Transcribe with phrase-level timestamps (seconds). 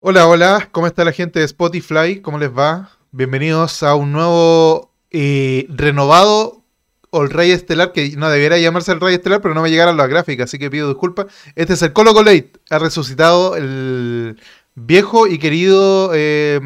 [0.00, 2.20] Hola, hola, ¿cómo está la gente de Spotify?
[2.20, 2.90] ¿Cómo les va?
[3.12, 6.62] Bienvenidos a un nuevo y renovado
[7.10, 10.08] All Rey Estelar, que no debiera llamarse el Rey Estelar, pero no me llegaron las
[10.10, 11.26] gráficas, así que pido disculpas.
[11.54, 14.38] Este es el Colo Colate, ha resucitado el
[14.74, 16.60] viejo y querido eh,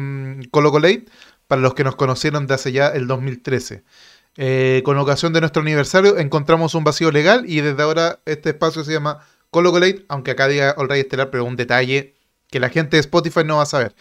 [0.51, 1.05] Colo Colate,
[1.47, 3.83] para los que nos conocieron de hace ya el 2013.
[4.35, 8.83] Eh, con ocasión de nuestro aniversario encontramos un vacío legal y desde ahora este espacio
[8.83, 12.15] se llama Colo Colate, aunque acá diga All Rey Estelar, pero un detalle
[12.51, 13.95] que la gente de Spotify no va a saber.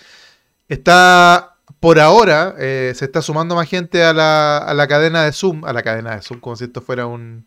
[0.68, 5.32] Está, por ahora, eh, se está sumando más gente a la, a la, cadena de
[5.32, 7.46] Zoom, a la cadena de Zoom, como si esto fuera un,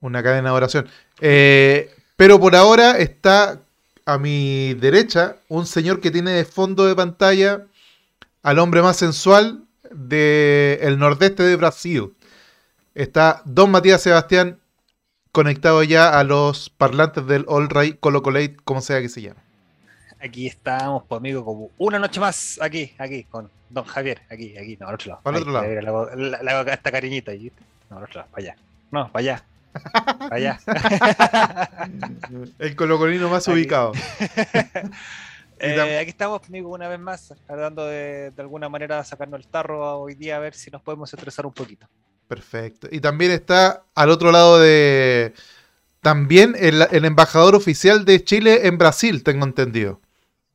[0.00, 0.88] una cadena de oración.
[1.20, 3.60] Eh, pero por ahora está
[4.04, 7.66] a mi derecha un señor que tiene de fondo de pantalla
[8.42, 12.14] al hombre más sensual del nordeste de Brasil.
[12.94, 14.58] Está Don Matías Sebastián
[15.32, 19.51] conectado ya a los parlantes del All Right Colocolate, como sea que se llame.
[20.22, 24.76] Aquí estamos, pues amigo, como una noche más, aquí, aquí, con don Javier, aquí, aquí,
[24.78, 25.20] no, al otro lado.
[25.24, 25.66] Al otro lado.
[26.14, 27.60] La, la, la, la, esta cariñita, ¿viste?
[27.90, 28.56] No, al otro lado, para allá.
[28.92, 29.44] No, para allá.
[30.18, 30.60] Para allá.
[32.58, 33.56] El colocolino más aquí.
[33.58, 33.92] ubicado.
[35.58, 39.98] eh, aquí estamos, amigo, una vez más, tratando de, de alguna manera sacarnos el tarro
[39.98, 41.88] hoy día a ver si nos podemos estresar un poquito.
[42.28, 42.86] Perfecto.
[42.92, 45.34] Y también está al otro lado de.
[46.00, 50.00] También el, el embajador oficial de Chile en Brasil, tengo entendido.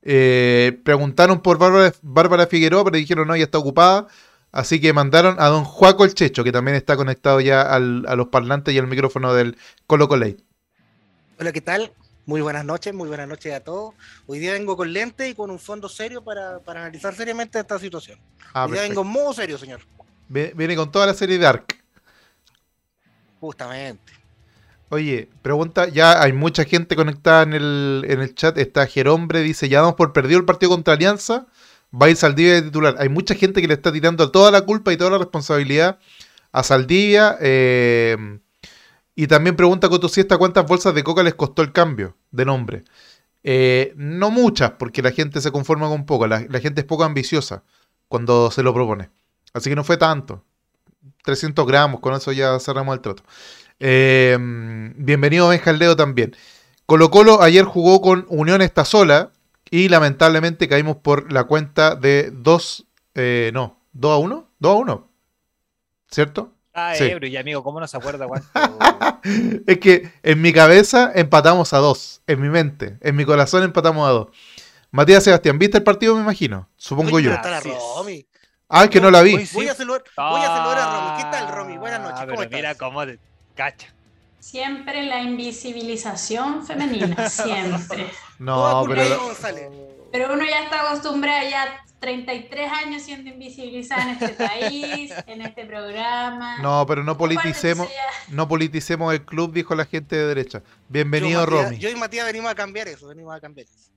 [0.10, 4.08] Eh, preguntaron por Bárbara, Bárbara, Figueroa, pero dijeron no, ya está ocupada.
[4.54, 8.16] Así que mandaron a don Juaco el Checho, que también está conectado ya al, a
[8.16, 10.38] los parlantes y al micrófono del Colo Colate.
[11.38, 11.92] Hola, ¿qué tal?
[12.26, 13.94] Muy buenas noches, muy buenas noches a todos.
[14.26, 17.78] Hoy día vengo con lente y con un fondo serio para, para analizar seriamente esta
[17.78, 18.18] situación.
[18.54, 19.02] Ah, Hoy día perfecto.
[19.02, 19.82] vengo en modo serio, señor.
[20.30, 21.66] Viene con toda la serie Dark.
[23.40, 24.14] Justamente.
[24.90, 28.58] Oye, pregunta, ya hay mucha gente conectada en el, en el chat.
[28.58, 31.48] Está Jerombre, dice, ya damos por perdido el partido contra Alianza.
[31.94, 32.96] Va a ir Saldivia de titular.
[33.00, 36.00] Hay mucha gente que le está tirando toda la culpa y toda la responsabilidad
[36.54, 37.38] a Saldivia.
[37.42, 38.40] Eh,
[39.16, 42.84] y también pregunta Coto Siesta cuántas bolsas de coca les costó el cambio de nombre.
[43.44, 46.28] Eh, no muchas, porque la gente se conforma con poco.
[46.28, 47.64] La, la gente es poco ambiciosa
[48.08, 49.10] cuando se lo propone.
[49.54, 50.44] Así que no fue tanto.
[51.24, 53.24] 300 gramos, con eso ya cerramos el trato.
[53.80, 54.36] Eh,
[54.96, 56.36] bienvenido Benja Leo también.
[56.86, 59.32] Colo Colo ayer jugó con Unión esta sola
[59.70, 64.76] y lamentablemente caímos por la cuenta de 2, eh, no, 2 a 1, 2 a
[64.76, 65.08] 1,
[66.10, 66.54] ¿cierto?
[66.74, 67.06] Ah, sí.
[67.06, 68.48] Ebro, y amigo, ¿cómo no se acuerda cuánto?
[69.68, 74.08] es que en mi cabeza empatamos a 2, en mi mente, en mi corazón empatamos
[74.08, 74.28] a 2.
[74.92, 76.70] Matías Sebastián, ¿viste el partido, me imagino?
[76.78, 77.34] Supongo yo.
[78.70, 79.48] Ah, es que no la vi.
[79.54, 81.24] Voy, a saludar, voy a saludar a Romy.
[81.24, 81.78] ¿Qué tal, Romy?
[81.78, 82.20] Buenas noches.
[82.20, 82.58] Ah, ¿Cómo pero estás?
[82.58, 83.20] mira cómo te
[83.58, 83.94] cacha.
[84.40, 88.08] Siempre la invisibilización femenina, siempre.
[88.40, 89.04] No, pero...
[90.10, 95.66] Pero uno ya está acostumbrado ya 33 años siendo invisibilizada en este país, en este
[95.66, 96.60] programa.
[96.60, 97.90] No, pero no politicemos,
[98.30, 100.64] no politicemos el club, dijo la gente de derecha.
[100.88, 101.78] Bienvenido, yo, Matías, Romy.
[101.78, 103.92] Yo y Matías venimos a cambiar eso, venimos a cambiar eso.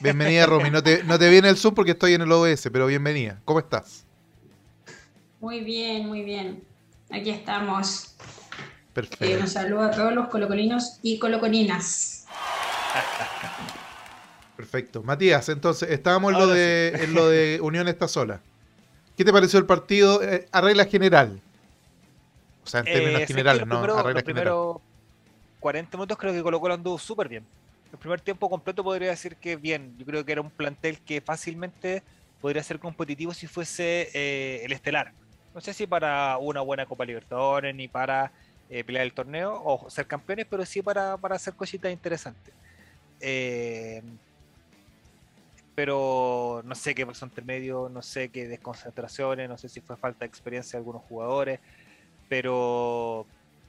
[0.00, 0.70] Bienvenida, Romy.
[0.70, 3.40] No te, no te viene el Zoom porque estoy en el OBS, pero bienvenida.
[3.44, 4.04] ¿Cómo estás?
[5.40, 6.64] Muy bien, muy bien.
[7.10, 8.16] Aquí estamos.
[8.94, 9.24] Perfecto.
[9.24, 12.26] Eh, un saludo a todos los colocolinos y coloconinas.
[14.56, 15.02] Perfecto.
[15.02, 17.04] Matías, entonces, estábamos en lo, de, sí.
[17.04, 18.40] en lo de Unión está sola.
[19.16, 21.40] ¿Qué te pareció el partido eh, a regla general?
[22.64, 23.80] O sea, en términos Eh, generales, ¿no?
[23.80, 24.44] primero- a regla los general.
[24.44, 24.76] primeros
[25.60, 27.44] 40 minutos creo que Colo Colo anduvo súper bien.
[27.92, 29.94] El primer tiempo completo podría decir que bien.
[29.98, 32.02] Yo creo que era un plantel que fácilmente
[32.40, 35.12] podría ser competitivo si fuese eh, el estelar.
[35.54, 38.32] No sé si para una buena Copa Libertadores ni para
[38.70, 42.54] eh, pelear el torneo o ser campeones, pero sí para, para hacer cositas interesantes.
[43.20, 44.02] Eh,
[45.74, 50.20] pero no sé qué pasó intermedio, no sé qué desconcentraciones, no sé si fue falta
[50.20, 51.60] de experiencia de algunos jugadores,
[52.28, 53.26] pero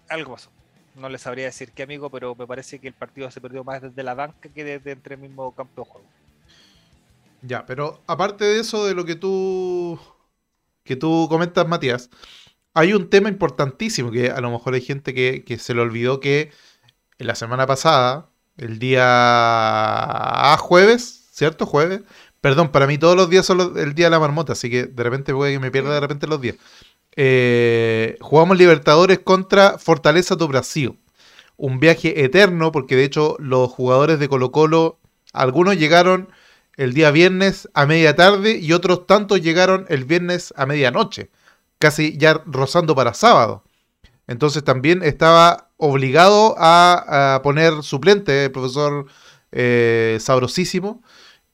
[0.09, 0.49] algo pasó.
[0.95, 3.81] No les sabría decir qué amigo, pero me parece que el partido se perdió más
[3.81, 6.07] desde la banca que desde entre el mismo campo de juego.
[7.41, 9.99] Ya, pero aparte de eso, de lo que tú
[10.83, 12.09] que tú comentas, Matías,
[12.75, 16.19] hay un tema importantísimo que a lo mejor hay gente que, que se le olvidó
[16.19, 16.51] que
[17.17, 21.65] en la semana pasada, el día jueves, ¿cierto?
[21.65, 22.01] Jueves.
[22.41, 24.85] Perdón, para mí todos los días son los, el día de la marmota, así que
[24.85, 26.55] de repente puede que me pierda de repente los días.
[27.15, 30.99] Eh, jugamos Libertadores contra Fortaleza do Brasil.
[31.57, 34.99] Un viaje eterno, porque de hecho los jugadores de Colo Colo,
[35.31, 36.29] algunos llegaron
[36.75, 41.29] el día viernes a media tarde y otros tantos llegaron el viernes a medianoche,
[41.79, 43.63] casi ya rozando para sábado.
[44.27, 49.07] Entonces también estaba obligado a, poner suplente el profesor
[49.51, 51.03] eh, Sabrosísimo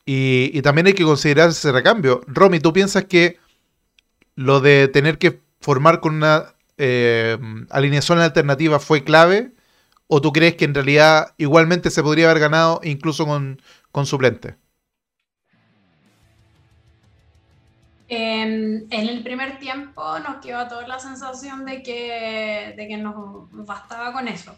[0.06, 2.21] Y, también hay que considerar ese recambio.
[2.27, 3.39] Romy, ¿tú piensas que
[4.35, 7.38] lo de tener que formar con una eh,
[7.69, 9.53] alineación alternativa fue clave?
[10.07, 14.61] ¿O tú crees que en realidad igualmente se podría haber ganado incluso con, con suplente?
[18.13, 23.16] En el primer tiempo nos quedó toda la sensación de que, de que nos
[23.66, 24.54] bastaba con eso,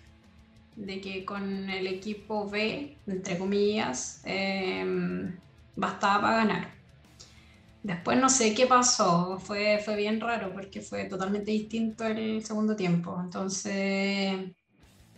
[0.75, 5.37] de que con el equipo B, entre comillas, em,
[5.75, 6.71] bastaba para ganar.
[7.83, 12.75] Después no sé qué pasó, fue, fue bien raro porque fue totalmente distinto el segundo
[12.75, 13.19] tiempo.
[13.23, 14.49] Entonces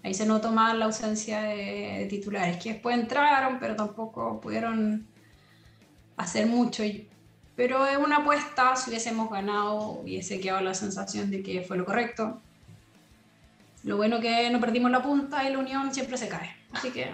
[0.04, 5.08] ahí se notó más la ausencia de, titulares, que después entraron, pero tampoco pudieron
[6.18, 6.84] hacer mucho.
[7.56, 11.86] Pero es una apuesta, si hubiésemos ganado, hubiese quedado la sensación de que fue lo
[11.86, 12.42] correcto.
[13.84, 16.56] Lo bueno que no perdimos la punta y la unión siempre se cae.
[16.74, 17.12] Así que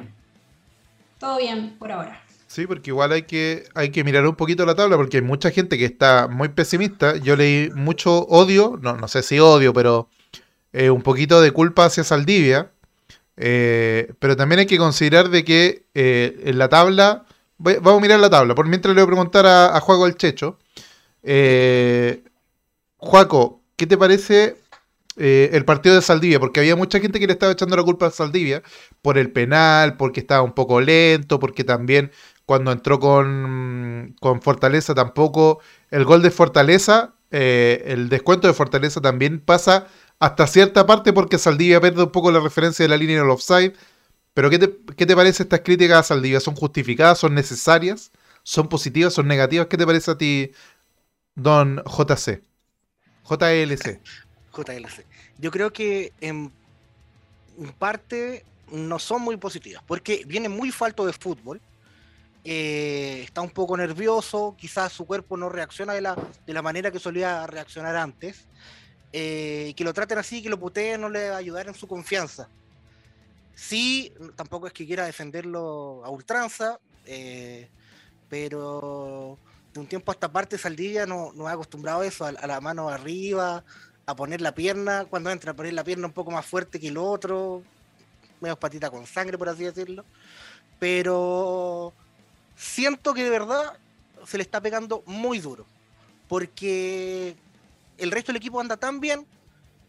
[1.19, 2.19] todo bien por ahora.
[2.47, 5.51] Sí, porque igual hay que, hay que mirar un poquito la tabla, porque hay mucha
[5.51, 7.15] gente que está muy pesimista.
[7.17, 10.09] Yo leí mucho odio, no, no sé si odio, pero
[10.73, 12.71] eh, un poquito de culpa hacia Saldivia.
[13.37, 17.25] Eh, pero también hay que considerar de que eh, en la tabla,
[17.61, 20.57] vamos a mirar la tabla, por mientras le voy a preguntar a, Juaco el Checho.
[22.97, 24.57] Juaco, ¿qué te parece
[25.17, 28.11] el partido de Saldivia, porque había mucha gente que le estaba echando la culpa a
[28.11, 28.63] Saldivia
[29.01, 32.11] por el penal, porque estaba un poco lento, porque también
[32.51, 35.61] cuando entró con, Fortaleza tampoco.
[35.89, 39.87] El gol de Fortaleza, eh, el descuento de Fortaleza también pasa
[40.19, 43.73] hasta cierta parte porque Saldivia pierde un poco la referencia de la línea del offside.
[44.33, 46.39] Pero ¿qué te, qué te parece estas críticas a Saldivia?
[46.39, 47.19] ¿Son justificadas?
[47.19, 48.11] ¿Son necesarias?
[48.43, 49.13] ¿Son positivas?
[49.13, 49.67] ¿Son negativas?
[49.67, 50.51] ¿Qué te parece a ti,
[51.35, 52.43] don JC?
[53.29, 54.01] JLC.
[54.53, 55.05] JLC.
[55.37, 56.51] Yo creo que en
[57.77, 61.61] parte no son muy positivas, porque viene muy falto de fútbol
[62.43, 66.89] eh, está un poco nervioso, quizás su cuerpo no reacciona de la, de la manera
[66.89, 68.47] que solía reaccionar antes,
[69.13, 71.87] eh, que lo traten así, que lo puteen, no le va a ayudar en su
[71.87, 72.49] confianza.
[73.55, 77.69] Sí, tampoco es que quiera defenderlo a ultranza, eh,
[78.29, 79.37] pero
[79.73, 82.61] de un tiempo a esta parte Saldivia no, no ha acostumbrado a eso, a, la
[82.61, 83.63] mano arriba,
[84.05, 86.87] a poner la pierna, cuando entra a poner la pierna un poco más fuerte que
[86.87, 87.63] el otro,
[88.39, 90.03] menos patita con sangre, por así decirlo.
[90.79, 91.93] Pero
[92.55, 93.77] siento que de verdad
[94.25, 95.65] se le está pegando muy duro.
[96.27, 97.35] Porque
[97.97, 99.25] el resto del equipo anda tan bien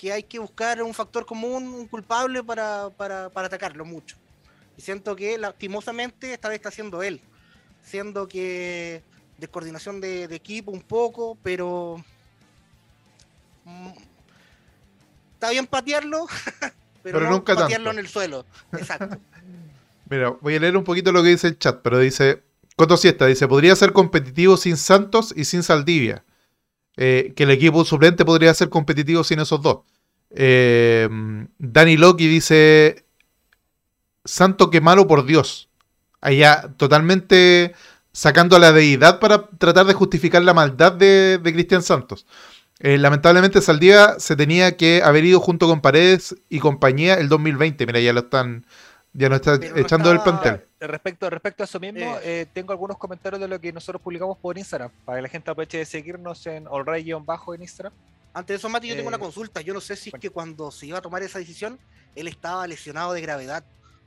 [0.03, 2.87] que hay que buscar un factor común, un culpable para,
[3.33, 4.17] atacarlo mucho.
[4.77, 7.21] Y siento que lastimosamente esta vez está siendo él.
[7.85, 9.01] Siendo que
[9.39, 12.05] descoordinación de, de equipo un poco, pero
[13.65, 13.91] mm,
[15.35, 16.27] está bien patearlo,
[17.05, 18.45] pero, no nunca patearlo en el suelo.
[18.73, 19.17] Exacto.
[20.11, 22.43] Mira, voy a leer un poquito lo que dice el chat, pero dice,
[22.75, 26.25] Coto Siesta dice, podría ser competitivo sin Santos y sin Saldivia.
[26.97, 29.79] Eh, que el equipo suplente podría ser competitivo sin esos dos.
[30.31, 31.09] Eh,
[31.59, 33.07] Dani Loki dice,
[34.25, 35.69] Santo que malo por Dios.
[36.21, 37.75] Allá totalmente
[38.13, 42.27] sacando a la deidad para tratar de justificar la maldad de, Cristian Santos.
[42.79, 47.87] Eh, lamentablemente Saldivia se tenía que haber ido junto con Paredes y compañía el 2020.
[47.87, 48.67] Mira, ya lo están
[49.15, 50.63] ya no está echando del plantel.
[50.87, 52.41] Respecto, respecto a eso mismo, eh.
[52.41, 55.51] Eh, tengo algunos comentarios de lo que nosotros publicamos por Instagram, para que la gente
[55.51, 57.93] aproveche de seguirnos en allray-bajo en Instagram.
[58.35, 59.61] Antes de eso, Mati, yo tengo una eh, consulta.
[59.61, 61.79] Yo no sé si es que cuando se iba a tomar esa decisión,
[62.17, 63.65] él estaba lesionado de gravedad.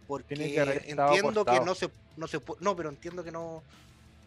[0.07, 3.63] Porque entiendo que no se, no se no, pero entiendo que no,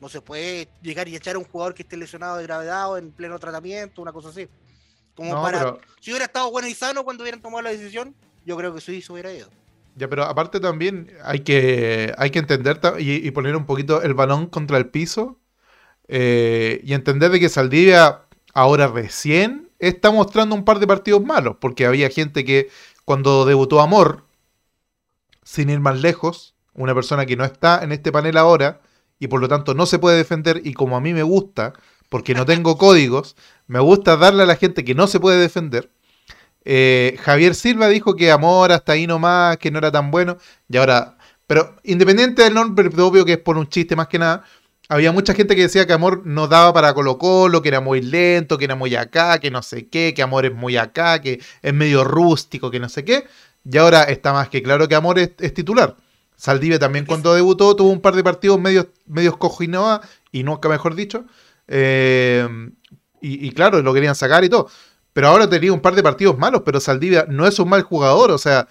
[0.00, 2.98] no se puede llegar y echar a un jugador que esté lesionado de gravedad o
[2.98, 4.48] en pleno tratamiento, una cosa así.
[5.14, 5.76] Como para.
[6.00, 8.14] Si hubiera estado bueno y sano cuando hubieran tomado la decisión,
[8.46, 9.48] yo creo que sí se hubiera ido.
[9.98, 14.46] Ya, pero aparte también hay que, hay que entender y, poner un poquito el balón
[14.46, 15.40] contra el piso
[16.06, 18.22] eh, y entender de que Saldivia
[18.54, 22.70] ahora recién está mostrando un par de partidos malos, porque había gente que
[23.04, 24.24] cuando debutó Amor,
[25.42, 28.80] sin ir más lejos, una persona que no está en este panel ahora
[29.18, 31.72] y por lo tanto no se puede defender y como a mí me gusta,
[32.08, 33.34] porque no tengo códigos,
[33.66, 35.90] me gusta darle a la gente que no se puede defender
[36.70, 40.36] eh, Javier Silva dijo que Amor hasta ahí nomás, que no era tan bueno.
[40.68, 44.44] Y ahora, pero independiente del nombre obvio que es por un chiste más que nada,
[44.90, 48.02] había mucha gente que decía que Amor no daba para Colo Colo, que era muy
[48.02, 51.40] lento, que era muy acá, que no sé qué, que Amor es muy acá, que
[51.62, 53.26] es medio rústico, que no sé qué.
[53.64, 55.96] Y ahora está más que claro que Amor es, titular.
[56.36, 60.94] Saldivia también cuando debutó tuvo un par de partidos medios, medios cojinoa y nunca mejor
[60.94, 61.24] dicho.
[61.66, 62.46] Eh,
[63.22, 64.68] y, y, claro, lo querían sacar y todo.
[65.18, 68.30] Pero ahora tenía un par de partidos malos, pero Saldivia no es un mal jugador.
[68.30, 68.68] O sea,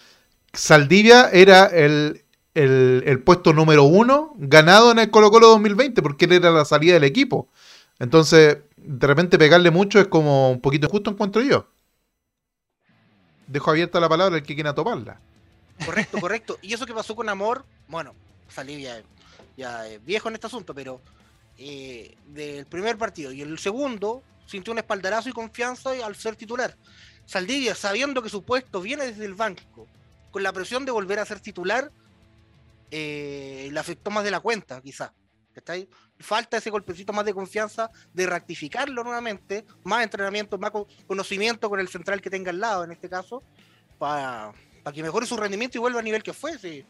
[0.53, 2.23] Saldivia era el,
[2.53, 6.63] el, el puesto número uno ganado en el Colo Colo 2020, porque él era la
[6.63, 7.49] salida del equipo.
[7.99, 11.67] Entonces, de repente pegarle mucho es como un poquito justo encuentro yo.
[13.47, 15.19] Dejo abierta la palabra el que quiera tomarla.
[15.85, 16.59] Correcto, correcto.
[16.61, 18.13] Y eso que pasó con Amor, bueno,
[18.47, 18.87] salí
[19.57, 21.01] ya, viejo en este asunto, pero
[21.57, 26.75] eh, del primer partido y el segundo sintió un espaldarazo y confianza al ser titular.
[27.25, 29.87] Saldivia, sabiendo que su puesto viene desde el banco,
[30.31, 31.91] con la presión de volver a ser titular,
[32.89, 35.13] eh, le afectó más de la cuenta, quizá.
[36.19, 41.79] Falta ese golpecito más de confianza de rectificarlo nuevamente, más entrenamiento, más co- conocimiento con
[41.79, 43.43] el central que tenga al lado, en este caso,
[43.97, 44.53] para
[44.93, 46.57] que mejore su rendimiento y vuelva al nivel que fue.
[46.57, 46.85] sí.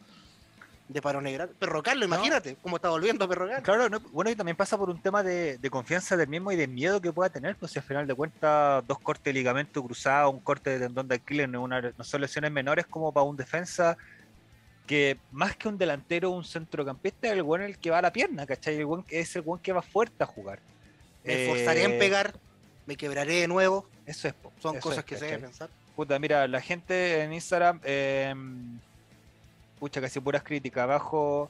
[0.90, 1.48] De Paro Negra.
[1.60, 3.64] Perro Carlos, imagínate cómo está volviendo a Perro Carlos.
[3.66, 6.56] Claro, no, bueno, y también pasa por un tema de, de confianza del mismo y
[6.56, 9.84] de miedo que pueda tener, pues si al final de cuentas dos cortes de ligamento
[9.84, 13.26] cruzado, un corte de tendón de Aquiles, no, una- no son lesiones menores como para
[13.26, 13.98] un defensa
[14.86, 18.14] que más que un delantero, un centrocampista es el buen el que va a la
[18.14, 18.78] pierna, ¿cachai?
[18.78, 20.60] El buen, es el buen que va fuerte a jugar.
[21.26, 22.34] Me esforzaré en Eh, pegar,
[22.86, 23.86] me quebraré de nuevo.
[24.06, 25.70] Eso es, Son eso cosas es, que se deben pensar.
[25.98, 28.34] Puta, mira, la gente en Instagram, eh,
[29.80, 31.50] pucha, casi puras críticas, bajo,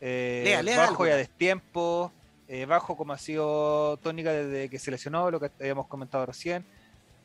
[0.00, 1.06] eh, Lea, lea bajo algo.
[1.06, 2.12] y a destiempo,
[2.46, 6.66] eh, bajo como ha sido tónica desde que se lesionó, lo que habíamos comentado recién.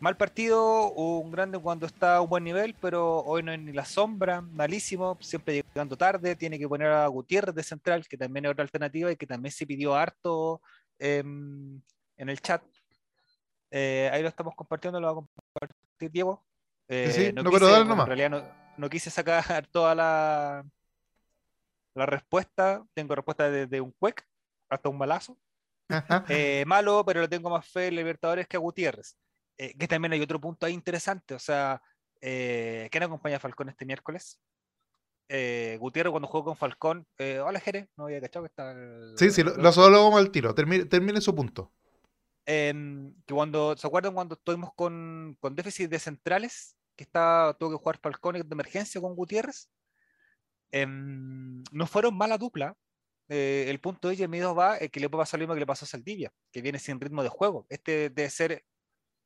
[0.02, 3.74] Mal partido, un grande cuando está a un buen nivel, pero hoy no es ni
[3.74, 8.46] la sombra, malísimo, siempre llegando tarde, tiene que poner a Gutiérrez de central, que también
[8.46, 10.62] es otra alternativa y que también se pidió harto
[11.00, 11.82] em,
[12.16, 12.62] en el chat.
[13.72, 16.46] Eh, ahí lo estamos compartiendo, lo va a compartir Diego.
[16.88, 18.06] Eh, sí, no, quise- pero dale bueno, nomás.
[18.06, 20.66] En realidad no, no quise sacar toda la,
[21.94, 22.84] la respuesta.
[22.94, 24.26] Tengo respuesta desde un cuec
[24.70, 25.38] hasta un balazo.
[26.28, 29.18] Eh, malo, pero le tengo más fe en Libertadores que a Gutiérrez.
[29.58, 31.34] Eh, que también hay otro punto ahí interesante.
[31.34, 31.82] O sea,
[32.22, 34.40] eh, ¿quién acompaña a Falcón este miércoles?
[35.28, 37.06] Eh, Gutiérrez cuando jugó con Falcón.
[37.18, 37.90] eh, Hola, Jerez.
[37.98, 38.72] No había cachado que está.
[38.72, 40.54] el- Sí, sí, lo, lo solo vamos al tiro.
[40.56, 41.72] Termine, termine su punto.
[42.46, 46.76] que cuando, ¿se acuerdan cuando estuvimos con, con déficit de centrales?
[47.00, 49.70] Que está, tuvo que jugar Falcón de emergencia con Gutiérrez.
[50.70, 52.76] Em, no fueron mala dupla.
[53.30, 55.86] Eh, el punto de miedo va eh, que le pasar lo mismo que le pasó
[55.86, 57.66] a Saldivia, que viene sin ritmo de juego.
[57.70, 58.66] Este debe ser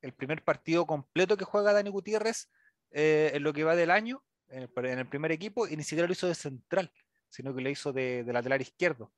[0.02, 2.52] el primer partido completo que juega Dani Gutiérrez
[2.92, 5.82] eh, en lo que va del año, en el, en el primer equipo, y ni
[5.82, 6.94] siquiera lo hizo de central,
[7.28, 9.12] sino que lo hizo de, de lateral izquierdo.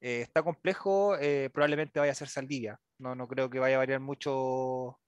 [0.00, 2.80] Eh, está complejo, eh, probablemente vaya a ser Saldivia.
[2.98, 4.98] No, no creo que vaya a variar mucho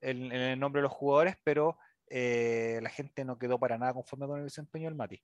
[0.00, 1.76] en, en el nombre de los jugadores, pero
[2.10, 5.22] eh, la gente no quedó para nada conforme con el desempeño del Mati.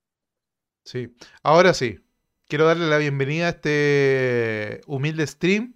[0.85, 1.15] Sí.
[1.43, 2.01] Ahora sí.
[2.49, 5.75] Quiero darle la bienvenida a este humilde stream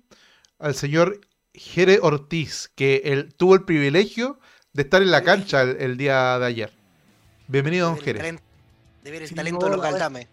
[0.61, 1.21] al señor
[1.53, 4.39] Jere Ortiz, que él tuvo el privilegio
[4.73, 6.73] de estar en la cancha el, el día de ayer.
[7.49, 8.21] Bienvenido, don Jere.
[8.21, 8.43] talento,
[9.03, 10.29] de ver el talento de los hola, Galdame.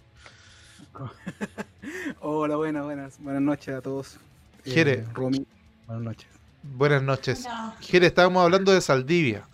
[2.19, 3.19] Hola, buenas, buenas.
[3.19, 4.17] Buenas noches a todos.
[4.65, 5.05] Eh, Jere.
[5.13, 5.47] Romy,
[5.87, 6.27] buenas noches.
[6.61, 7.45] Buenas noches.
[7.45, 7.75] No.
[7.79, 9.47] Jere, estábamos hablando de Saldivia.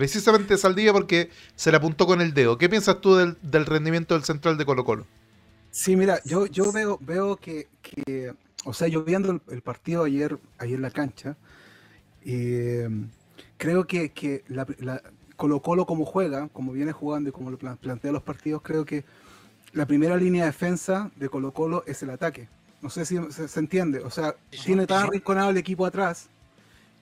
[0.00, 2.58] Precisamente Saldivia porque se le apuntó con el dedo.
[2.58, 5.06] ¿Qué piensas tú del, del rendimiento del central de Colo Colo?
[5.70, 10.04] Sí, mira, yo, yo veo, veo que, que, o sea, yo viendo el, el partido
[10.04, 11.36] ayer, ayer en la cancha,
[12.22, 12.88] eh,
[13.58, 15.02] creo que, que la, la-
[15.36, 18.84] Colo Colo como juega, como viene jugando y como lo plan- plantea los partidos, creo
[18.86, 19.04] que
[19.72, 22.48] la primera línea de defensa de Colo Colo es el ataque.
[22.82, 24.00] No sé si se, se entiende.
[24.00, 25.08] O sea, Sí, tiene tan sí.
[25.08, 26.30] arrinconado el equipo atrás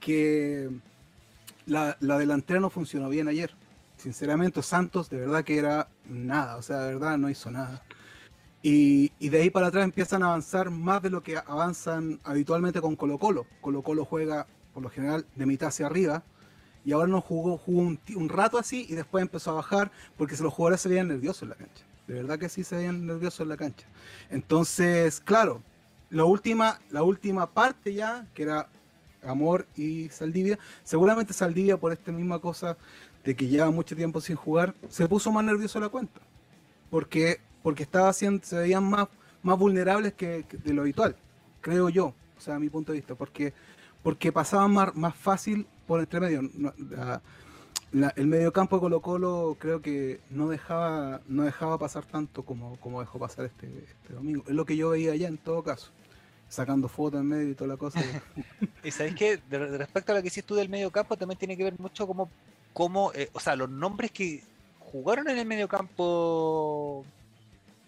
[0.01, 0.71] que
[1.69, 3.55] la, la delantera no funcionó bien ayer.
[3.97, 6.57] Sinceramente, Santos de verdad que era nada.
[6.57, 7.83] O sea, de verdad no hizo nada.
[8.63, 12.81] Y, y de ahí para atrás empiezan a avanzar más de lo que avanzan habitualmente
[12.81, 13.47] con Colo Colo.
[13.61, 16.23] Colo Colo juega por lo general de mitad hacia arriba.
[16.85, 20.53] Y ahora no jugó, jugó un, rato así y después empezó a bajar porque los
[20.53, 21.85] jugadores se veían nerviosos en la cancha.
[22.07, 23.87] De verdad que sí se veían nerviosos en la cancha.
[24.31, 25.63] Entonces, claro,
[26.09, 28.69] la última, la última parte ya, que era
[29.25, 32.77] Amor y Saldivia, seguramente Saldivia por esta misma cosa
[33.25, 36.21] de que lleva mucho tiempo sin jugar, se puso más nervioso la cuenta.
[36.91, 39.09] Porque, porque estaba haciendo, se veían más,
[39.43, 41.17] más vulnerables que, de lo habitual,
[41.61, 43.53] creo yo, o sea, a mi punto de vista, porque,
[44.03, 46.43] porque pasaban más, más fácil por entre medio.
[46.91, 47.21] La-
[47.93, 52.77] la- el mediocampo de Colo Colo creo que no dejaba, no dejaba pasar tanto como,
[52.81, 54.45] como dejó pasar este, este domingo.
[54.47, 55.91] Es lo que yo veía allá en todo caso.
[56.49, 58.01] Sacando fotos en medio y toda la cosa.
[58.85, 61.39] Y sabéis que de, de respecto a lo que hiciste tú del medio campo, también
[61.39, 62.31] tiene que ver mucho como,
[62.73, 64.43] como eh, o sea, los nombres que
[64.79, 67.05] jugaron en el medio campo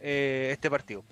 [0.00, 1.04] eh, este partido.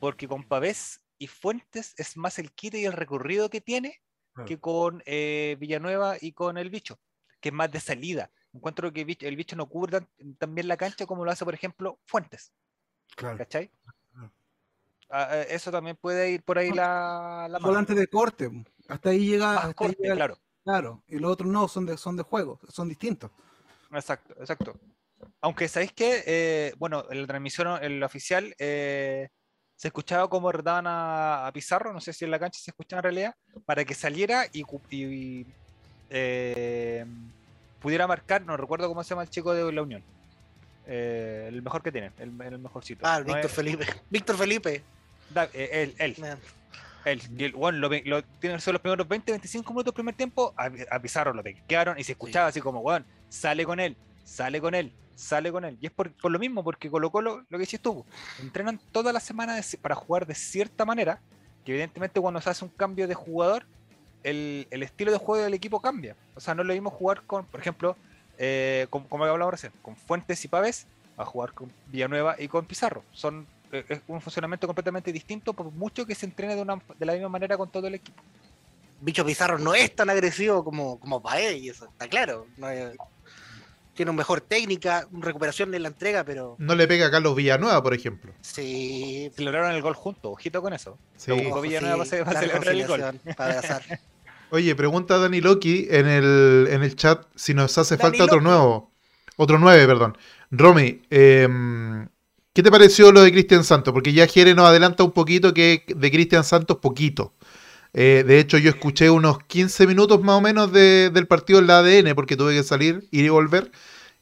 [0.00, 4.00] Porque con Pavés y Fuentes es más el quite y el recorrido que tiene
[4.34, 4.46] Claro.
[4.46, 7.00] que con eh, Villanueva y con el bicho,
[7.40, 8.30] que es más de salida.
[8.52, 11.30] Encuentro que el bicho, el bicho no cubre tan, tan bien la cancha como lo
[11.32, 12.52] hace, por ejemplo, Fuentes.
[13.16, 13.36] Claro.
[13.36, 13.68] ¿cachai?
[15.10, 17.66] Ah, eh, eso también puede ir por ahí la, la mano.
[17.68, 18.50] Volante de corte.
[18.88, 19.46] Hasta ahí llega.
[19.46, 20.38] Más hasta ahí corte, llega- claro.
[20.64, 21.02] claro.
[21.08, 23.30] Y los otros no, son de, son de juego, son distintos.
[23.92, 24.74] Exacto, exacto.
[25.40, 29.28] Aunque sabéis que, bueno, en la transmisión, en la oficial, eh,
[29.74, 32.98] se escuchaba como retaban a, a Pizarro, no sé si en la cancha se escuchaba
[33.00, 33.34] en realidad,
[33.64, 34.64] para que saliera y,
[36.10, 37.04] eh,
[37.80, 40.02] pudiera marcar, no recuerdo cómo se llama el chico de la Unión.
[40.86, 43.06] Eh, el mejor que tienen, el, el mejorcito.
[43.06, 43.86] Ah, No Víctor es- Felipe.
[44.10, 44.82] Víctor Felipe.
[45.30, 46.38] Da- eh, él, él, Man.
[47.04, 47.22] él.
[47.36, 50.14] Y el, bueno, lo, lo- tiene que ser los primeros 20, 25 minutos del primer
[50.14, 53.96] tiempo, a, a Pizarro lo quedaron y se escuchaba así como, weón, sale con él,
[54.24, 55.76] sale con él, sale con él.
[55.80, 58.04] Y es por, por lo mismo, porque Colo Colo, lo que dices tú,
[58.40, 61.20] entrenan toda la semana de para jugar de cierta manera,
[61.64, 63.66] que evidentemente cuando se hace un cambio de jugador,
[64.22, 66.16] el, el estilo de juego del equipo cambia.
[66.34, 67.96] O sea, no lo mismo jugar con, por ejemplo,
[68.38, 72.64] eh, como he hablado recién, con Fuentes y Pavés, a jugar con Villanueva y con
[72.66, 73.02] Pizarro.
[73.12, 77.12] Son es un funcionamiento completamente distinto, por mucho que se entrene de, una, de la
[77.12, 78.22] misma manera con todo el equipo.
[79.00, 82.46] Bicho Pizarro no es tan agresivo como, como Paez, y eso está claro.
[82.56, 82.96] No es-
[83.94, 87.82] tiene una mejor técnica, recuperación de la entrega, pero No le pega a Carlos Villanueva,
[87.82, 88.32] por ejemplo.
[88.40, 89.30] sí.
[89.34, 90.96] Celebraron el gol juntos, ojito con eso.
[91.16, 91.32] Sí.
[91.32, 93.20] Buscó Villanueva sí, para la celebrar el gol.
[93.36, 93.60] para.
[94.50, 98.40] Oye, pregunta Dani Loki en el, en el chat si nos hace Dani falta otro
[98.40, 98.90] nuevo.
[99.36, 100.16] Otro nueve, perdón.
[100.50, 102.08] Romy, em,
[102.58, 103.92] ¿qué te pareció lo de Cristian Santos?
[103.92, 107.32] Porque ya Jere nos adelanta un poquito que de Cristian Santos poquito.
[107.94, 111.68] Eh, de hecho, yo escuché unos 15 minutos más o menos de- del partido en
[111.68, 113.70] la ADN porque tuve que salir, ir y volver.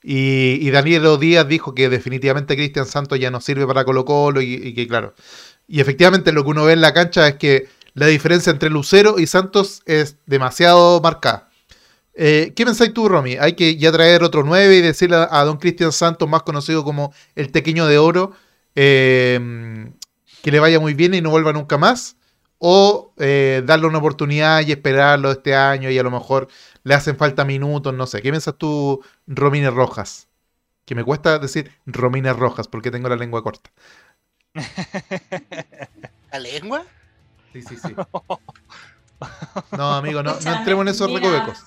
[0.02, 4.43] Y, y Daniel Díaz dijo que definitivamente Cristian Santos ya no sirve para Colo Colo
[4.43, 5.14] y que claro.
[5.66, 9.19] Y efectivamente lo que uno ve en la cancha es que la diferencia entre Lucero
[9.19, 11.46] y Santos es demasiado marcada.
[12.19, 13.37] Eh, ¿Qué pensáis tú, Romy?
[13.37, 16.83] ¿Hay que ya traer otro 9 y decirle a, a don Cristian Santos, más conocido
[16.83, 18.33] como el Tequeño de Oro,
[18.75, 19.39] eh,
[20.43, 22.17] que le vaya muy bien y no vuelva nunca más?
[22.59, 26.49] ¿O eh, darle una oportunidad y esperarlo este año y a lo mejor
[26.85, 27.93] le hacen falta minutos?
[27.93, 28.23] No sé.
[28.23, 30.29] ¿Qué piensas tú, Romines Rojas?
[30.87, 33.71] Que me cuesta decir Romines Rojas porque tengo la lengua corta.
[36.33, 36.85] ¿La lengua?
[37.52, 37.95] Sí, sí, sí.
[39.76, 41.65] No, amigo, no, no entremos en esos mira, recovecos.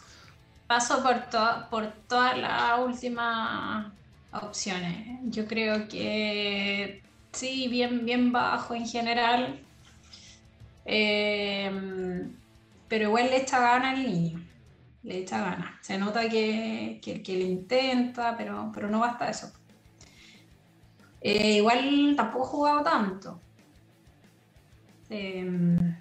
[0.70, 3.92] Paso por, to- por todas las últimas
[4.32, 5.20] opciones.
[5.24, 7.02] Yo creo que
[7.32, 9.60] sí, bien, bien bajo en general.
[10.86, 11.72] Eh,
[12.88, 14.40] pero igual le echa gana al niño.
[15.04, 15.80] Le echa gana.
[15.82, 19.52] Se nota que, que, que le intenta, pero, pero no basta eso.
[21.22, 23.40] Eh, igual tampoco ha jugado tanto.
[25.10, 25.96] Em,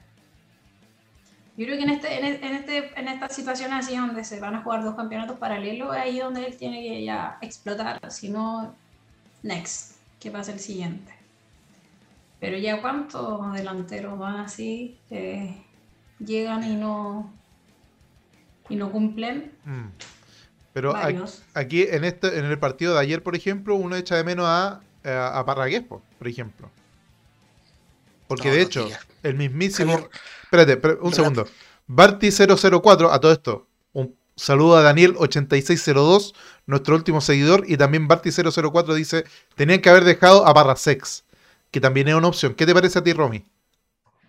[1.59, 4.39] yo creo que en, este, en, e- en este, en esta situación así donde se
[4.41, 8.29] van a jugar dos campeonatos paralelos, es ahí donde él tiene que ya explotar, si
[8.31, 8.75] no,
[9.43, 11.13] next, que pasa el siguiente.
[12.41, 15.61] Pero ya cuántos delanteros van así, que
[16.21, 17.33] llegan y no,
[18.69, 19.87] y no cumplen, Mm.
[20.75, 21.43] Pero varios.
[21.55, 24.81] aquí en este en el partido de ayer, por ejemplo, uno echa de menos a,
[25.05, 26.71] a, a Parragués, por ejemplo.
[28.29, 28.89] Porque No, de no, hecho,
[29.25, 30.09] el mismísimo.
[30.49, 31.47] Espérate, espérate, un segundo.
[31.89, 33.67] Barty004, a todo esto.
[33.93, 36.35] Un saludo a Daniel8602,
[36.65, 37.65] nuestro último seguidor.
[37.69, 39.25] Y también Barty004 dice:
[39.57, 41.25] Tenían que haber dejado a Parrasex,
[41.71, 42.55] que también es una opción.
[42.55, 43.45] ¿Qué te parece a ti, Romy?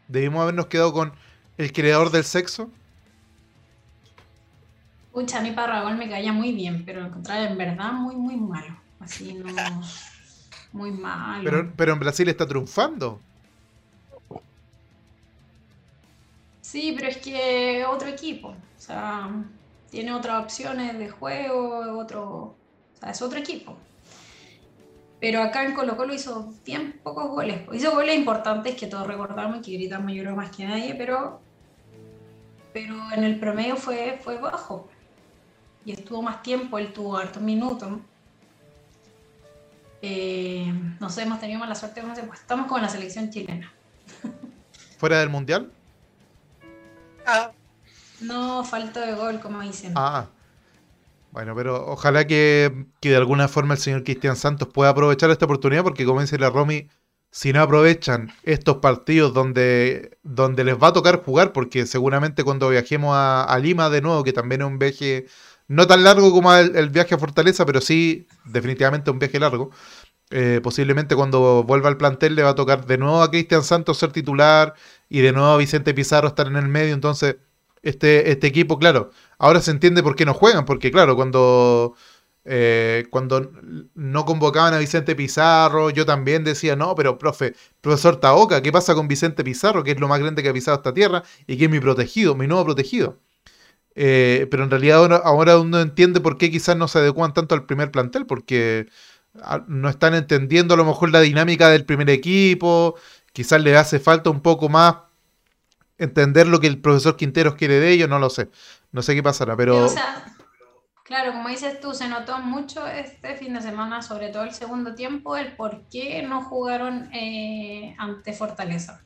[0.09, 1.13] ¿Debimos habernos quedado con
[1.57, 2.69] el creador del sexo?
[5.13, 8.35] Pucha, a mí Parragón me caía muy bien, pero lo encontraba en verdad muy, muy
[8.35, 8.77] malo.
[8.99, 9.81] Así no.
[10.73, 11.43] Muy malo.
[11.45, 13.21] Pero, pero en Brasil está triunfando.
[16.71, 18.49] Sí, pero es que otro equipo.
[18.49, 19.27] O sea,
[19.89, 22.25] tiene otras opciones de juego, otro.
[22.31, 22.55] O
[22.99, 23.75] sea, es otro equipo.
[25.19, 27.61] Pero acá en Colo Colo hizo bien pocos goles.
[27.73, 31.41] Hizo goles importantes que todos recordamos y que gritamos yo creo más que nadie, pero.
[32.71, 34.87] Pero en el promedio fue, fue bajo.
[35.85, 37.89] Y estuvo más tiempo, él tuvo hartos minutos.
[40.03, 42.43] Eh, no sé, hemos tenido mala suerte con ese puesto.
[42.43, 43.73] Estamos con la selección chilena.
[44.99, 45.71] ¿Fuera del mundial?
[48.21, 49.93] No, falta de gol, como dicen.
[49.95, 50.27] Ah.
[51.31, 55.45] Bueno, pero ojalá que, que de alguna forma el señor Cristian Santos pueda aprovechar esta
[55.45, 56.89] oportunidad, porque como dice la Romy,
[57.31, 62.69] si no aprovechan estos partidos donde, donde les va a tocar jugar, porque seguramente cuando
[62.69, 65.27] viajemos a, Lima de nuevo, que también es un viaje
[65.67, 69.69] no tan largo como el viaje a Fortaleza, pero sí definitivamente un viaje largo,
[70.31, 73.97] eh, posiblemente cuando vuelva al plantel le va a tocar de nuevo a Cristian Santos
[73.97, 74.73] ser titular
[75.09, 77.37] y de nuevo a Vicente Pizarro estar en el medio, entonces
[77.81, 81.95] este, este equipo, claro, ahora se entiende por qué no juegan, porque claro, cuando
[82.51, 83.51] Eh, cuando
[83.93, 88.95] no convocaban a Vicente Pizarro, yo también decía, no, pero profe, profesor Taoca, ¿qué pasa
[88.95, 91.65] con Vicente Pizarro, que es lo más grande que ha pisado esta tierra y que
[91.65, 93.19] es mi protegido, mi nuevo protegido?
[93.95, 97.55] Eh, pero en realidad ahora, ahora uno entiende por qué quizás no se adecuan tanto
[97.55, 98.87] al primer plantel, porque
[99.67, 102.95] no están entendiendo a lo mejor la dinámica del primer equipo,
[103.33, 104.95] quizás le hace falta un poco más
[105.97, 108.49] entender lo que el profesor Quinteros quiere de ellos, no lo sé.
[108.91, 109.85] No sé qué pasará, pero...
[109.85, 110.25] O sea,
[111.03, 114.95] claro, como dices tú, se notó mucho este fin de semana, sobre todo el segundo
[114.95, 119.01] tiempo, el por qué no jugaron eh, ante Fortaleza.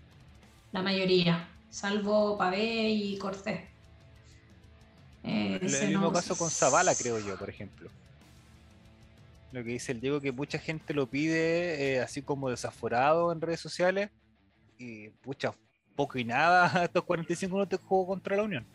[0.71, 3.61] La mayoría, salvo Pavé y Cortés.
[5.23, 7.89] Eh, el mismo caso con Zavala, creo yo, por ejemplo.
[9.53, 13.39] Lo que dice el Diego, que mucha gente lo pide eh, así como desaforado en
[13.39, 14.09] redes sociales.
[14.79, 15.51] Y pucha,
[15.95, 18.65] poco y nada estos 45 minutos jugó contra la Unión.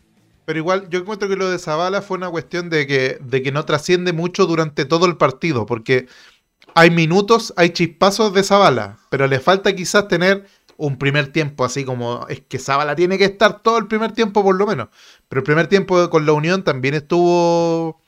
[0.45, 3.51] Pero igual, yo encuentro que lo de Zavala fue una cuestión de que, de que
[3.51, 6.07] no trasciende mucho durante todo el partido, porque
[6.75, 11.85] hay minutos, hay chispazos de Zavala, pero le falta quizás tener un primer tiempo así
[11.85, 14.89] como es que Zavala tiene que estar todo el primer tiempo por lo menos.
[15.29, 18.01] Pero el primer tiempo con la Unión también estuvo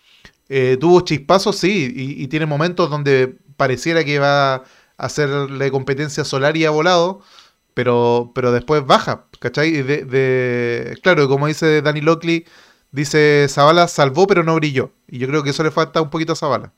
[0.51, 4.65] eh, tuvo chispazos, sí, y, tiene momentos donde pareciera que va a
[4.99, 7.23] hacerle competencia solar y ha volado,
[7.75, 9.73] pero, pero después baja, ¿cachai?
[9.83, 12.47] De, de- claro, como dice Danny Lockley,
[12.93, 14.93] dice Zavala salvó pero no brilló.
[15.09, 16.73] Y yo creo que eso le falta un poquito a Zavala.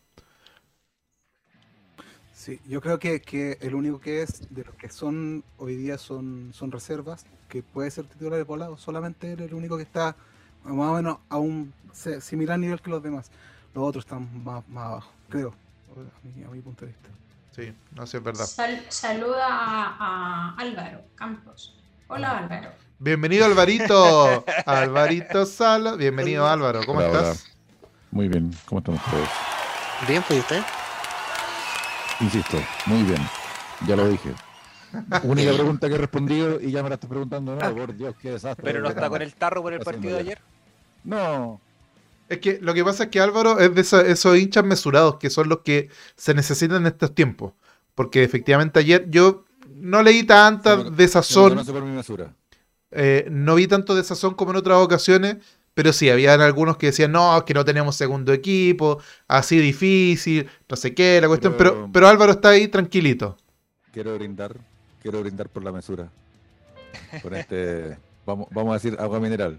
[2.35, 5.97] Sí, yo creo que, que el único que es de los que son hoy día
[5.99, 10.17] son, son reservas, que puede ser titular de volado, solamente el único que está
[10.65, 11.73] más o menos a un
[12.21, 13.31] similar nivel que los demás.
[13.75, 17.09] Los otros están más, más abajo, creo, a mi, a mi punto de vista.
[17.53, 18.45] Sí, no sé, es verdad.
[18.47, 21.75] Sal- saluda a, a Álvaro Campos.
[22.09, 22.71] Hola Álvaro.
[22.99, 27.47] Bienvenido Alvarito, Alvarito Sala, bienvenido Álvaro, ¿cómo Hola, estás?
[28.11, 29.29] Muy bien, ¿cómo están ustedes?
[30.07, 30.63] Bien, pues ¿y usted.
[32.21, 33.21] Insisto, muy bien,
[33.87, 34.33] ya lo dije.
[35.23, 38.33] Única pregunta que he respondido y ya me la estoy preguntando, no, por Dios, qué
[38.33, 38.63] desastre.
[38.63, 40.39] Pero no está con el tarro por el partido de ayer.
[41.05, 41.59] No,
[42.33, 45.31] Es que lo que pasa es que Álvaro es de esa- esos hinchas mesurados que
[45.31, 47.53] son los que se necesitan en estos tiempos.
[47.95, 52.35] Porque efectivamente ayer yo no leí tanta me- desazón, conoce por mi mesura.
[52.90, 55.37] eh, no vi tanto desazón como en otras ocasiones,
[55.75, 60.49] pero sí, habían algunos que decían, no, es que no tenemos segundo equipo, así difícil,
[60.68, 63.37] no sé qué, la cuestión, pero, Pero- pero Álvaro está ahí tranquilito.
[63.92, 64.57] Quiero brindar,
[65.03, 66.11] quiero brindar por la mesura.
[67.23, 69.59] Por este, vamos, vamos a decir agua mineral.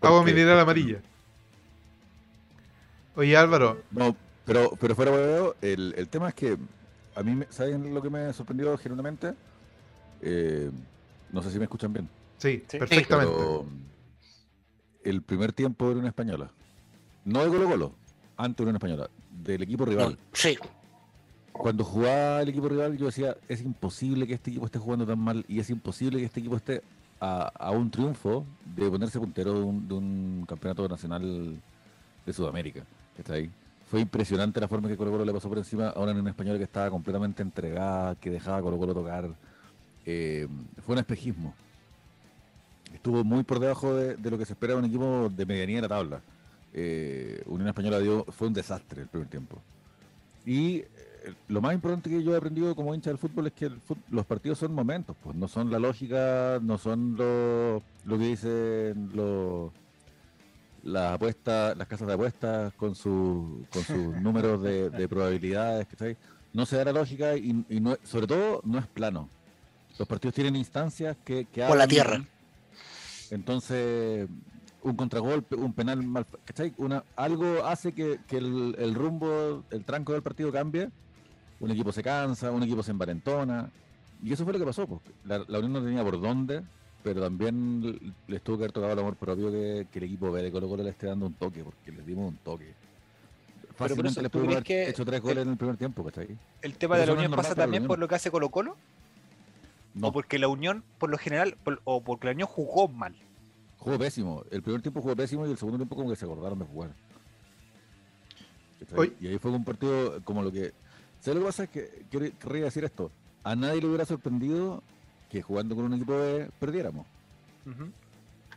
[0.00, 1.00] Agua mineral amarilla.
[3.14, 6.56] Oye Álvaro, No, pero, pero fuera hueveo, el, el tema es que
[7.14, 9.34] a mí, me- ¿saben lo que me sorprendió genuinamente?
[10.22, 10.70] Eh,
[11.32, 12.08] no sé si me escuchan bien.
[12.38, 12.78] sí, Sí.
[12.78, 13.32] perfectamente.
[13.36, 13.66] Pero
[15.04, 16.50] el primer tiempo de una española,
[17.24, 17.94] no de Colo Colo,
[18.36, 20.16] ante una española, del equipo rival.
[20.32, 20.56] Sí,
[21.52, 25.18] Cuando jugaba el equipo rival, yo decía, es imposible que este equipo esté jugando tan
[25.18, 26.82] mal y es imposible que este equipo esté
[27.20, 28.44] a, un triunfo
[28.76, 31.60] de ponerse puntero de un, un campeonato nacional
[32.24, 32.82] de Sudamérica.
[33.14, 33.50] que Está ahí.
[33.90, 36.64] Fue impresionante la forma que Colo Colo le pasó por encima a una española que
[36.64, 39.30] estaba completamente entregada, que dejaba a Colo Colo tocar.
[40.04, 40.46] Eh,
[40.84, 41.54] fue un espejismo.
[42.92, 45.82] Estuvo muy por debajo de, lo que se espera de un equipo de medianía de
[45.82, 46.20] la tabla.
[46.74, 49.58] Eh, Unión Española dio, fue un desastre el primer tiempo.
[50.44, 50.84] Y
[51.48, 53.98] lo más importante que yo he aprendido como hincha del fútbol es que el fut-
[54.10, 59.10] los partidos son momentos, pues no son la lógica, no son lo, lo que dicen
[59.14, 59.72] los
[60.84, 66.16] las apuestas, las casas de apuestas con, su, con sus números de, de probabilidades, ¿cachai?
[66.52, 69.28] No se da la lógica y, y no, sobre todo no es plano.
[69.98, 72.24] Los partidos tienen instancias que, que Por la tierra.
[73.30, 74.28] Entonces,
[74.82, 76.72] un contragolpe, un penal mal, ¿cachai?
[76.78, 80.90] Una, algo hace que, que el, el rumbo, el tranco del partido cambie.
[81.60, 83.68] Un equipo se cansa, un equipo se envalentona.
[84.22, 84.86] Y eso fue lo que pasó.
[84.86, 85.00] Pues.
[85.24, 86.62] La, la Unión no tenía por dónde,
[87.02, 90.42] pero también les tuvo que haber tocado el amor propio que, que el equipo B
[90.42, 92.72] de Colo Colo le esté dando un toque, porque les dimos un toque.
[93.76, 96.04] Fácilmente eso, les ¿tú pudo haber que hecho tres el- goles en el primer tiempo,
[96.04, 96.36] ¿cachai?
[96.62, 97.88] El tema de la Unión pasa también Unión.
[97.88, 98.76] por lo que hace Colo Colo.
[99.94, 103.14] No, O porque la Unión, por lo general, por- o porque la Unión jugó mal.
[103.78, 104.42] Jugó pésimo.
[104.50, 106.90] El primer tiempo jugó pésimo y el segundo tiempo como que se acordaron de jugar.
[109.20, 110.72] Y ahí fue un partido como lo que...
[111.20, 111.64] ¿Sabes lo que pasa?
[111.64, 112.04] Es que
[112.38, 113.10] querría decir esto.
[113.44, 114.82] A nadie le hubiera sorprendido
[115.30, 117.06] que jugando con un equipo B perdiéramos.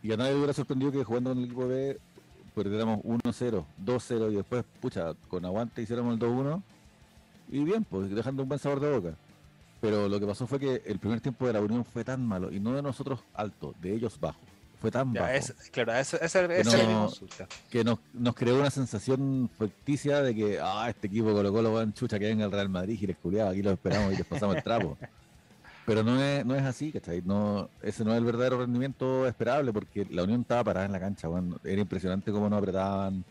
[0.04, 2.00] Y a nadie le hubiera sorprendido que jugando con el equipo B
[2.56, 6.62] perdiéramos 1-0, 2-0 y después, pucha, con aguante hiciéramos el 2-1.
[7.50, 9.16] Y bien, pues dejando un buen sabor de boca.
[9.82, 12.52] Pero lo que pasó fue que el primer tiempo de la Unión fue tan malo,
[12.52, 14.40] y no de nosotros alto, de ellos bajo.
[14.82, 17.48] Fue tan Ya, bajo es, claro, esa, esa era mi no- consulta.
[17.70, 21.84] que nos, nos creó una sensación ficticia de que, ah, este equipo Colo Colo va
[21.84, 24.26] en chucha que venga el Real Madrid y les culiaba, aquí los esperamos y les
[24.26, 24.98] pasamos el trapo.
[25.86, 27.22] Pero no es, no es así, ¿cachai?
[27.26, 31.00] No, ese no es el verdadero rendimiento esperable porque la Unión estaba parada en la
[31.00, 31.60] cancha, weón.
[31.64, 33.24] Era impresionante cómo nos apretaban,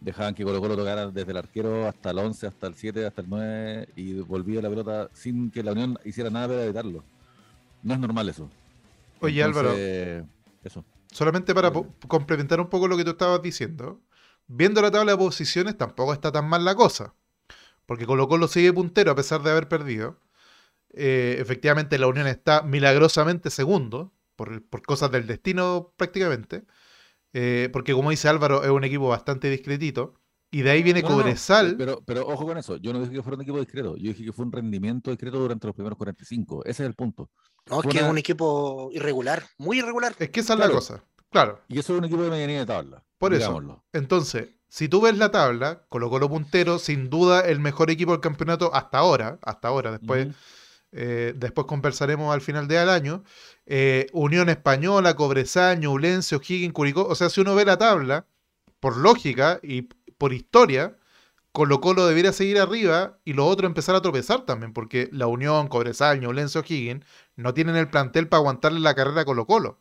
[0.00, 3.22] dejaban que Colo Colo tocara desde el arquero hasta el 11, hasta el 7, hasta
[3.22, 7.02] el 9 y volvía la pelota sin que la Unión hiciera nada para evitarlo.
[7.82, 8.48] No es normal eso.
[9.20, 9.70] Oye, Álvaro,
[10.66, 10.84] Eso.
[11.12, 11.72] solamente para
[12.08, 14.02] complementar un poco lo que tú estabas diciendo,
[14.48, 17.14] viendo la tabla de posiciones tampoco está tan mal la cosa,
[17.86, 20.18] porque Colo Colo sigue puntero a pesar de haber perdido.
[20.90, 26.64] Eh, efectivamente, la Unión está milagrosamente segundo, por, por cosas del destino prácticamente,
[27.32, 30.14] eh, porque como dice Álvaro, es un equipo bastante discretito,
[30.50, 31.76] y de ahí viene No, Cobresal.
[31.76, 34.24] Pero, pero ojo con eso, yo no dije que fuera un equipo discreto, yo dije
[34.24, 36.64] que fue un rendimiento discreto durante los primeros 45.
[36.64, 37.30] Ese es el punto.
[37.68, 40.14] No, es Fue que es un equipo irregular, muy irregular.
[40.18, 40.74] Es que esa es la Claro.
[40.80, 41.60] cosa, claro.
[41.68, 43.02] Y eso es un equipo de medianía de tabla.
[43.18, 43.40] Por eso.
[43.40, 43.84] digámoslo.
[43.92, 48.20] Entonces, si tú ves la tabla, Colo Colo puntero, sin duda el mejor equipo del
[48.20, 50.28] campeonato hasta ahora, hasta ahora, después,
[50.92, 53.24] eh, después conversaremos al final del año.
[53.66, 57.06] Eh, Unión Española, Cobresal, Ñublense, O'Higgins, Curicó.
[57.06, 58.26] O sea, si uno ve la tabla,
[58.80, 60.96] por lógica y por historia,
[61.52, 65.68] Colo Colo debería seguir arriba y los otros empezar a tropezar también, porque la Unión,
[65.68, 67.04] Cobresal, Ñublense, O'Higgins
[67.36, 69.78] no tienen el plantel para aguantarle la carrera a Colo Colo,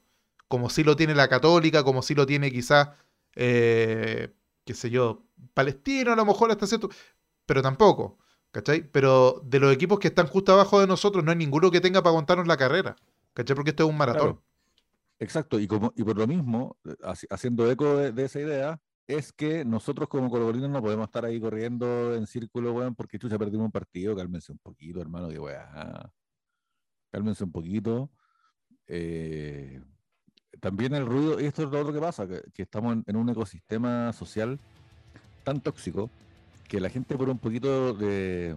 [0.48, 2.90] como si lo tiene la Católica, como si lo tiene quizás,
[3.36, 4.34] eh,
[4.66, 6.90] qué sé yo, Palestino a lo mejor hasta cierto,
[7.46, 8.18] pero tampoco,
[8.52, 8.90] ¿cachai?
[8.92, 12.02] Pero de los equipos que están justo abajo de nosotros no hay ninguno que tenga
[12.02, 12.96] para aguantarnos la carrera,
[13.34, 13.56] ¿cachai?
[13.56, 14.40] Porque esto es un maratón.
[15.20, 19.32] Exacto, y, como, y por lo mismo, eh, haci- haciendo eco de esa idea, es
[19.32, 23.66] que nosotros como colocolinos no podemos estar ahí corriendo en círculo, weón, porque chucha perdimos
[23.66, 26.12] un partido, cálmense un poquito, hermano, que weá.
[27.12, 28.10] Cálmense un poquito.
[28.88, 29.82] Eh,
[30.60, 33.30] también el ruido, y esto es lo otro que pasa, que, estamos en, en un
[33.30, 34.60] ecosistema social
[35.44, 36.10] tan tóxico
[36.68, 38.56] que la gente por un poquito de,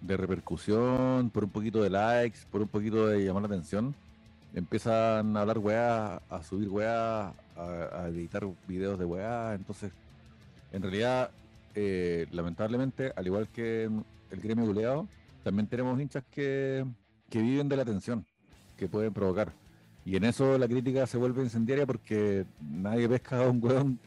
[0.00, 3.94] de repercusión, por un poquito de likes, por un poquito de llamar la atención,
[4.54, 9.54] empiezan a hablar weá, a subir weá, a, editar videos de weá.
[9.54, 9.92] Entonces,
[10.72, 11.30] en realidad,
[11.74, 13.84] eh, lamentablemente, al igual que
[14.30, 15.08] el gremio buleado,
[15.42, 16.84] también tenemos hinchas que,
[17.30, 18.24] que viven de la atención
[18.76, 19.52] que pueden provocar.
[20.04, 23.98] Y en eso la crítica se vuelve incendiaria porque nadie pesca a un weón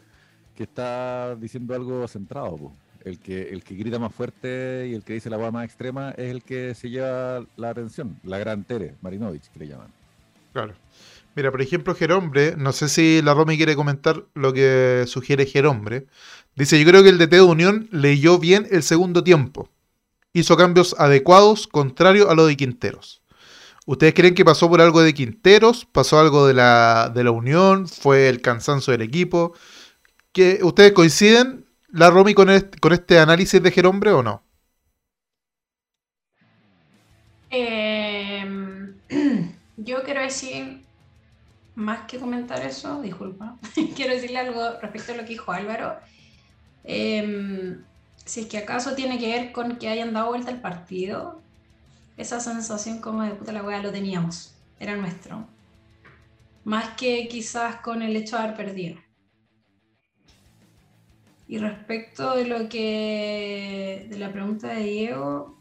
[0.56, 2.58] que está diciendo algo centrado.
[2.58, 2.74] po.
[3.04, 6.12] El que, el que grita más fuerte y el que dice la weá más extrema
[6.12, 8.20] es el que se lleva la atención.
[8.24, 9.88] La gran Tere, Marinovich, que le llaman.
[10.54, 10.74] Claro.
[11.36, 16.08] Mira, por ejemplo, Gerombre, no sé si la Romy quiere comentar lo que sugiere Gerombre.
[16.56, 19.70] Dice, yo creo que el DT de Unión leyó bien el segundo tiempo.
[20.34, 23.22] Hizo cambios adecuados, contrario a lo de Quinteros.
[23.86, 25.86] ¿Ustedes creen que pasó por algo de Quinteros?
[25.86, 27.88] ¿Pasó algo de la, de la Unión?
[27.88, 29.54] ¿Fue el cansancio del equipo?
[30.32, 34.44] ¿Que ¿Ustedes coinciden, la Romy, con este, análisis de Gerombre o no?
[37.50, 38.94] Em,
[39.78, 40.84] yo quiero decir,
[41.80, 43.58] más que comentar eso, disculpa,
[43.96, 45.96] quiero decirle algo respecto a lo que dijo Álvaro.
[46.84, 47.84] Em,
[48.26, 51.42] si es que acaso tiene que ver con que hayan dado vuelta al partido,
[52.18, 55.48] esa sensación como de puta la wea lo teníamos, era nuestro.
[56.66, 58.98] Más que quizás con el hecho de haber perdido.
[61.48, 64.06] Y respecto de lo que.
[64.10, 65.58] de la pregunta de Diego,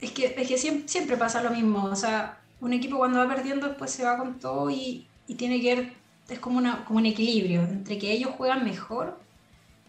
[0.00, 1.84] es que, es que siempre, siempre pasa lo mismo.
[1.84, 5.60] O sea, un equipo cuando va perdiendo después se va con todo y, y tiene
[5.60, 5.92] que ver.
[6.28, 9.18] Es como, una, como un equilibrio entre que ellos juegan mejor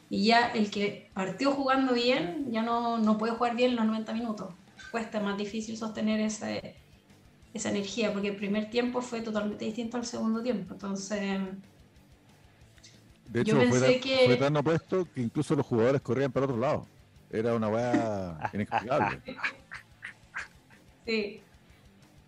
[0.10, 4.13] y ya el que partió jugando bien ya no, no puede jugar bien los 90
[4.13, 4.54] minutos.
[4.91, 6.76] Cuesta más difícil sostener ese,
[7.56, 10.73] esa energía porque el primer tiempo fue totalmente distinto al segundo tiempo.
[10.76, 11.39] Entonces.
[13.32, 16.32] De Yo hecho, fue, pensé tan, que- fue tan opuesto que incluso los jugadores corrían
[16.32, 16.88] para otro lado.
[17.32, 19.21] Era una weá inexplicable.
[21.06, 21.41] Sí.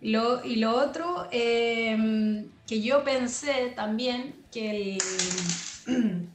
[0.02, 4.98] Lo, y lo otro, eh, que yo pensé también que, el,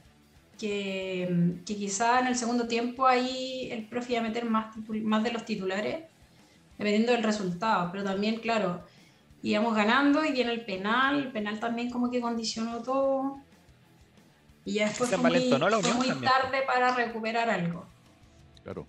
[0.58, 5.24] que, que quizá en el segundo tiempo ahí el profe iba a meter más, más
[5.24, 6.04] de los titulares,
[6.78, 7.90] dependiendo del resultado.
[7.90, 8.84] Pero también, claro,
[9.42, 11.18] íbamos ganando y viene el penal.
[11.18, 13.38] El penal también como que condicionó todo.
[14.64, 17.86] Y ya después fue muy, fue muy tarde para recuperar algo.
[18.62, 18.86] Claro.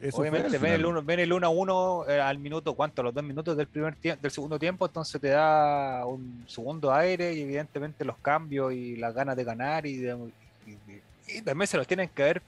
[0.00, 3.02] Eso Obviamente ven el, uno, ven el 1 a 1 eh, al minuto, ¿cuánto?
[3.02, 7.34] A los dos minutos del primer del segundo tiempo, entonces te da un segundo aire
[7.34, 10.30] y evidentemente los cambios y las ganas de ganar y, de-
[10.66, 12.42] y- y también se los tienen que haber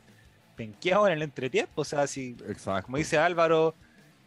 [0.57, 1.83] penqueado en el entretiempo.
[1.83, 2.87] O sea, si, Exacto.
[2.87, 3.75] como dice Álvaro,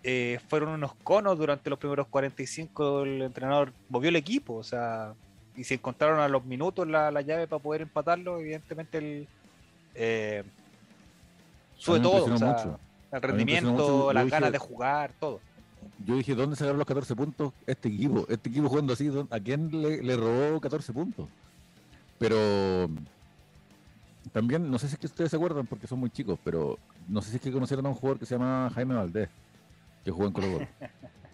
[0.04, 4.54] eh, fueron unos conos durante los primeros 45, el entrenador movió el equipo.
[4.54, 5.14] O sea,
[5.56, 9.28] y se encontraron a los minutos la, la llave para poder empatarlo, evidentemente el
[9.96, 10.44] eh,
[11.78, 12.80] sube todo, o sea, mucho.
[13.16, 15.40] El rendimiento, las dije- ganas de jugar, todo.
[16.06, 18.26] Yo dije, ¿dónde sacaron los 14 puntos este equipo?
[18.30, 21.28] Este equipo jugando así, ¿dó- ¿a quién le, le robó 14 puntos?
[22.18, 22.90] Pero
[24.32, 27.22] también, no sé si es que ustedes se acuerdan porque son muy chicos, pero no
[27.22, 29.30] sé si es que conocieron a un jugador que se llama Jaime Valdés,
[30.04, 30.68] que jugó en Colo Colo.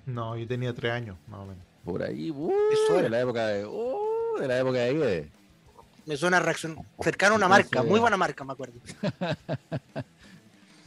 [0.06, 1.63] No, yo tenía tres años, más o menos.
[1.86, 3.04] Por ahí, uh, Eso era.
[3.04, 5.30] de la época de, uh, de la época de Ide.
[6.08, 8.80] Me suena reacción cercano a una marca, muy buena marca, me acuerdo.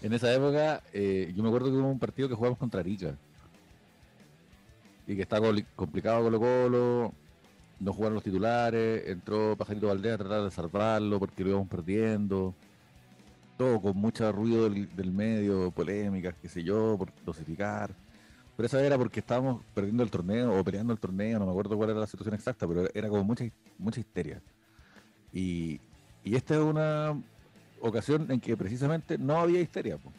[0.05, 3.17] En esa época, eh, yo me acuerdo que hubo un partido que jugamos contra Arica.
[5.07, 7.15] Y que estaba complicado Colo Colo.
[7.81, 9.09] No jugaron los titulares.
[9.09, 12.55] Entró Pajarito Valdés a tratar de salvarlo porque lo íbamos perdiendo.
[13.57, 17.95] Todo con mucho ruido del, del medio, polémicas, qué sé yo, por dosificar.
[18.59, 21.79] Pero esa era porque estábamos perdiendo el torneo o peleando el torneo, no me acuerdo
[21.79, 23.47] cuál era la situación exacta, pero era como mucha,
[23.79, 24.43] mucha histeria.
[25.33, 25.81] Y,
[26.23, 27.17] y esta es una
[27.81, 29.97] ocasión en que precisamente no había histeria.
[29.99, 30.13] po.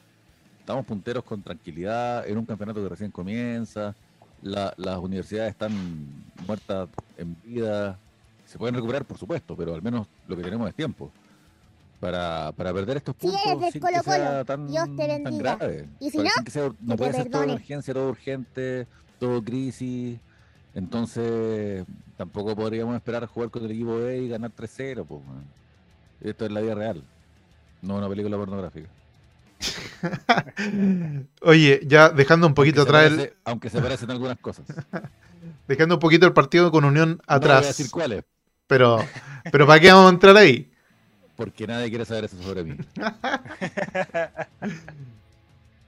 [0.59, 3.95] Estamos punteros con tranquilidad, en un campeonato que recién comienza,
[4.41, 5.71] la- las universidades están
[6.47, 7.97] muertas en vida,
[8.45, 11.11] se pueden recuperar por supuesto, pero al menos lo que tenemos es tiempo.
[11.99, 15.37] Para, para perder estos puntos eres del sin Colo que sea tan, Dios te tan
[15.37, 15.87] grave.
[15.99, 18.85] Y si Para- no, sin que sea- no puede ser todo emergencia, todo urgente,
[19.17, 20.19] todo crisis.
[20.75, 21.85] Entonces,
[22.17, 25.05] tampoco podríamos esperar jugar con el equipo B y ganar 3-0.
[25.05, 25.45] pues, weón.
[26.21, 27.03] Esto es la vida real,
[27.85, 28.89] no una película pornográfica.
[31.41, 34.65] Oye, ya dejando un poquito Aunque se atrás, el- aunque se parecen algunas cosas.
[35.67, 37.67] dejando un poquito el partido con Unión No voy a atrás.
[37.67, 38.23] decir cuáles,
[38.67, 38.99] pero,
[39.51, 40.71] pero ¿para qué vamos a entrar ahí?
[41.35, 42.77] porque nadie quiere saber eso sobre mí.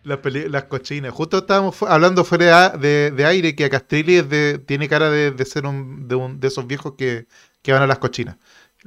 [0.03, 1.12] Las, las cochinas.
[1.13, 5.10] Justo estábamos hablando fuera de, de- de aire que a Castrilli es de- tiene cara
[5.10, 7.27] de, de ser un, de, un- de esos viejos que,
[7.62, 8.38] que van a las cochinas.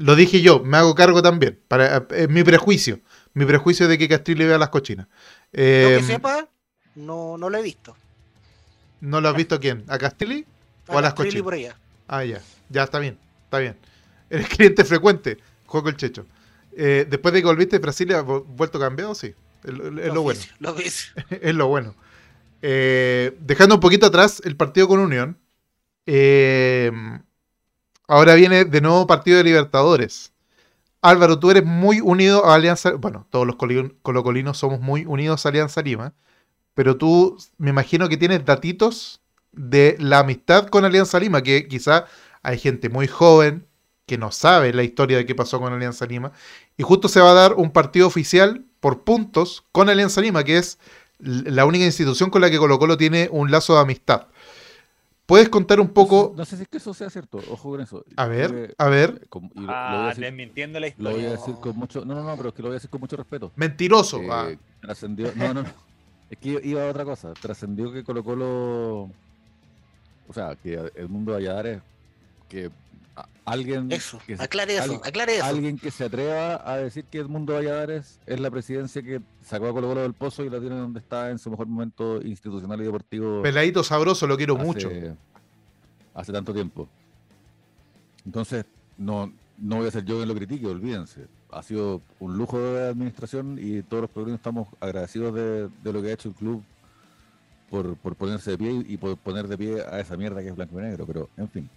[0.00, 1.60] Lo dije yo, me hago cargo también.
[1.68, 3.00] Para, es mi prejuicio.
[3.34, 5.06] Mi prejuicio de que Castrilli vea las cochinas.
[5.06, 5.12] Lo
[5.60, 6.48] Eh, que sepa,
[6.94, 7.96] no, no lo he visto.
[9.00, 9.84] ¿No lo has visto a quién?
[9.88, 10.46] ¿A Castrilli?
[10.88, 11.44] ¿O a las Castrilli cochinas?
[11.44, 11.76] por allá.
[12.08, 12.40] Ah, ya.
[12.68, 13.18] Ya está bien.
[13.44, 13.76] Está bien.
[14.30, 15.38] Eres cliente frecuente.
[15.66, 16.26] Juego el checho.
[16.76, 19.14] Eh, después de que volviste de Brasil, ¿has vu- vuelto cambiado?
[19.14, 19.34] Sí.
[19.64, 20.40] Es lo- lo bueno.
[20.58, 20.76] Lo
[21.30, 21.94] es lo bueno.
[22.62, 25.38] Eh, dejando un poquito atrás el partido con Unión.
[26.06, 26.90] eh,
[28.10, 30.32] ahora viene de nuevo partido de Libertadores.
[31.00, 32.92] Álvaro, tú eres muy unido a Alianza.
[32.92, 36.12] Bueno, todos los coli- colocolinos somos muy unidos a Alianza Lima.
[36.74, 39.20] Pero tú me imagino que tienes datitos
[39.52, 42.06] de la amistad con Alianza Lima, que quizá
[42.42, 43.66] hay gente muy joven
[44.06, 46.32] que no sabe la historia de qué pasó con Alianza Lima.
[46.76, 50.58] Y justo se va a dar un partido oficial por puntos con Alianza Lima, que
[50.58, 50.78] es
[51.18, 54.26] la única institución con la que Colo Colo tiene un lazo de amistad.
[55.30, 56.34] ¿Puedes contar un poco?
[56.36, 58.04] No sé si es que eso sea cierto, ojo con eso.
[58.16, 59.28] A ver, a ver.
[59.28, 61.30] como- y lo, lo voy a Ah, decir, desmintiendo la lo voy a historia.
[61.30, 62.04] decir con mucho.
[62.04, 63.52] No, no, no, pero es que lo voy a decir con mucho respeto.
[63.54, 64.20] Mentiroso.
[64.20, 64.48] Eh, ah.
[64.82, 65.32] trascendió.
[65.36, 65.68] No, no, no.
[66.28, 67.32] Es que iba a otra cosa.
[67.34, 69.02] Trascendió que Colo Colo.
[70.28, 71.82] O sea, que el mundo de Valladares.
[72.48, 72.70] Que
[73.44, 73.90] alguien.
[73.92, 75.44] Eso, que se- aclare eso, aclare eso.
[75.44, 79.72] Alguien que se atreva a decir que Edmundo Valladares es la presidencia que sacó a
[79.72, 82.84] Colo Colo del pozo y la tiene donde está en su mejor momento institucional y
[82.84, 84.90] deportivo Peladito sabroso, lo quiero hace, mucho.
[86.14, 86.88] hace tanto tiempo.
[88.24, 88.64] Entonces,
[88.98, 91.26] no, no voy a ser yo quien lo critique, olvídense.
[91.52, 96.00] Ha sido un lujo de administración y todos los peregrinos estamos agradecidos de, de lo
[96.02, 96.62] que ha hecho el club
[97.70, 100.54] por, por ponerse de pie y por poner de pie a esa mierda que es
[100.56, 101.06] blanco y negro.
[101.06, 101.70] Pero, en fin,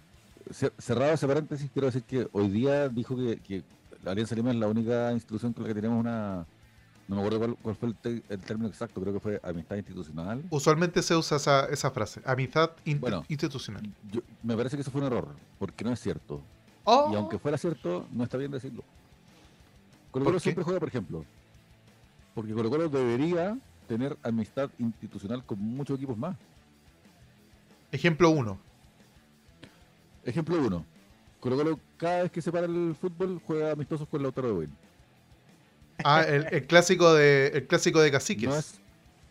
[0.78, 3.62] cerrado ese paréntesis, quiero decir que hoy día dijo que, que
[4.02, 6.46] la Alianza Lima es la única institución con la que tenemos una...
[7.06, 9.76] No me acuerdo cuál, cuál fue el, te- el término exacto, creo que fue amistad
[9.76, 10.42] institucional.
[10.48, 12.22] Usualmente se usa esa, esa frase.
[12.24, 13.24] Amistad Bueno.
[13.28, 13.82] institucional.
[14.10, 15.28] Yo- me parece que eso fue un error,
[15.58, 16.40] porque no es cierto.
[16.84, 18.82] Oh, Y aunque fuera cierto, no está bien decirlo.
[20.10, 21.24] Colo ¿Por Colo siempre juega, por ejemplo.
[22.34, 26.36] Porque Colo Colo debería tener amistad institucional con muchos equipos más.
[27.92, 28.58] Ejemplo 1.
[30.24, 30.84] Ejemplo uno.
[31.40, 34.76] Colo Colo cada vez que se para el fútbol juega amistosos con Lautaro de Win.
[36.02, 38.48] Ah, el, el clásico de el clásico de caciques.
[38.48, 38.80] ¿No es,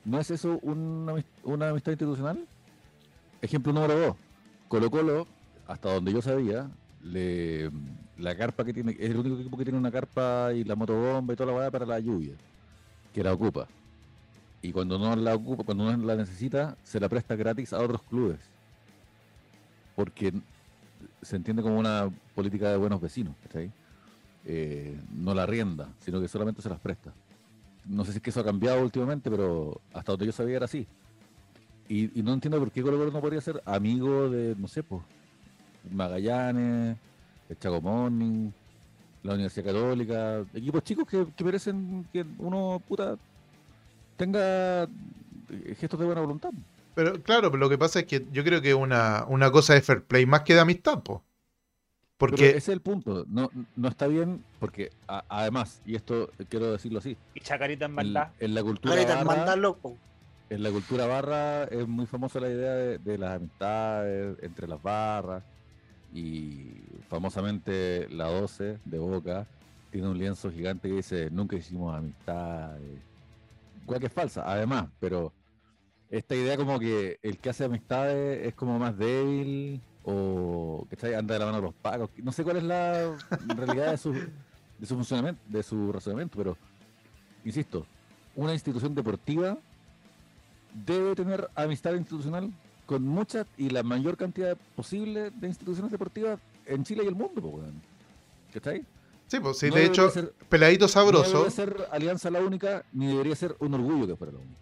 [0.06, 2.46] ¿No es eso una, una amistad institucional?
[3.42, 4.16] Ejemplo número dos.
[4.68, 5.28] Colo Colo,
[5.68, 6.70] hasta donde yo sabía,
[7.04, 7.70] le,
[8.18, 11.34] la carpa que tiene, es el único equipo que tiene una carpa y la motobomba
[11.34, 12.34] y toda la weá para la lluvia,
[13.14, 13.68] que la ocupa.
[14.62, 18.02] Y cuando no la ocupa, cuando no la necesita, se la presta gratis a otros
[18.04, 18.40] clubes.
[19.96, 20.34] Porque
[21.24, 23.72] se entiende como una política de buenos vecinos, ¿cachai?
[24.46, 27.14] Eh, no la rienda, sino que solamente se las presta
[27.86, 30.66] no sé si es que eso ha cambiado últimamente, pero hasta donde yo sabía era
[30.66, 30.88] así.
[31.90, 35.02] Y, no entiendo por qué Colo Colo no podría ser amigo de, no sé, pues,
[35.92, 36.98] Magallanes,
[37.50, 38.50] el Chaco Morning,
[39.22, 43.18] la Universidad Católica, equipos chicos que, que merecen que uno, puta,
[44.16, 44.88] tenga
[45.78, 46.52] gestos de buena voluntad.
[46.96, 49.82] Pero claro, pero lo que pasa es que yo creo que una, una cosa de
[49.82, 51.24] fair play más que de amistad, po.
[52.18, 53.26] Pero Porque, ese es el punto.
[53.28, 57.92] No, no está bien, porque a- además, y esto quiero decirlo así, Y Chacarita en
[57.92, 58.28] en, maldad.
[58.40, 59.76] en la cultura barra, mandarlo.
[59.78, 59.98] po.
[60.50, 64.82] en la cultura barra es muy famosa la idea de, de las amistades entre las
[64.82, 65.44] barras
[66.14, 69.48] y famosamente la 12 de Boca
[69.92, 73.02] tiene un lienzo gigante que dice nunca hicimos amistades.
[73.86, 75.34] Cual que es falsa, además, pero
[76.18, 81.34] esta idea como que el que hace amistades es como más débil o que anda
[81.34, 82.10] de la mano de los pagos.
[82.18, 83.16] No sé cuál es la
[83.58, 86.56] realidad de su, de su funcionamiento, de su razonamiento, pero
[87.44, 87.86] insisto,
[88.36, 89.58] una institución deportiva
[90.86, 92.52] debe tener amistad institucional
[92.86, 97.42] con muchas y la mayor cantidad posible de instituciones deportivas en Chile y el mundo,
[97.42, 97.82] weón.
[98.54, 98.86] ¿Cachai?
[99.28, 102.84] sí, pues sí, No de hecho, ser- Peladito No Sabroso, debe ser alianza la única,
[102.92, 104.58] ni debería ser un orgullo que fuera la única.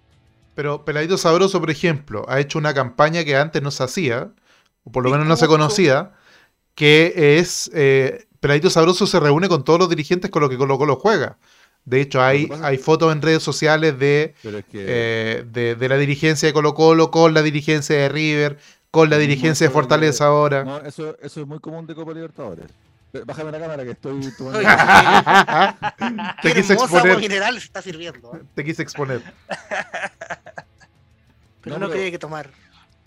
[0.56, 4.34] Pero Peladito Sabroso, por ejemplo, ha hecho una campaña que antes no se hacía,
[4.84, 6.14] o por lo ¿Y menos no se conocía,
[6.76, 10.78] que es eh, Peladito Sabroso se reúne con todos los dirigentes con los que Colo
[10.78, 11.38] Colo juega.
[11.86, 15.90] De hecho, hay, hay fotos en redes sociales de, Pero es que eh, de, de
[15.90, 18.58] la dirigencia de Colo Colo con la dirigencia de River,
[18.92, 20.64] con la dirigencia de Fortaleza ahora.
[20.64, 22.66] no, eso, eso es muy común de Copa Libertadores.
[23.12, 24.60] Pero Bájame la cámara que estoy tomando.
[24.60, 24.68] Oye,
[26.42, 28.36] te, quise exponer, mineral se está sirviendo.
[28.36, 28.42] ¿eh?
[28.56, 29.22] te quise exponer.
[31.62, 32.50] Pero No, no, que hay que tomar.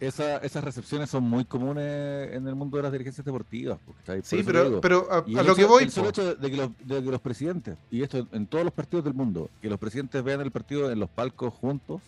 [0.01, 3.79] Esa- esas recepciones son muy comunes en el mundo de las dirigencias deportivas.
[4.23, 6.71] Sí, pero, pero a, lo hecho- que voy, el solo hecho de, de que los,
[6.85, 10.23] de que los presidentes, y esto en todos los partidos del mundo, que los presidentes
[10.23, 12.03] vean el partido en los palcos juntos,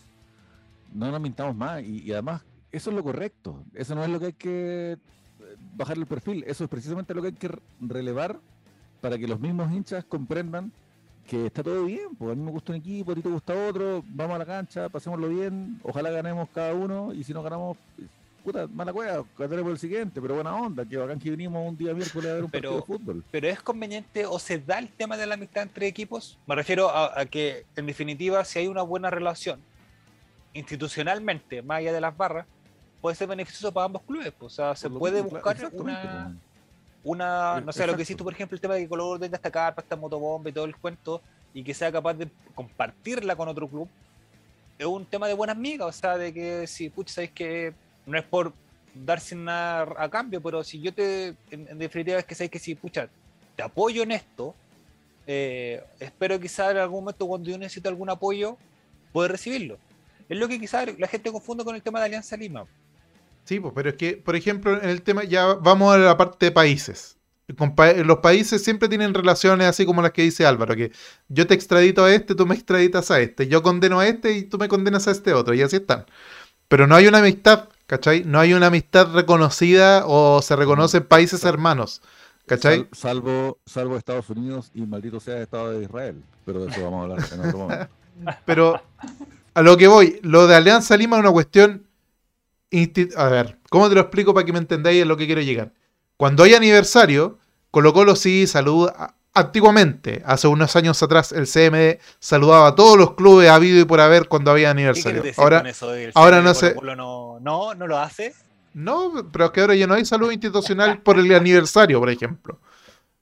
[0.93, 1.83] no nos mintamos más.
[1.83, 3.63] Y, y además, eso es lo correcto.
[3.75, 4.99] Eso no es lo que hay que
[5.77, 6.45] bajar el perfil.
[6.47, 8.39] Eso es precisamente lo que hay que re- relevar
[9.01, 10.73] para que los mismos hinchas comprendan
[11.27, 12.15] que está todo bien.
[12.19, 14.47] Pues a mí me gusta un equipo, a ti te gusta otro, vamos a la
[14.47, 17.77] cancha, pasémoslo bien, ojalá ganemos cada uno, y si no ganamos,
[18.45, 21.93] puta, mala cueva, ganaremos el siguiente, pero buena onda, que bacán que vinimos un día
[21.95, 23.25] miércoles a ver un Pero- partido de fútbol.
[23.33, 26.39] pero es conveniente o se da el tema de la amistad entre equipos.
[26.47, 29.59] Me refiero a, a que, en definitiva, si hay una buena relación
[30.55, 32.47] institucionalmente, más allá de las barras,
[33.01, 34.33] puede ser beneficioso para ambos clubes.
[34.39, 34.53] pues.
[34.53, 36.41] O sea, se puede mismo, buscar una, exactamente,
[37.05, 39.51] una, no sé, lo que hiciste, por ejemplo, el tema de que Color tenga esta
[39.51, 41.21] carpa, esta motobomba y todo el cuento,
[41.55, 43.89] y que sea capaz de compartirla con otro club,
[44.79, 47.75] es un tema de buenas migas, o sea, de que si, pucha, sabéis que
[48.05, 48.53] no es por
[48.95, 52.51] dar sin nada a cambio, pero si yo te, en, en definitiva es que sabéis
[52.51, 53.09] que si, pucha,
[53.57, 54.55] te apoyo en esto,
[55.27, 58.57] eh, espero quizás en algún momento cuando yo necesito algún apoyo,
[59.13, 59.79] poder recibirlo.
[60.29, 62.67] Es lo que quizás la gente confunde con el tema de Alianza Lima.
[63.47, 66.47] Sí, pues, pero es que, por ejemplo, en el tema, ya vamos a la parte
[66.47, 67.17] de países.
[68.05, 70.91] Los países siempre tienen relaciones así como las que dice Álvaro, que
[71.29, 74.43] yo te extradito a este, tú me extraditas a este, yo condeno a este y
[74.43, 76.07] tú me condenas a este otro, y así están.
[76.69, 78.25] Pero no hay una amistad, ¿cachai?
[78.25, 82.03] No hay una amistad reconocida o se reconocen países hermanos,
[82.47, 82.79] ¿cachai?
[82.79, 86.23] Sal- salvo, salvo Estados Unidos y maldito sea el Estado de Israel.
[86.45, 87.89] Pero de eso vamos a hablar en otro momento.
[88.45, 88.83] Pero
[89.55, 91.87] a lo que voy, lo de Alianza Lima es una cuestión.
[93.17, 95.73] A ver, ¿cómo te lo explico para que me entendáis a lo que quiero llegar?
[96.17, 97.39] Cuando hay aniversario,
[97.71, 99.15] Colo Colo sí saluda.
[99.35, 104.01] Antiguamente, hace unos años atrás, el CMD saludaba a todos los clubes habido y por
[104.01, 105.23] haber cuando había ¿Qué quieres aniversario.
[105.23, 105.91] decir Ahora, con eso?
[105.91, 108.35] del ahora CM no sé- Colo-Colo No, no, no lo hace.
[108.73, 112.59] no, pero es que ahora ya no hay saludo institucional por el aniversario, por ejemplo.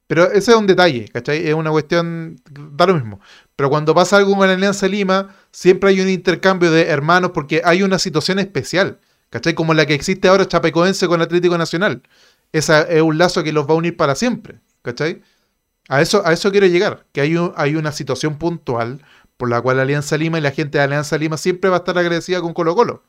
[0.06, 1.48] Pero ese es un detalle, ¿cachai?
[1.48, 3.20] Es una cuestión, da lo mismo.
[3.56, 7.62] Pero cuando pasa algo con la Alianza Lima, siempre hay un intercambio de hermanos porque
[7.64, 8.98] hay una situación especial,
[9.34, 9.52] ¿cachai?
[9.54, 12.02] Como la que existe ahora Chapecoense con Atlético Nacional.
[12.52, 15.22] Esa es un lazo que los va a unir para siempre, ¿cachai?
[15.88, 19.00] A eso, a eso quiero llegar, que hay, un- hay una situación puntual
[19.36, 21.98] por la cual Alianza Lima y la gente de Alianza Lima siempre va a estar
[21.98, 23.02] agradecida con Colo Colo.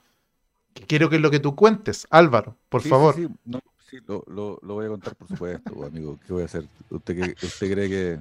[0.87, 3.13] Quiero que es lo que tú cuentes, Álvaro, por Sí, favor.
[3.13, 6.17] sí, no, sí, lo, lo- lo voy a contar, por supuesto, amigo.
[6.25, 6.65] ¿Qué voy a hacer?
[6.89, 8.19] ¿Usted, que- usted cree que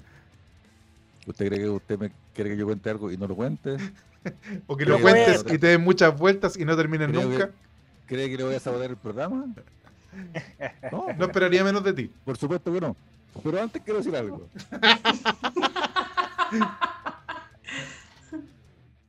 [1.26, 3.76] usted cree que usted me quiere que yo cuente algo y no lo cuente?
[4.66, 7.50] O que lo cuentes y te den muchas vueltas y no terminen Creo que- nunca.
[8.06, 9.46] ¿Cree que le voy a sabotear el programa?
[10.92, 12.08] No, No esperaría menos de ti.
[12.24, 12.94] por supuesto que no.
[13.42, 14.46] Pero antes quiero decir algo.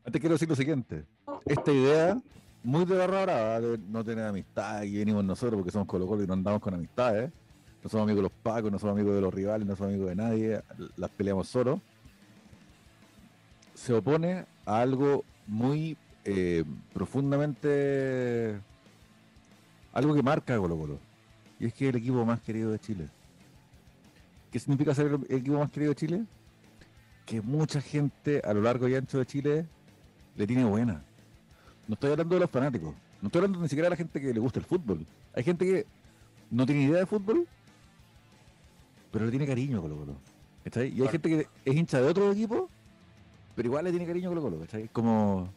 [0.06, 1.04] Antes quiero decir lo siguiente.
[1.46, 2.18] Esta idea,
[2.64, 6.24] muy de barra brava, de no tener amistad y venimos nosotros porque somos Colo Colo
[6.24, 7.32] y no andamos con amistades.
[7.84, 10.10] No somos amigos de los pacos, no somos amigos de los rivales, no somos amigos
[10.10, 10.62] de nadie,
[10.98, 11.80] las peleamos solos.
[13.76, 18.60] Se opone a algo muy eh, profundamente.
[19.96, 21.00] Algo que marca a Colo Colo.
[21.60, 23.10] Y es que es el equipo más querido de Chile.
[24.52, 26.24] ¿Qué significa ser el equipo más querido de Chile?
[27.26, 29.66] Que mucha gente a lo largo y ancho de Chile
[30.36, 31.02] le tiene buena.
[31.88, 32.94] No estoy hablando de los fanáticos.
[33.22, 35.06] No estoy hablando ni siquiera de la gente que le gusta el fútbol.
[35.34, 35.86] Hay gente que
[36.52, 37.48] no tiene idea de fútbol,
[39.12, 40.16] pero le tiene cariño a Colo Colo.
[40.66, 40.88] ¿cachai?
[40.88, 41.12] Y hay Claro.
[41.12, 42.70] gente que es hincha de otro equipo,
[43.56, 44.60] pero igual le tiene cariño a Colo Colo.
[44.60, 44.90] ¿cachai?
[44.90, 45.50] Como,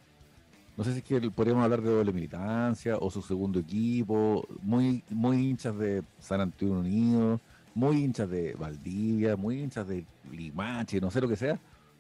[0.78, 5.02] no sé si es que podríamos hablar de doble militancia o su segundo equipo, muy,
[5.10, 7.40] muy hinchas de San Antonio Unido,
[7.74, 11.58] muy hinchas de Valdivia, muy hinchas de Limache, no sé lo que sea.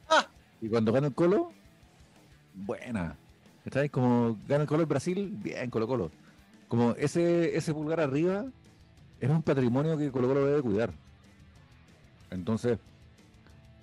[0.08, 0.28] Ah.
[0.60, 1.50] Y cuando gana el Colo,
[2.54, 3.16] buena.
[3.64, 3.88] ¿Cachai?
[3.88, 6.12] Como gana el Colo en Brasil, bien Colo Colo.
[6.68, 8.46] Como ese, ese pulgar arriba
[9.18, 10.92] es un patrimonio que Colo Colo debe cuidar.
[12.30, 12.78] Entonces,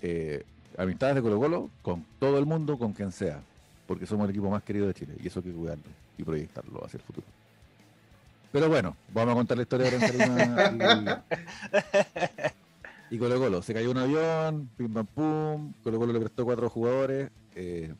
[0.00, 0.42] eh,
[0.78, 3.42] amistades de Colo Colo con todo el mundo, con quien sea,
[3.86, 5.84] porque somos el equipo más querido de Chile y eso hay que cuidarlo
[6.18, 7.26] y proyectarlo hacia el futuro.
[8.52, 11.26] Pero bueno, vamos a contar la historia de
[13.10, 13.62] y, y Colo Colo.
[13.62, 17.92] Se cayó un avión, pim pam pum, Colo Colo le prestó cuatro jugadores eh,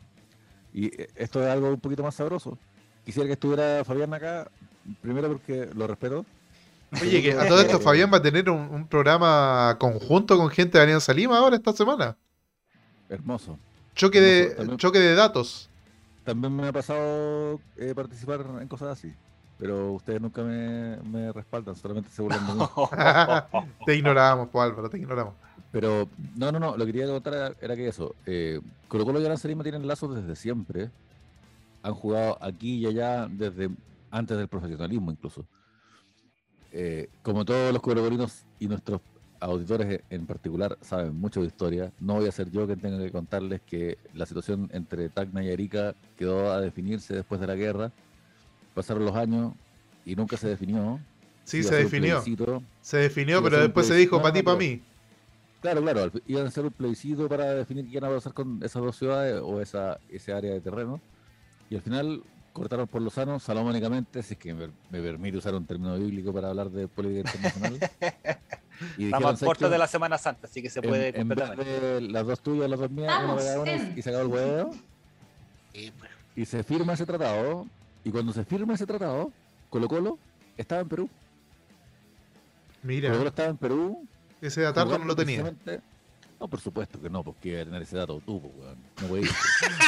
[0.73, 2.59] y eh, esto es algo un poquito más sabroso.
[3.05, 4.51] Quisiera que estuviera Fabián acá,
[5.01, 6.25] primero porque lo respeto.
[7.03, 10.79] Oye, que a todo esto Fabián va a tener un, un programa conjunto con gente
[10.79, 12.17] de Alianza Lima ahora esta semana.
[13.09, 13.59] Hermoso.
[13.95, 14.79] Choque de, también.
[14.79, 15.71] choque de datos.
[16.27, 19.15] También me ha pasado eh, participar en cosas así,
[19.59, 22.61] pero ustedes nunca me, me respaldan, solamente se burlan de mí.
[23.87, 25.35] te ignoramos, pues Álvaro, te ignoramos.
[25.71, 29.21] Pero no, no, no, lo que quería contar era, era que eso, eh, Colo Colo
[29.21, 30.91] y Alianza Lima tienen lazos desde siempre,
[31.85, 33.71] han jugado aquí y allá desde
[34.11, 35.47] antes del profesionalismo incluso.
[36.73, 39.01] Eh, como todos los colocolinos y nuestros
[39.41, 43.11] auditores en particular saben mucho de historia, no voy a ser yo quien tenga que
[43.11, 47.93] contarles que la situación entre Tacna y Arica quedó a definirse después de la guerra,
[48.75, 49.55] pasaron los años
[50.05, 51.01] y nunca se definió.
[51.45, 52.23] Sí, Iba se definió.
[52.81, 54.83] Se definió, Iba pero después se dijo para ti, para mí.
[55.61, 58.83] Claro, claro, iban a hacer un plebiscito para definir qué iban a pasar con esas
[58.83, 61.01] dos ciudades o esa, ese área de terreno.
[61.71, 62.23] Y al final
[62.53, 66.49] cortaron por Lozano salomónicamente, si es que me, me permite usar un término bíblico para
[66.49, 67.91] hablar de política internacional.
[68.97, 69.73] y Estamos al "¿Sabes puerto qué?
[69.73, 72.01] de la Semana Santa, así que se puede en, completamente.
[72.03, 73.43] las dos tuyas, las dos mías, Vamos,
[73.97, 74.71] y se acabó el huevo.
[75.73, 75.93] Pues,
[76.37, 77.67] Y se firma ese tratado.
[78.05, 79.33] Y cuando se firma ese tratado,
[79.71, 80.19] Colo Colo
[80.57, 81.09] estaba en Perú.
[81.09, 81.19] Colo
[82.83, 84.07] Colo Mira, estaba en Perú
[84.41, 85.53] ese dato no lo tenía.
[86.39, 88.77] No, por supuesto que no, porque iba a tener ese dato tú, pues, weón.
[89.01, 89.31] No voy a ir.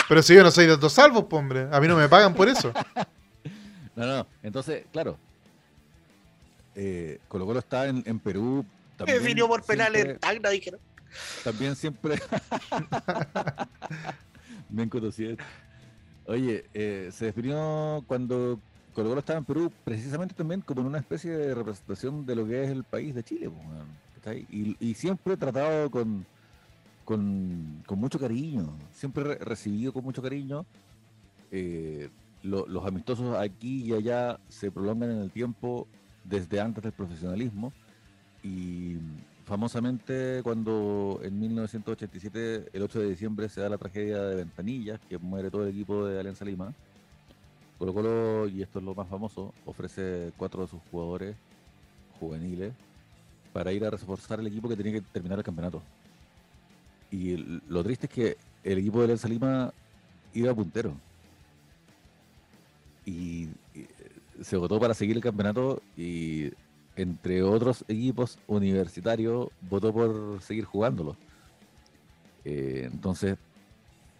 [0.09, 1.69] Pero si yo no soy de datos salvos, po, hombre.
[1.71, 2.73] A mí no me pagan por eso.
[3.95, 5.19] No, no, entonces, claro.
[6.77, 8.65] Eh, Colo Colo está en, en Perú.
[8.99, 10.81] También definió por penales siempre- Tacna, dijeron.
[11.45, 12.21] También siempre.
[14.71, 15.37] Me conocido.
[16.27, 18.61] Oye, eh, se definió cuando
[18.95, 22.47] Colo Colo estaba en Perú, precisamente también como en una especie de representación de lo
[22.47, 23.51] que es el país de Chile.
[23.51, 24.47] pues.
[24.51, 26.27] Y, y siempre tratado con,
[27.07, 30.67] con, con mucho cariño, siempre re- recibido con mucho cariño.
[31.51, 32.11] Eh,
[32.43, 35.89] lo- los amistosos aquí y allá se prolongan en el tiempo
[36.25, 37.73] desde antes del profesionalismo
[38.43, 38.97] y
[39.45, 45.19] famosamente cuando en 1987, el 8 de diciembre, se da la tragedia de Ventanilla, que
[45.19, 46.73] muere todo el equipo de Alianza Lima,
[47.79, 51.37] Colo Colo, y esto es lo más famoso, ofrece cuatro de sus jugadores
[52.21, 52.73] juveniles
[53.53, 55.83] para ir a reforzar el equipo que tenía que terminar el campeonato.
[57.11, 57.37] Y
[57.69, 59.73] lo triste es que el equipo de Alianza Lima
[60.35, 60.95] iba puntero.
[63.07, 63.89] Y, y, eh,
[64.43, 66.51] se votó para seguir el campeonato y
[66.99, 71.17] entre otros equipos universitarios votó por seguir jugándolo.
[72.45, 73.37] Eh, entonces,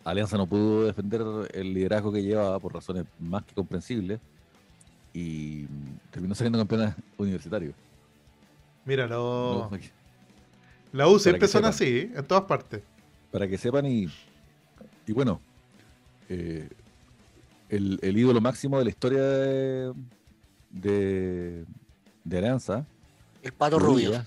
[0.05, 1.23] Alianza no pudo defender
[1.53, 4.21] el liderazgo que llevaba por razones más que comprensibles
[5.13, 5.65] y
[6.11, 7.73] terminó saliendo campeona universitario.
[8.85, 9.79] Mira, No, lo-
[10.93, 12.13] la U siempre son así, ¿eh?
[12.15, 12.83] en todas partes.
[13.31, 14.07] para que sepan y,
[15.07, 15.41] y bueno,
[16.29, 16.69] eh,
[17.69, 19.93] el, el ídolo máximo de la historia de,
[20.71, 21.65] de,
[22.29, 22.85] de Alianza,
[23.43, 24.25] El pato rubio.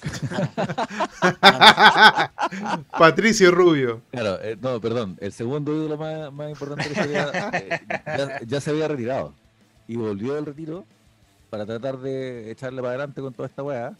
[2.98, 4.00] Patricio Rubio.
[4.10, 8.40] Claro, eh, no, perdón, el segundo ídolo más, más importante de la historia eh, ya,
[8.46, 9.34] ya se había retirado
[9.86, 10.84] y volvió del retiro
[11.50, 13.94] para tratar de echarle para adelante con toda esta weá.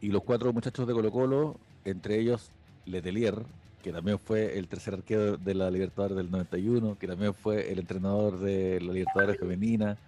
[0.00, 2.50] Y los cuatro muchachos de Colo Colo, entre ellos
[2.86, 3.44] Letelier,
[3.82, 7.80] que también fue el tercer arquero de la Libertadores del 91, que también fue el
[7.80, 9.98] entrenador de la Libertadores femenina,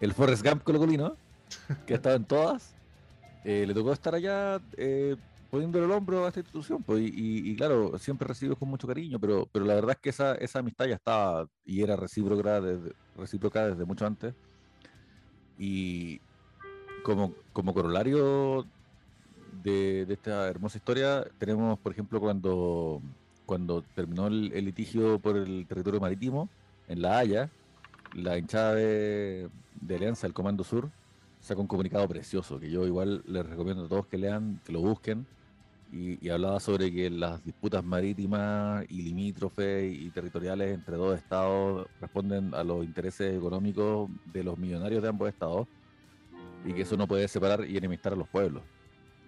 [0.00, 1.16] el Forrest Gump colocolino,
[1.86, 2.74] que ha estado en todas,
[3.44, 5.16] eh, le tocó estar allá eh,
[5.50, 9.48] poniéndole el hombro a esta institución, pues, y, claro, siempre recibido con mucho cariño, pero,
[9.50, 14.06] pero la verdad es que esa, esa amistad ya estaba y era recíproca desde, mucho
[14.06, 14.34] antes.
[15.58, 16.20] Y
[17.02, 18.64] como, como corolario
[19.62, 23.02] de, esta hermosa historia tenemos, por ejemplo, cuando,
[23.44, 26.48] cuando terminó el, el litigio por el territorio marítimo
[26.86, 27.50] en La Haya,
[28.14, 29.48] la hinchada de,
[29.80, 30.90] de Alianza, el Comando Sur,
[31.40, 34.80] sacó un comunicado precioso que yo igual les recomiendo a todos que lean, que lo
[34.80, 35.26] busquen.
[35.92, 41.88] Y, y hablaba sobre que las disputas marítimas y limítrofes y territoriales entre dos estados
[42.00, 45.66] responden a los intereses económicos de los millonarios de ambos estados
[46.64, 48.62] y que eso no puede separar y enemistar a los pueblos,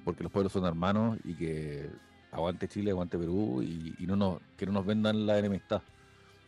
[0.04, 1.90] porque los pueblos son hermanos y que
[2.30, 5.82] aguante Chile, aguante Perú y, no nos, que no nos vendan la enemistad,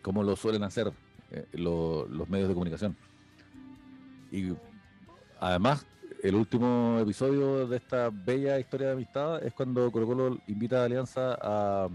[0.00, 0.92] como lo suelen hacer
[1.32, 2.96] eh, lo- los medios de comunicación.
[4.30, 4.52] Y
[5.48, 5.86] además,
[6.22, 10.84] el último episodio de esta bella historia de amistad es cuando Colo Colo invita a
[10.86, 11.88] Alianza a,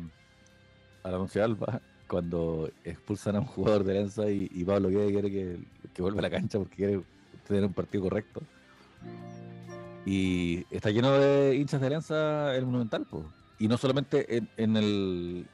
[1.03, 1.41] a la Once
[2.07, 6.21] cuando expulsan a un jugador de Alianza y, y Pablo Guede quiere que, vuelva a
[6.23, 7.01] la cancha porque quiere
[7.47, 8.41] tener un partido correcto.
[10.05, 13.25] Y está lleno de hinchas de Alianza el Monumental, po.
[13.57, 15.47] y no solamente en, en el,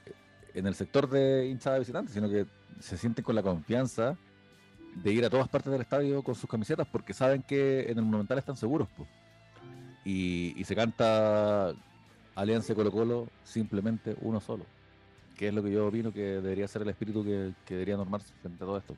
[0.53, 2.45] en el sector de hinchada de visitantes, sino que
[2.81, 4.17] se sienten con la confianza
[4.95, 8.03] de ir a todas partes del estadio con sus camisetas porque saben que en el
[8.05, 8.87] Monumental están seguros.
[8.97, 9.05] po.
[10.03, 11.73] Y, y se canta
[12.35, 14.65] Alianza Colo Colo simplemente uno solo,
[15.37, 18.27] que es lo que yo opino que debería ser el espíritu que, que debería normarse
[18.41, 18.95] frente a todo esto.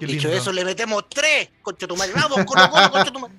[0.00, 0.40] Qué Dicho lindo.
[0.42, 2.12] eso, le metemos tres, concha tu madre.
[2.14, 3.34] Vamos, Colo Colo, concha tu madre.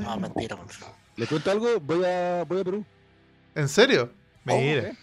[0.00, 0.94] No, mentira, por favor.
[1.16, 1.80] ¿Les cuento algo?
[1.80, 2.84] Voy a, voy a Perú.
[3.54, 4.10] ¿En serio?
[4.44, 4.88] Mira.
[4.88, 4.96] ¿eh?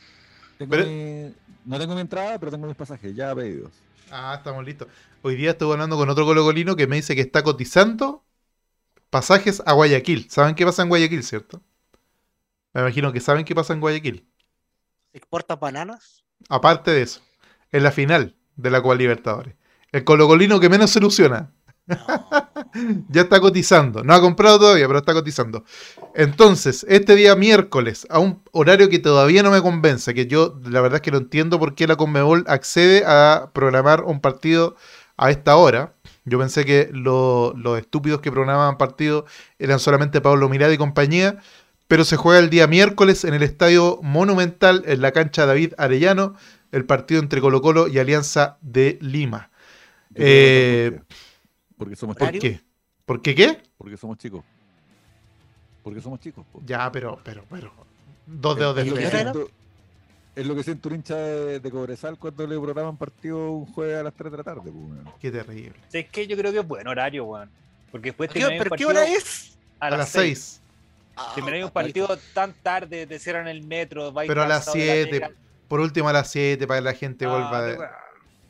[0.57, 1.33] Tengo Pero- mi-
[1.65, 3.71] no tengo mi entrada, pero tengo mis pasajes ya pedidos.
[4.15, 4.87] Ah, estamos listos.
[5.23, 8.23] Hoy día estuve hablando con otro colocolino que me dice que está cotizando
[9.09, 10.29] pasajes a Guayaquil.
[10.29, 11.63] ¿Saben qué pasa en Guayaquil, cierto?
[12.73, 14.29] Me imagino que saben qué pasa en Guayaquil.
[15.13, 16.23] ¿Exportas bananas?
[16.47, 17.23] Aparte de eso,
[17.71, 19.55] en la final de la Copa Libertadores.
[19.91, 21.51] El colocolino que menos se ilusiona.
[23.09, 24.03] ya está cotizando.
[24.03, 25.63] No ha comprado todavía, pero está cotizando.
[26.15, 30.81] Entonces, este día miércoles, a un horario que todavía no me convence, que yo la
[30.81, 34.75] verdad es que no entiendo por qué la Conmebol accede a programar un partido
[35.17, 35.93] a esta hora.
[36.25, 39.25] Yo pensé que lo- los estúpidos que programaban partidos
[39.59, 41.37] eran solamente Pablo Mirada y compañía,
[41.87, 46.35] pero se juega el día miércoles en el Estadio Monumental, en la cancha David Arellano,
[46.71, 49.51] el partido entre Colo Colo y Alianza de Lima.
[50.15, 51.01] Eh.
[51.77, 52.41] Porque somos ¿Por chicos.
[52.41, 52.61] qué?
[53.05, 53.61] ¿Por qué qué?
[53.77, 54.43] Porque somos chicos.
[55.83, 56.45] Porque somos chicos.
[56.51, 56.61] po.
[56.65, 57.71] Ya, pero, pero, pero.
[58.25, 59.53] Dos dedos de es, lo que ¿Qué hora frente.
[60.35, 63.97] es lo que siento un hincha de, de Cobresal cuando le programan partido un jueves
[63.97, 64.69] a las 3 de la tarde.
[64.71, 65.11] weón.
[65.19, 65.73] Qué terrible.
[65.89, 67.49] Sí, es que yo creo que es buen horario, weón.
[67.91, 69.57] Porque después ¿Qué- termináis un ¿Pero qué partido hora es?
[69.79, 70.39] A, A las seis.
[70.39, 70.59] 6.
[71.15, 74.65] Ah, Termináis un papá, partido tan tarde, te cierran el metro, vais Pero a las
[74.65, 75.09] cansado de la 7.
[75.11, 75.31] pega.
[75.67, 77.77] Por último a las 7 para que la gente Ah, vuelva de...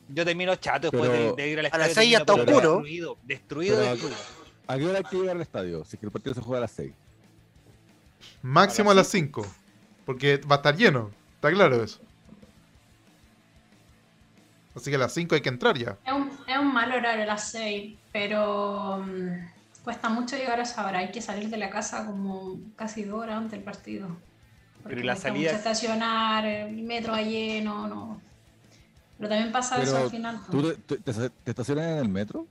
[0.08, 1.84] Yo termino chato después Pero- de, de ir al A estadio.
[1.86, 2.72] las seis ya termino, está oscuro.
[2.76, 4.16] Destruido, destruido, Pero- destruido.
[4.66, 5.84] ¿A qué hora hay que llegar al estadio?
[5.84, 6.92] Si es que el partido se juega a las 6.
[8.42, 9.46] Máximo a las 5.
[10.06, 11.10] Porque va a estar lleno.
[11.36, 12.00] Está claro eso.
[14.74, 15.96] Así que a las 5 hay que entrar ya.
[16.04, 20.62] Es un, es un mal horario a las 6, pero mm, cuesta mucho llegar a
[20.64, 20.98] esa hora.
[21.00, 24.08] Hay que salir de la casa como casi dos horas antes del partido.
[24.82, 25.52] Porque Pero ¿y la salida?
[25.52, 28.20] mucho estacionar, el metro va lleno, no.
[29.18, 30.40] Pero también pasa eso al final.
[30.50, 32.46] ¿Tú te, te- te- te estacionas en el metro?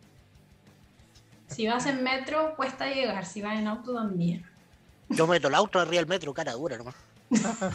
[1.47, 3.25] Si vas en metro, cuesta llegar.
[3.25, 4.43] Si vas en auto, también.
[5.09, 6.95] Yo meto el auto arriba del metro, cara dura nomás.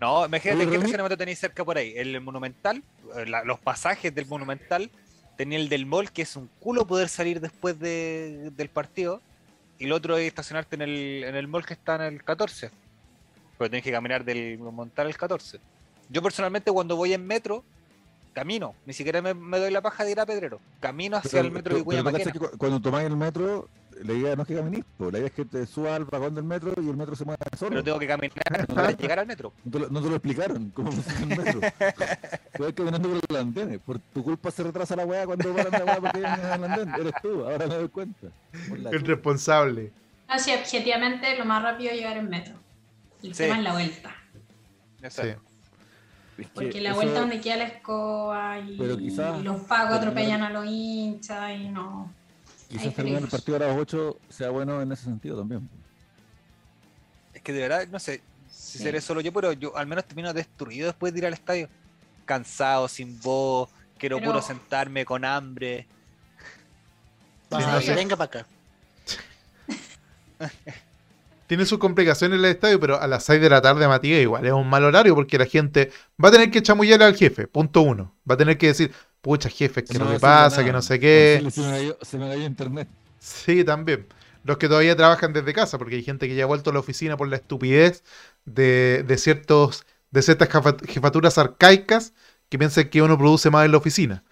[0.00, 1.92] No, imagínate qué estacionamiento tenéis cerca por ahí.
[1.96, 2.82] El Monumental,
[3.16, 4.90] eh, la- los pasajes del Monumental,
[5.36, 9.20] tenía el del mall, que es un culo poder salir después de- del partido.
[9.78, 12.70] Y el otro es estacionarte en el, en el mall que está en el 14.
[13.58, 15.60] Pero tienes que caminar del Monumental al 14.
[16.08, 17.62] Yo personalmente cuando voy en metro,
[18.32, 18.74] camino.
[18.86, 20.60] Ni siquiera me, me doy la paja de ir a Pedrero.
[20.80, 22.32] Camino hacia Pero- el metro pero- de Vicuña Maquena.
[22.32, 23.68] que cu- Cuando tomáis el metro,
[24.02, 26.42] la idea no es que caminís, la idea es que te subas al vagón del
[26.44, 27.70] metro y el metro se mueva solo.
[27.70, 29.52] Pero tengo que caminar para llegar al metro.
[29.64, 31.60] No te, lo, no te lo explicaron cómo funciona el metro.
[32.56, 33.78] Tú vas caminando por los andenes.
[33.80, 36.94] Por tu culpa se retrasa la weá cuando paran la weá porque vienen al andén.
[37.00, 38.26] Eres tú, ahora me doy cuenta.
[38.90, 39.92] El responsable.
[40.28, 42.54] Así, objetivamente, lo más rápido es llegar en metro.
[43.22, 43.42] El Sí.
[43.44, 44.14] tema es la vuelta.
[45.10, 45.22] Sí.
[46.38, 46.42] Exacto.
[46.42, 49.60] Es que Porque la eso- vuelta donde queda la escoba y, Pero quizás- y los
[49.62, 52.12] pagos terminar- atropellan a los hinchas y no.
[52.68, 55.68] Quizás terminar el partido a las 8 sea bueno en ese sentido también.
[57.34, 58.84] Es que de verdad, no sé si Sí.
[58.84, 61.68] seré solo yo, pero yo al menos termino destruido después de ir al estadio.
[62.24, 63.68] Cansado, sin voz,
[63.98, 65.86] quiero Pero- puro sentarme con hambre.
[67.50, 67.94] Sí, no que sé.
[67.94, 68.46] venga para acá.
[71.52, 74.52] Tiene sus complicaciones el estadio, pero a las 6 de la tarde, Matías, igual es
[74.52, 75.90] un mal horario porque la gente
[76.22, 78.14] va a tener que chamullar al jefe, punto uno.
[78.28, 80.64] Va a tener que decir, pucha jefe, que No a decirle pasa, nada.
[80.64, 81.44] que no sé qué.
[81.50, 82.88] Se me, cayó, se me cayó internet.
[83.18, 84.06] Sí, también.
[84.44, 86.80] los que todavía trabajan desde casa, porque hay gente que ya ha vuelto a la
[86.80, 88.02] oficina por la estupidez
[88.44, 92.12] de, de ciertos de ciertas jefa- jefaturas arcaicas
[92.48, 94.24] que piensan que uno produce más en la oficina.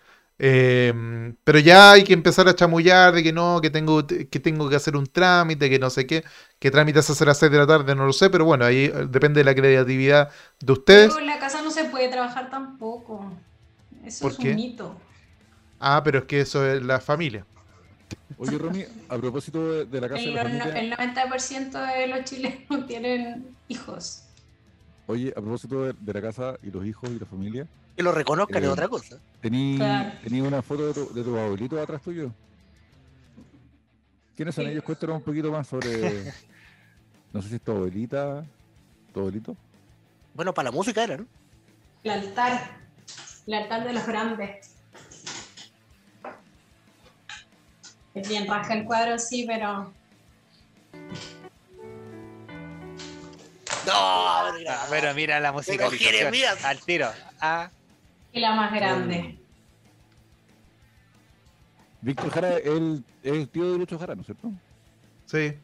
[0.43, 4.71] Eh, pero ya hay que empezar a chamullar de que no, que tengo, que tengo
[4.71, 6.25] que hacer un trámite, que no sé qué,
[6.59, 8.65] qué trámite se hace a las 6 de la tarde, no lo sé, pero bueno,
[8.65, 11.15] ahí eh, depende de la creatividad de ustedes.
[11.15, 13.45] Pero en la casa no se puede trabajar tampoco.
[14.05, 14.53] Eso ¿Por es qué?
[14.53, 15.01] un mito.
[15.79, 17.47] Ah, pero es que eso es la familia.
[18.37, 21.81] Oye, Romy, a propósito de, de la casa de El, la no- familia, el 90%
[21.81, 24.35] de los chilenos tienen hijos.
[25.07, 28.13] oye, a propósito de, de la casa y los hijos y la familia, Que lo
[28.13, 29.19] reconozcan Eh, es otra cosa.
[29.41, 30.13] ¿tení, Claro.
[30.23, 32.31] tení una foto de tu, de tu abuelito atrás tuyo?
[34.37, 34.71] ¿Quiénes son Sí.
[34.71, 34.85] ellos?
[34.85, 35.91] Cuéntanos un poquito más sobre...
[37.33, 38.45] No sé si es tu abuelita,
[39.15, 39.57] tu abuelito.
[40.35, 41.27] Bueno, para la música era, ¿no?
[42.03, 42.79] El altar.
[43.47, 44.75] El altar de los grandes.
[48.15, 49.93] Es bien raja el cuadro, sí, pero
[53.87, 55.53] No, mira, pero mira la.
[55.63, 56.65] Jeremías.
[56.65, 57.11] Al tiro.
[57.41, 57.71] Ah,
[58.33, 59.39] y la más grande.
[62.03, 64.51] Víctor Jara es el, es el tío de Lucho Jara, ¿no es cierto?
[65.27, 65.55] Sí.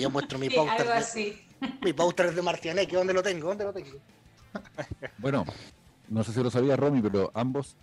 [0.00, 1.42] Yo muestro mi Sí, póster algo de, así.
[1.82, 2.96] mi póster de Martianeque.
[2.96, 3.48] ¿Dónde lo tengo?
[3.48, 3.98] ¿Dónde lo tengo?
[5.18, 5.44] Bueno,
[6.08, 7.76] no sé si lo sabía Romy, pero ambos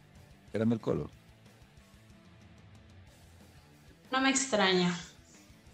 [0.53, 1.09] eran del Colo.
[4.11, 4.95] No me extraña.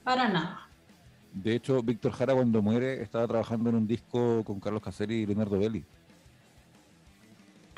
[0.04, 0.62] Para nada.
[1.34, 5.26] De hecho, Víctor Jara cuando muere estaba trabajando en un disco con Carlos Caseri y
[5.26, 5.84] Leonardo Belli.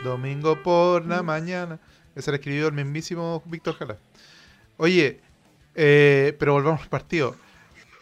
[0.04, 1.80] Domingo por la mañana.
[2.16, 3.98] Ese lo escribió el mismísimo Víctor Jara.
[4.78, 5.22] Oye,
[5.76, 7.36] eh, pero volvamos al partido.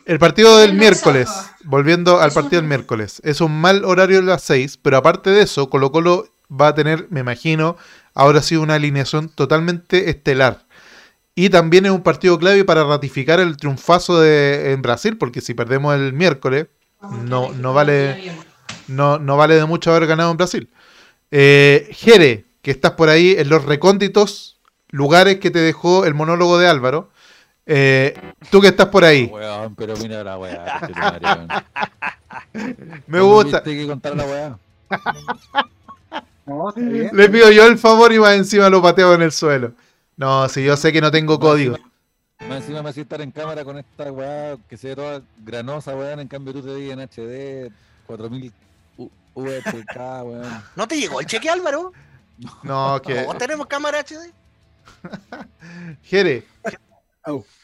[0.06, 1.30] El partido del El miércoles,
[1.64, 5.42] volviendo al partido del miércoles, es un mal horario de las 6, pero aparte de
[5.42, 7.76] eso, Colo Colo va a tener, me imagino,
[8.14, 10.64] ahora sí una alineación totalmente estelar.
[11.34, 15.54] Y también es un partido clave para ratificar el triunfazo de, en Brasil, porque si
[15.54, 16.68] perdemos el miércoles,
[17.26, 18.32] No- no vale-
[18.88, 20.70] no, no vale de mucho haber ganado en Brasil.
[21.38, 26.58] Eh, Jere, que estás por ahí en los recónditos lugares que te dejó el monólogo
[26.58, 27.10] de Álvaro.
[27.66, 28.18] Eh,
[28.50, 30.80] tú que estás por ahí, Weón, pero mira la weá.
[32.54, 33.64] me ¿Cuándo gusta.
[33.64, 34.58] que contar la weá?
[36.46, 36.72] No.
[36.78, 39.74] Le pido yo el favor y más encima lo pateo en el suelo.
[40.16, 41.76] No, si yo sé que no tengo código.
[42.48, 45.96] Más encima me hacía estar en cámara con esta weá que se ve toda granosa,
[45.96, 46.20] weón.
[46.20, 47.72] En cambio tú te vi en HD,
[48.06, 48.54] 4000
[49.36, 50.64] Weón.
[50.76, 51.92] ¿No te llegó el cheque, Álvaro?
[52.64, 53.24] No, que.
[53.24, 54.32] ¿Vos tenemos cámara HD?
[56.04, 56.44] Jere.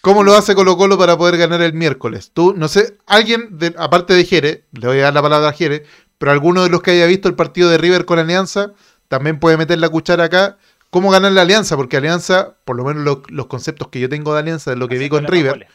[0.02, 2.32] ¿cómo lo hace Colo Colo para poder ganar el miércoles?
[2.34, 5.54] Tú, no sé, alguien, de- aparte de Jere, le voy a dar la palabra a
[5.54, 5.86] Jere,
[6.18, 8.72] pero alguno de los que haya visto el partido de River con Alianza,
[9.08, 10.58] también puede meter la cuchara acá.
[10.90, 11.76] ¿Cómo ganar la Alianza?
[11.78, 14.88] Porque Alianza, por lo menos lo- los conceptos que yo tengo de Alianza, de lo
[14.88, 15.70] que vi con River, goles.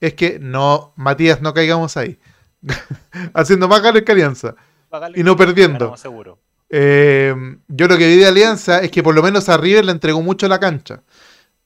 [0.00, 2.18] es que no, Matías, no caigamos ahí.
[3.34, 4.54] Haciendo más goles que Alianza.
[5.14, 5.96] Y no perdiendo.
[5.96, 6.38] seguro.
[6.68, 7.34] Eh,
[7.68, 10.22] yo lo que vi de Alianza es que por lo menos a River le entregó
[10.22, 11.02] mucho la cancha.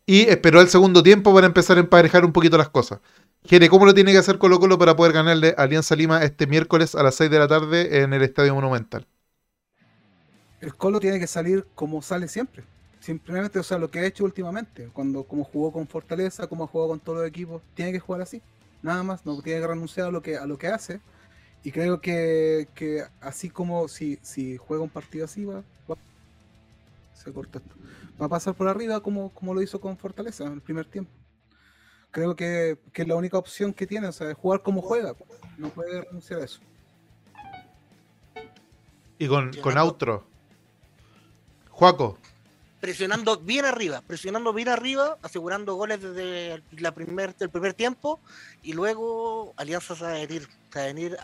[0.05, 3.01] Y esperó el segundo tiempo para empezar a emparejar un poquito las cosas.
[3.45, 6.47] Jere, ¿cómo lo tiene que hacer Colo Colo para poder ganarle a Alianza Lima este
[6.47, 9.07] miércoles a las 6 de la tarde en el Estadio Monumental?
[10.61, 12.65] El Colo tiene que salir como sale siempre.
[12.99, 16.67] Simplemente, o sea, lo que ha hecho últimamente, cuando como jugó con Fortaleza, como ha
[16.67, 18.43] jugado con todos los equipos, tiene que jugar así.
[18.83, 21.01] Nada más, no tiene que renunciar a lo que, a lo que hace.
[21.67, 25.97] Y creo que, que así como si, si juega un partido así, va, va-
[27.13, 27.75] se cortó esto.
[28.23, 31.11] Va a pasar por arriba como, como lo hizo con Fortaleza en el primer tiempo.
[32.13, 35.17] Creo que, que es la única opción que tiene, o sea, es jugar como juega.
[35.59, 36.61] No puede renunciar a eso.
[39.19, 40.25] Y con, con Outro.
[41.71, 42.17] Juaco,
[42.81, 48.21] Presionando bien arriba, presionando bien arriba, asegurando goles desde la primer, el primer tiempo
[48.63, 51.17] y luego Alianza se va a venir, se va a venir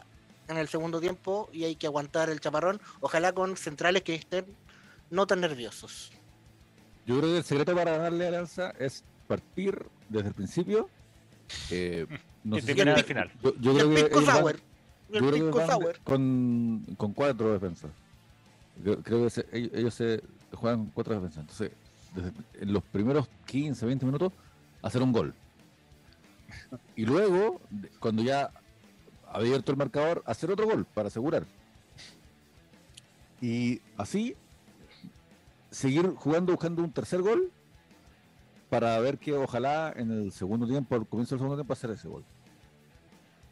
[0.52, 4.46] en el segundo tiempo y hay que aguantar el chaparrón, ojalá con centrales que estén
[5.10, 6.12] no tan nerviosos.
[7.06, 10.88] Yo creo que el secreto para ganarle a Alianza es partir desde el principio.
[11.70, 12.06] Eh,
[12.44, 13.30] no Y sé si- al el- final.
[13.42, 14.56] Yo, yo Y creo el que van-
[15.10, 17.90] yo creo con, con cuatro defensas.
[18.82, 20.22] Yo creo que se- ellos, ellos se
[20.54, 21.40] juegan cuatro defensas.
[21.42, 21.72] Entonces,
[22.14, 24.32] desde en los primeros 15, 20 minutos,
[24.82, 25.34] hacer un gol.
[26.96, 27.60] Y luego,
[27.98, 28.50] cuando ya
[29.32, 31.46] abierto el marcador, hacer otro gol para asegurar.
[33.40, 34.36] Y así,
[35.70, 37.50] seguir jugando buscando un tercer gol
[38.70, 42.08] para ver que ojalá en el segundo tiempo, al comienzo del segundo tiempo, hacer ese
[42.08, 42.24] gol.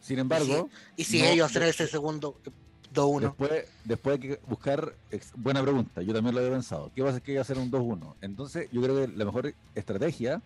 [0.01, 2.51] Sin embargo, Y si No, ellos hacen ese segundo eh,
[2.95, 3.21] 2-1.
[3.21, 4.95] Después, después hay que buscar.
[5.37, 6.91] Buena pregunta, yo también lo había pensado.
[6.95, 7.21] ¿Qué pasa?
[7.21, 8.15] Que hay que hacer un 2-1.
[8.23, 10.41] Entonces, yo creo que la mejor estrategia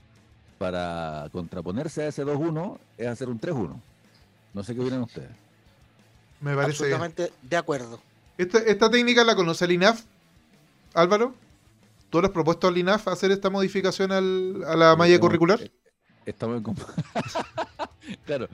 [0.59, 3.81] para contraponerse a ese 2-1 es hacer un 3-1.
[4.55, 5.31] No sé qué opinan ustedes.
[6.41, 6.71] Me parece.
[6.85, 8.01] Absolutamente de acuerdo.
[8.39, 10.03] Esta, esta técnica la conoce el INAF,
[10.95, 11.35] Álvaro.
[12.11, 15.61] ¿Tú le has propuesto al INAF hacer esta modificación al- a la malla curricular?
[15.61, 15.71] eh,
[16.27, 16.75] Estamos en.
[18.27, 18.49] claro.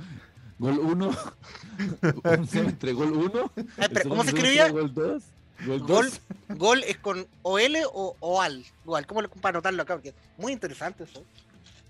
[0.59, 1.11] Gol 1.
[2.39, 3.53] un semestre, gol 1.
[3.57, 4.69] Ah, espera, ¿Cómo se escribía?
[4.71, 5.23] Gol 2.
[5.67, 6.11] Gol Gol,
[6.49, 6.59] 2.
[6.59, 8.65] gol es con OL o OAL.
[8.85, 9.95] Igual, ¿cómo le para anotarlo acá?
[9.95, 11.23] Porque muy interesante eso.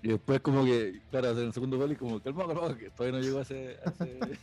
[0.03, 3.19] Y después, como que, claro, hacer el segundo gol y como, calma, calma, que todavía
[3.19, 3.77] no llegó a ese.
[3.85, 4.39] a ese-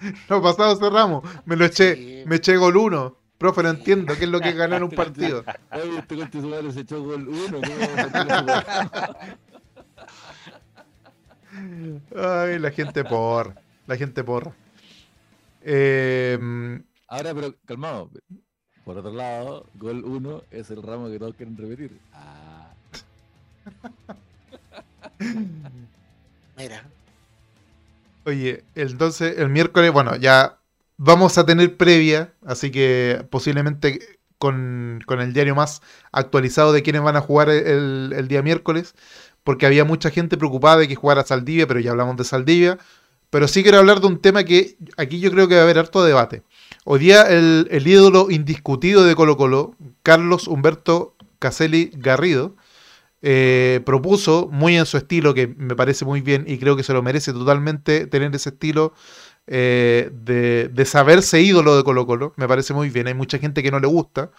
[0.30, 1.24] No, pasado cerramos.
[1.44, 1.94] Me lo eché.
[1.96, 2.22] Sí.
[2.26, 3.16] Me eché gol 1.
[3.38, 5.44] Profe, no entiendo qué es lo que es ganar un partido.
[5.72, 7.60] Oye, este gol su madre se echó gol 1.
[12.14, 13.54] Ay, la gente porra.
[13.86, 14.52] La gente porra.
[15.62, 16.38] Eh,
[17.08, 18.10] Ahora, pero calmado.
[18.84, 21.98] Por otro lado, gol 1 es el ramo que todos quieren repetir.
[22.12, 22.70] Ah,
[26.56, 26.84] Mira.
[28.24, 30.58] Oye, entonces el miércoles, bueno, ya
[30.96, 34.00] vamos a tener previa, así que posiblemente
[34.38, 38.94] con, con el diario más actualizado de quiénes van a jugar el, el día miércoles,
[39.44, 42.78] porque había mucha gente preocupada de que jugara Saldivia, pero ya hablamos de Saldivia.
[43.30, 45.78] Pero sí quiero hablar de un tema que aquí yo creo que va a haber
[45.78, 46.42] harto debate.
[46.84, 52.56] Hoy día el, el ídolo indiscutido de Colo Colo, Carlos Humberto Caselli Garrido,
[53.20, 56.92] eh, propuso, muy en su estilo, que me parece muy bien y creo que se
[56.92, 58.94] lo merece totalmente tener ese estilo
[59.48, 63.08] eh, de, de saberse ídolo de Colo Colo, me parece muy bien.
[63.08, 64.30] Hay mucha gente que no le gusta,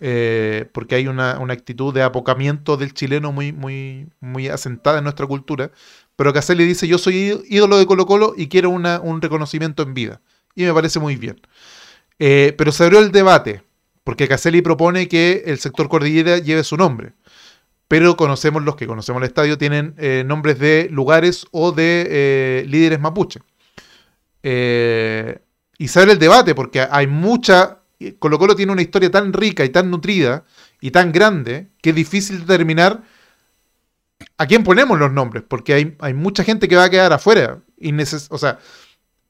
[0.00, 5.04] eh, porque hay una, una actitud de apocamiento del chileno muy, muy, muy asentada en
[5.04, 5.70] nuestra cultura,
[6.16, 10.20] pero Caselli dice, yo soy ídolo de Colo Colo y quiero un reconocimiento en vida.
[10.54, 11.40] Y me parece muy bien.
[12.18, 13.62] Pero se abrió el debate,
[14.04, 17.14] porque Caselli propone que el sector cordillera lleve su nombre
[17.90, 22.64] pero conocemos los que conocemos el estadio tienen eh, nombres de lugares o de eh,
[22.68, 23.40] líderes mapuche.
[24.44, 25.40] Eh,
[25.76, 27.80] y se abre el debate porque hay mucha...
[28.20, 30.44] Colo Colo tiene una historia tan rica y tan nutrida
[30.80, 33.02] y tan grande que es difícil determinar
[34.38, 37.58] a quién ponemos los nombres, porque hay, hay mucha gente que va a quedar afuera.
[37.76, 38.60] Y neces- o sea,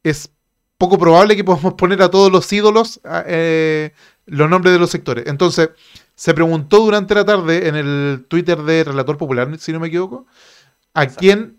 [0.02, 0.30] es
[0.76, 3.92] poco probable que podamos poner a todos los ídolos a- eh,
[4.30, 5.26] los nombres de los sectores.
[5.26, 5.70] Entonces,
[6.14, 10.26] se preguntó durante la tarde en el Twitter de Relator Popular, si no me equivoco,
[10.94, 11.58] a quién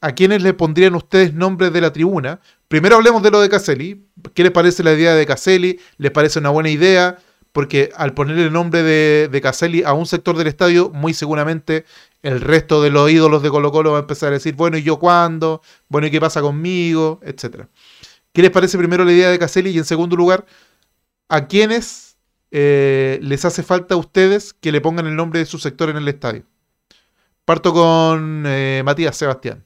[0.00, 2.40] a quiénes le pondrían ustedes nombres de la tribuna.
[2.68, 4.06] Primero hablemos de lo de Caselli.
[4.34, 5.80] ¿Qué les parece la idea de Caselli?
[5.96, 7.18] ¿Les parece una buena idea?
[7.52, 11.86] Porque al poner el nombre de, de Caselli a un sector del estadio, muy seguramente
[12.22, 14.82] el resto de los ídolos de Colo Colo va a empezar a decir, bueno, ¿y
[14.82, 15.62] yo cuándo?
[15.88, 17.20] Bueno, ¿y qué pasa conmigo?
[17.22, 17.68] Etcétera.
[18.32, 19.70] ¿Qué les parece primero la idea de Caselli?
[19.70, 20.44] Y en segundo lugar,
[21.28, 22.18] ¿a quiénes
[22.50, 25.96] eh, les hace falta a ustedes que le pongan el nombre de su sector en
[25.96, 26.44] el estadio?
[27.44, 29.64] Parto con eh, Matías Sebastián.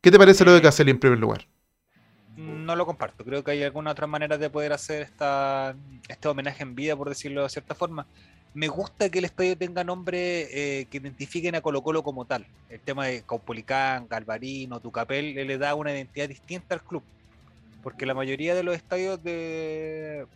[0.00, 1.46] ¿Qué te parece lo de Caselli en primer lugar?
[2.36, 3.24] No lo comparto.
[3.24, 5.74] Creo que hay alguna otra manera de poder hacer esta,
[6.08, 8.06] este homenaje en vida, por decirlo de cierta forma.
[8.54, 12.46] Me gusta que el estadio tenga nombres eh, que identifiquen a Colo Colo como tal.
[12.68, 17.02] El tema de Caupolicán, Galvarino, Tucapel, eh, le da una identidad distinta al club.
[17.82, 20.26] Porque la mayoría de los estadios de...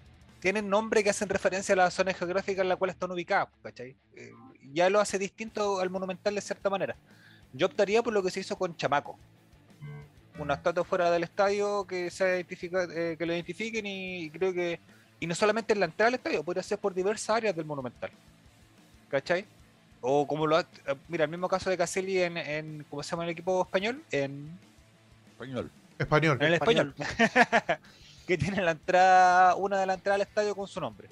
[0.41, 3.97] tienen nombres que hacen referencia a la zona geográfica en la cual están ubicados, ¿cachai?
[4.15, 4.33] Eh,
[4.73, 6.95] ya lo hace distinto al Monumental de cierta manera.
[7.53, 9.19] Yo optaría por lo que se hizo con Chamaco.
[10.39, 14.79] Una estatua fuera del estadio que se identifica, eh, que lo identifiquen y creo que
[15.21, 18.11] y no solamente en la entrada al estadio, podría ser por diversas áreas del Monumental.
[19.11, 19.45] ¿Cachai?
[20.01, 23.11] O como lo ha- eh, mira, el mismo caso de Caselli en, en ¿cómo se
[23.11, 24.01] llama el equipo español?
[24.13, 24.49] En,
[25.33, 25.71] español.
[25.99, 26.37] Español.
[26.41, 26.95] en el español.
[28.29, 31.09] que tiene la entrada, una de la entrada al estadio con su nombre.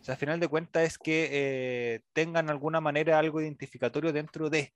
[0.00, 4.50] O sea, al final de cuentas es que eh, tengan alguna manera algo identificatorio dentro
[4.50, 4.74] de.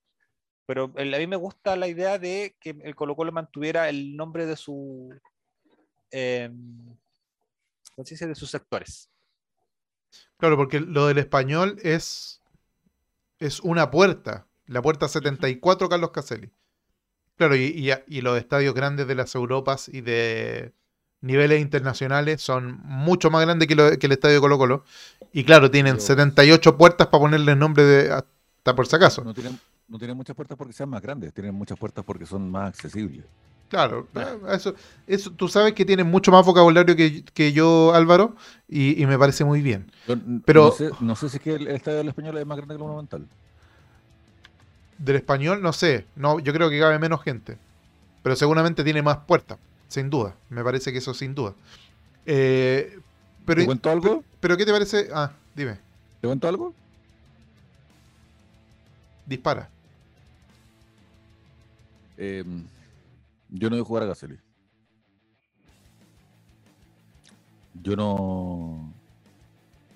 [0.64, 4.16] Pero el- a mí me gusta la idea de que el Colo Colo mantuviera el
[4.16, 5.14] nombre de su.
[6.11, 6.50] Eh,
[7.94, 8.26] ¿cómo se dice?
[8.26, 9.11] De sus sectores.
[10.38, 12.40] Claro, porque lo del español es,
[13.38, 14.46] es una puerta.
[14.66, 16.50] La puerta 74, Carlos Caselli.
[17.36, 20.72] Claro, y, y, y los estadios grandes de las Europas y de
[21.22, 24.84] niveles internacionales son mucho más grandes que, lo- que el estadio de Colo Colo.
[25.32, 29.24] Y claro, tienen Pero- 78 puertas para ponerle el nombre de hasta por si acaso.
[29.24, 29.58] No tienen,
[29.88, 33.24] no tienen muchas puertas porque sean más grandes, tienen muchas puertas porque son más accesibles.
[33.70, 34.74] Claro, eh, eso,
[35.06, 38.36] eso, tú sabes que tienen mucho más vocabulario que, que yo, Álvaro,
[38.68, 39.90] y, y me parece muy bien.
[40.44, 42.58] Pero- no, sé, no sé si es que el, el estadio del español es más
[42.58, 43.26] grande que el monumental.
[44.98, 46.04] Del español, no sé.
[46.16, 47.56] No, yo creo que cabe menos gente.
[48.22, 49.58] Pero seguramente tiene más puertas,
[49.93, 50.34] sin duda.
[50.49, 51.55] Me parece que eso sin duda.
[52.26, 52.99] Eh,
[53.45, 54.24] pero, ¿Te cuento algo?
[54.40, 55.09] pero ¿qué te parece?
[55.12, 55.78] Ah, dime,
[56.20, 56.74] ¿Te cuento algo?
[59.26, 59.68] dispara.
[62.16, 62.45] Eh,
[63.51, 64.38] yo no voy a jugar a Caselli.
[67.82, 68.93] Yo no,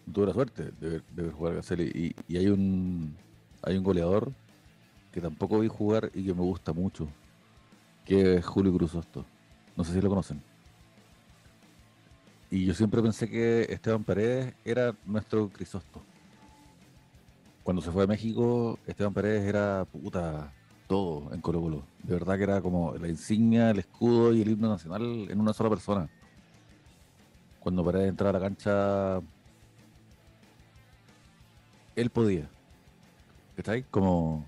[0.07, 1.85] no tuve la suerte de ver, de ver jugar a Caselli.
[2.29, 3.15] Y, y hay un
[3.63, 4.33] hay un goleador
[5.13, 7.09] que tampoco vi jugar y que me gusta mucho,
[8.05, 9.25] que es Julio Cruzosto.
[9.77, 10.43] No sé si lo conocen.
[12.51, 16.01] Y yo siempre pensé que Esteban Paredes era nuestro Crisosto.
[17.62, 20.53] Cuando se fue a México, Esteban Paredes era puta
[20.87, 21.83] todo en Colo Colo.
[22.03, 25.53] De verdad que era como la insignia, el escudo y el himno nacional en una
[25.53, 26.09] sola persona.
[27.61, 29.20] Cuando Paredes entraba a la cancha,
[31.97, 32.49] él podía.
[33.57, 33.85] ¿Estáis?
[33.91, 34.47] Como.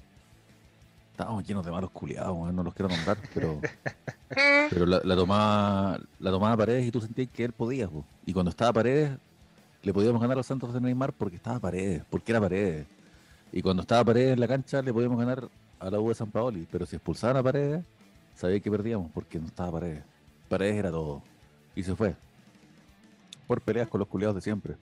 [1.19, 3.61] Estábamos llenos de malos culiados, no los quiero nombrar, pero.
[4.71, 8.05] pero la, la tomaba la tomaba Paredes y tú sentías que él podía, po.
[8.25, 9.19] Y cuando estaba Paredes,
[9.83, 12.87] le podíamos ganar a los Santos de Neymar porque estaba Paredes, porque era Paredes.
[13.51, 15.49] Y cuando estaba Paredes en la cancha, le podíamos ganar
[15.81, 16.69] a la U de San Paoli.
[16.71, 17.85] Pero si expulsaban a Paredes,
[18.37, 20.05] sabía que perdíamos porque no estaba Paredes.
[20.49, 21.25] Paredes era todo.
[21.75, 22.15] Y se fue.
[23.49, 24.77] Por peleas con los culiados de siempre.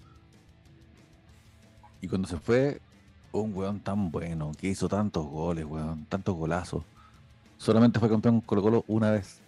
[2.02, 2.82] Y cuando se fue,
[3.40, 6.82] un weón tan bueno, que hizo tantos goles, weón, tantos golazos.
[7.58, 9.40] Solamente fue campeón Colo Colo una vez.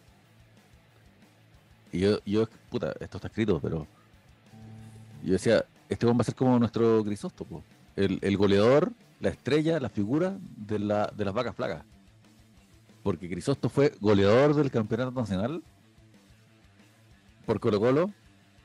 [1.93, 3.87] Y yo, yo, puta, esto está escrito, pero
[5.23, 7.63] yo decía, este weón va a ser como nuestro Crisóstomo.
[7.97, 11.83] El, goleador, la estrella, la figura de, la, de las vacas flacas.
[13.03, 15.63] Porque Crisóstomo fue goleador del campeonato nacional
[17.45, 18.11] por Colo Colo,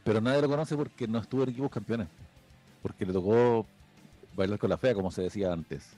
[0.03, 2.07] pero nadie lo conoce porque no estuvo en equipos campeones.
[2.81, 3.65] Porque le tocó
[4.35, 5.89] bailar con la fea, como se decía antes.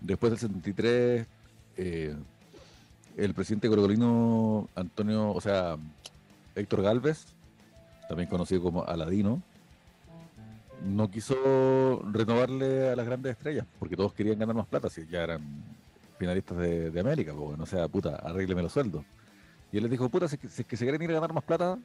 [0.00, 1.26] Después del 73,
[1.76, 2.16] eh,
[3.16, 5.76] el presidente colocolino Antonio, o sea,
[6.54, 7.26] Héctor Galvez,
[8.08, 9.42] también conocido como Aladino,
[10.84, 15.24] no quiso renovarle a las grandes estrellas, porque todos querían ganar más plata, si ya
[15.24, 15.42] eran
[16.18, 19.04] finalistas de, de América, pues, no sea, puta, arrégleme los sueldos.
[19.72, 21.78] Y él les dijo, puta, si, si que se quieren ir a ganar más plata,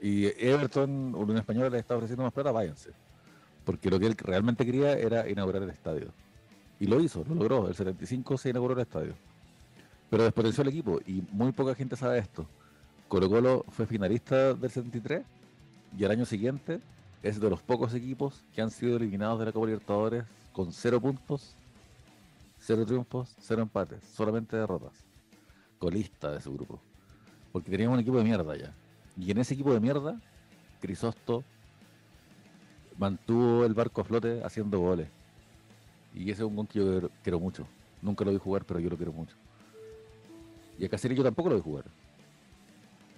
[0.00, 2.90] y Everton, Unión Española, les está ofreciendo más plata, váyanse.
[3.64, 6.08] Porque lo que él realmente quería era inaugurar el estadio.
[6.78, 7.68] Y lo hizo, lo logró.
[7.68, 9.14] El 75 se inauguró el estadio.
[10.10, 12.46] Pero despotenció el equipo y muy poca gente sabe esto.
[13.08, 15.24] Colo Colo fue finalista del 73
[15.96, 16.80] y al año siguiente
[17.22, 21.00] es de los pocos equipos que han sido eliminados de la Copa Libertadores con cero
[21.00, 21.54] puntos,
[22.58, 24.92] cero triunfos, cero empates, solamente derrotas.
[25.78, 26.80] Colista de su grupo.
[27.52, 28.74] Porque teníamos un equipo de mierda ya.
[29.16, 30.20] Y en ese equipo de mierda,
[30.80, 31.44] Crisosto
[32.98, 35.08] mantuvo el barco a flote haciendo goles.
[36.14, 37.66] Y ese es un gol que yo quiero- mucho.
[38.02, 39.34] Nunca lo vi jugar, pero yo lo quiero mucho.
[40.78, 41.84] Y a Caceres yo tampoco lo vi jugar.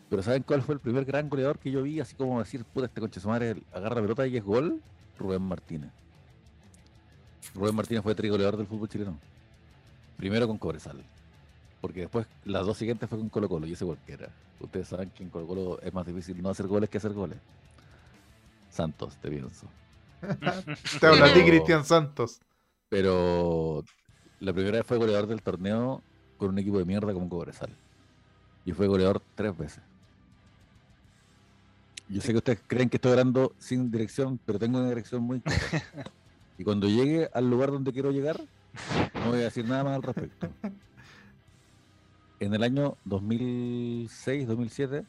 [0.09, 2.01] Pero ¿saben cuál fue el primer gran goleador que yo vi?
[2.01, 4.81] Así como decir, puta, este conche su agarra pelota y es gol.
[5.19, 5.91] Rubén Martínez.
[7.55, 9.19] Rubén Martínez fue trigoleador del fútbol chileno.
[10.17, 11.03] Primero con Cobresal.
[11.81, 14.29] Porque después las dos siguientes fue con Colo Colo y ese gol que era.
[14.61, 17.39] Ustedes saben que en Colo Colo es más difícil no hacer goles que hacer goles.
[18.77, 19.69] Santos, te pienso.
[21.01, 22.41] Te habla a ti, Pero- Cristian Santos.
[22.89, 23.85] Pero
[24.41, 26.03] la primera vez fue goleador del torneo
[26.37, 27.71] con un equipo de mierda como Cobresal.
[28.65, 29.83] Y fue goleador tres veces.
[32.09, 35.41] Yo sé que ustedes creen que estoy hablando sin dirección, pero tengo una dirección muy
[35.41, 35.61] clara.
[36.59, 38.41] Y cuando llegue al lugar donde quiero llegar,
[39.15, 40.49] no voy a decir nada más al respecto.
[42.41, 45.05] En el año 2006-2007,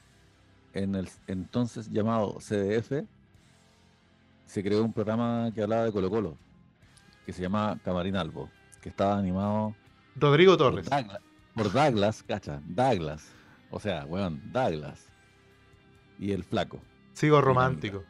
[0.74, 3.06] en el entonces llamado CDF,
[4.48, 6.38] se creó un programa que hablaba de Colo Colo,
[7.26, 8.50] que se llama Camarín Albo,
[8.82, 9.76] que estaba animado
[10.16, 10.90] Rodrigo por Torres.
[10.90, 11.20] Douglas,
[11.54, 13.28] por Douglas, cacha, Douglas,
[13.70, 15.06] o sea, weón, Douglas.
[16.20, 16.82] Y el flaco,
[17.14, 18.04] Sigo romántico.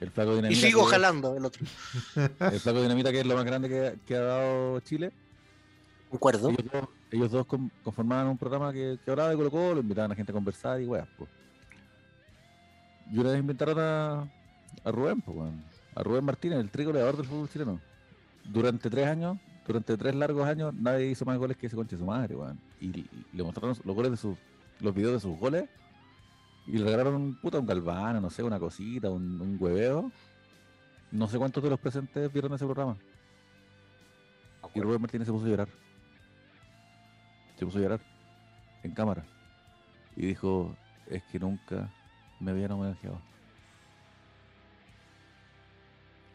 [0.00, 0.60] el flaco Y dinamita.
[0.66, 1.66] sigo que- jalando el otro.
[2.40, 5.12] El flaco dinamita que es lo más grande que, que ha dado Chile.
[6.08, 6.48] Concuerdo.
[6.48, 10.12] Ellos dos, ellos dos con- conformaban un programa que, que hablaba de Colo Colo, invitaban
[10.12, 11.28] a gente a conversar y weas, pues.
[13.10, 14.28] Y una vez inventaron a,
[14.84, 15.64] a Rubén, pues, weón.
[15.94, 17.80] A Rubén Martínez, el trigoleador del fútbol chileno.
[18.44, 22.00] Durante tres años, durante tres largos años, nadie hizo más goles que ese conche de
[22.00, 22.58] su madre, weón.
[22.80, 24.36] Y, y le mostraron los goles de sus,
[24.80, 25.68] los videos de sus goles.
[26.66, 30.12] Y le regalaron puta un galvano, no sé, una cosita, un, un hueveo.
[31.10, 32.96] No sé cuántos de los presentes vieron ese programa.
[34.74, 35.68] Y Rubén Martínez se puso a llorar.
[37.58, 38.00] Se puso a llorar
[38.82, 39.24] en cámara.
[40.14, 40.76] Y dijo,
[41.06, 41.90] es que nunca
[42.40, 43.20] me habían homenajeado.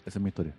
[0.05, 0.53] Esa es mi historia.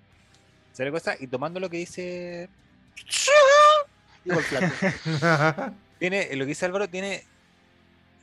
[0.72, 1.16] ¿Sabe la cosa?
[1.20, 2.48] Y tomando lo que dice.
[4.24, 5.74] Digo el flaco.
[5.98, 7.22] Tiene, lo que dice Álvaro tiene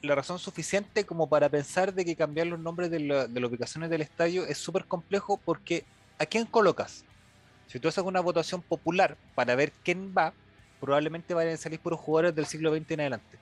[0.01, 3.49] la razón suficiente como para pensar de que cambiar los nombres de, la- de las
[3.49, 5.85] ubicaciones del estadio es súper complejo porque
[6.19, 7.05] ¿a quién colocas?
[7.67, 10.33] Si tú haces una votación popular para ver quién va,
[10.79, 13.37] probablemente vayan a salir puros jugadores del siglo XX en adelante.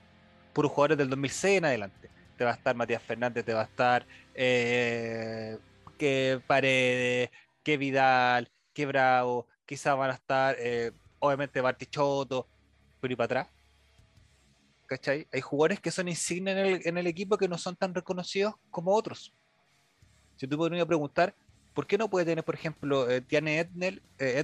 [0.52, 2.08] Puros jugadores del 2006 en adelante.
[2.38, 5.58] Te va a estar Matías Fernández, te va a estar eh,
[5.98, 7.30] que Paredes,
[7.62, 12.48] que Vidal, que Bravo, quizás van a estar, eh, obviamente Bartichotto,
[13.00, 13.48] pero y para atrás.
[14.86, 15.28] ¿Cachai?
[15.32, 18.54] Hay jugadores que son insignes en el, en el equipo que no son tan reconocidos
[18.70, 19.32] como otros.
[20.36, 21.34] Si tú podrías preguntar,
[21.74, 24.40] ¿por qué no puede tener, por ejemplo, eh, Tiane Ednel, eh,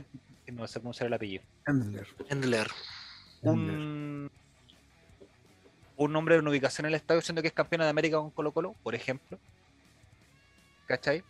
[0.46, 2.06] Ed- no sé cómo será el apellido, Endler.
[2.28, 2.70] Endler.
[3.42, 4.30] un,
[5.96, 8.30] un nombre de una ubicación en el estadio siendo que es campeona de América con
[8.30, 9.40] Colo Colo, por ejemplo.
[10.86, 11.24] ¿Cachai?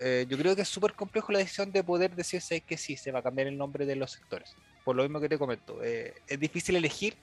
[0.00, 3.12] Eh, yo creo que es súper complejo la decisión de poder decirse que sí, se
[3.12, 4.54] va a cambiar el nombre de los sectores.
[4.84, 7.14] Por lo mismo que te comento, eh, es difícil elegir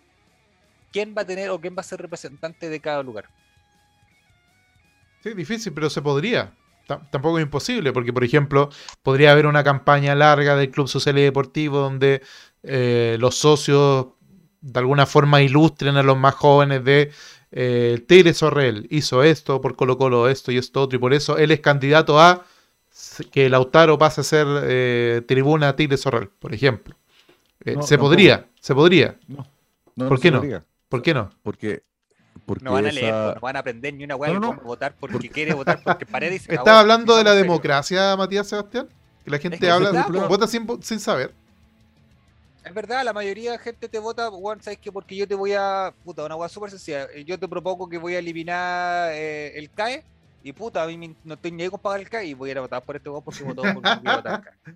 [0.92, 3.26] quién va a tener o quién va a ser representante de cada lugar.
[5.24, 6.54] Sí, difícil, pero se podría.
[6.88, 8.70] Ta- Tampoco es imposible, porque, por ejemplo,
[9.04, 12.22] podría haber una campaña larga del Club Social y Deportivo donde
[12.64, 14.08] eh, los socios
[14.62, 17.12] de alguna forma ilustren a los más jóvenes de
[17.52, 21.38] eh, Tigre Sorrel hizo esto por Colo Colo, esto y esto otro, y por eso
[21.38, 22.46] él es candidato a
[23.32, 26.96] que Lautaro pase a ser eh, tribuna Tigre Sorrel, por ejemplo.
[27.66, 29.18] Eh, No, se podría, se podría.
[29.28, 29.46] No.
[29.96, 30.40] No, ¿Por qué no?
[30.40, 30.66] podría.
[30.90, 31.30] ¿Por qué no?
[31.44, 31.84] Porque,
[32.46, 34.40] porque No van a leer, esa- pues, no van a aprender ni una weá No,
[34.40, 38.88] no, votar porque quiere votar porque Paredes se ¿Estás hablando de la democracia, Matías Sebastián?
[39.26, 41.34] Que la gente que habla, verdad, vota sin, sin saber.
[42.64, 44.92] Es verdad, la mayoría de gente te vota, weón, ¿sabes qué?
[44.92, 45.94] Porque yo te voy a.
[46.04, 47.08] Puta, una weá súper sencilla.
[47.26, 50.04] Yo te propongo que voy a eliminar eh, el CAE.
[50.48, 52.28] Y puta, a mí no estoy ni ahí con pagar el CAE.
[52.28, 54.42] Y voy a ir a votar por este weón porque votó por voy a votar
[54.42, 54.76] CAE.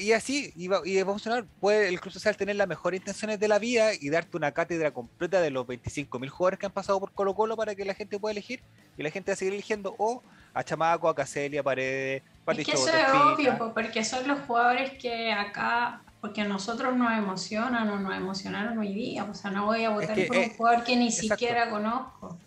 [0.00, 1.44] Y así, y va, y va a funcionar.
[1.60, 4.92] Puede el Club Social tener las mejores intenciones de la vida y darte una cátedra
[4.92, 8.18] completa de los 25.000 jugadores que han pasado por Colo Colo para que la gente
[8.18, 8.62] pueda elegir.
[8.96, 10.22] Y la gente va a seguir eligiendo o
[10.54, 14.40] a Chamaco, a Caselli, a Paredes, Es que eso es obvio, po, porque son los
[14.40, 19.24] jugadores que acá, porque a nosotros nos emocionan o nos emocionaron hoy día.
[19.24, 21.36] O sea, no voy a votar que, por un eh, jugador que ni exacto.
[21.36, 22.38] siquiera conozco.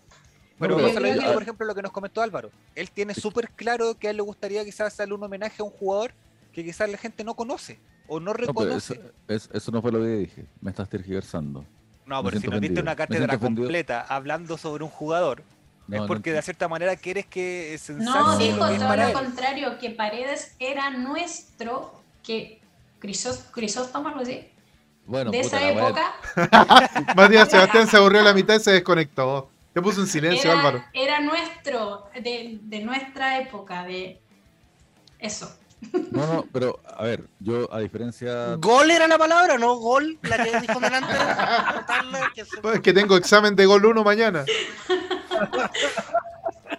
[0.60, 2.49] Pero No, por ejemplo, lo que nos comentó Álvaro.
[2.76, 5.72] Él tiene súper claro que a él le gustaría quizás hacerle un homenaje a un
[5.72, 6.12] jugador
[6.53, 7.78] que quizás la gente no conoce
[8.08, 8.93] o no No, reconoce.
[8.93, 10.45] eso, es- eso no fue lo que dije.
[10.62, 11.66] Me estás tergiversando.
[12.06, 15.43] No, pero si nos diste una cátedra completa hablando sobre un jugador,
[15.88, 16.41] No, es no porque de entiendo.
[16.45, 19.14] cierta manera quieres que se No, dijo lo que es todo lo él.
[19.14, 22.62] contrario, que Paredes era nuestro, que
[23.01, 24.47] Crisós- Crisóstomo, algo así,
[25.08, 26.14] Bueno, de puta, esa época,
[27.16, 29.49] Matías Sebastián se aburrió a la mitad y se desconectó.
[29.76, 30.84] Te puso en silencio, era, Álvaro.
[30.93, 34.19] era nuestro, de, de nuestra época, de
[35.19, 35.53] eso.
[36.11, 38.55] No, no, pero a ver, yo a diferencia.
[38.55, 39.76] Gol era la palabra, ¿no?
[39.76, 41.13] Gol, la que dijo delante.
[42.34, 44.45] Que se- Pues es que tengo examen de gol 1 mañana.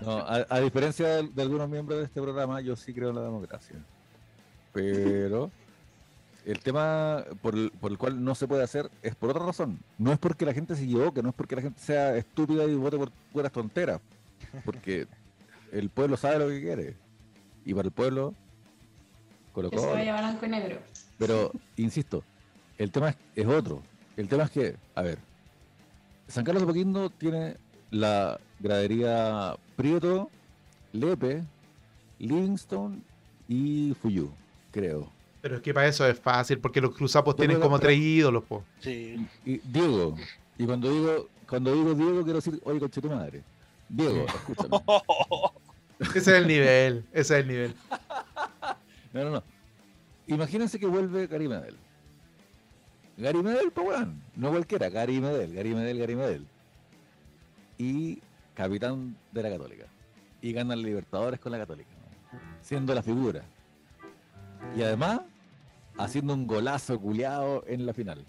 [0.00, 3.16] No, a, a diferencia de, de algunos miembros de este programa, yo sí creo en
[3.16, 3.76] la democracia.
[4.72, 5.50] Pero
[6.46, 9.80] el tema por el, por el cual no se puede hacer es por otra razón.
[9.98, 12.74] No es porque la gente se equivoque, no es porque la gente sea estúpida y
[12.76, 14.00] vote por puras tonteras.
[14.64, 15.08] Porque
[15.72, 16.96] el pueblo sabe lo que quiere.
[17.64, 18.32] Y para el pueblo,
[19.52, 19.96] Colo Que se Colo.
[19.96, 20.78] vaya blanco y negro.
[21.18, 22.22] Pero, insisto,
[22.78, 23.82] el tema es, es otro.
[24.16, 25.18] El tema es que, a ver,
[26.28, 27.56] San Carlos de Apoquindo tiene
[27.90, 30.30] la gradería Prieto,
[30.92, 31.42] Lepe,
[32.20, 33.00] Livingstone
[33.48, 34.30] y Fuyu,
[34.70, 35.15] creo.
[35.46, 38.42] Pero es que para eso es fácil, porque los cruzapos Pero, tienen como tres ídolos,
[38.42, 38.64] po.
[38.80, 39.24] Sí.
[39.44, 40.16] Y Diego,
[40.58, 43.44] y cuando digo, cuando digo Diego quiero decir, oye, conche tu madre.
[43.88, 44.76] Diego, escúchame.
[46.16, 47.74] Ese es el nivel, ese es el nivel.
[49.12, 49.42] No, no, no.
[50.26, 51.76] Imagínense que vuelve Gary Medel.
[53.16, 54.20] Gary Medel, pues weón.
[54.34, 56.46] No cualquiera, Gary Medel, Gary Medel, Gary Medel.
[57.78, 58.18] Y
[58.54, 59.84] capitán de la Católica.
[60.42, 61.88] Y gana el Libertadores con la Católica.
[62.32, 62.40] ¿no?
[62.62, 63.42] Siendo la figura.
[64.76, 65.20] Y además,
[65.98, 68.24] haciendo un golazo culiado en la final.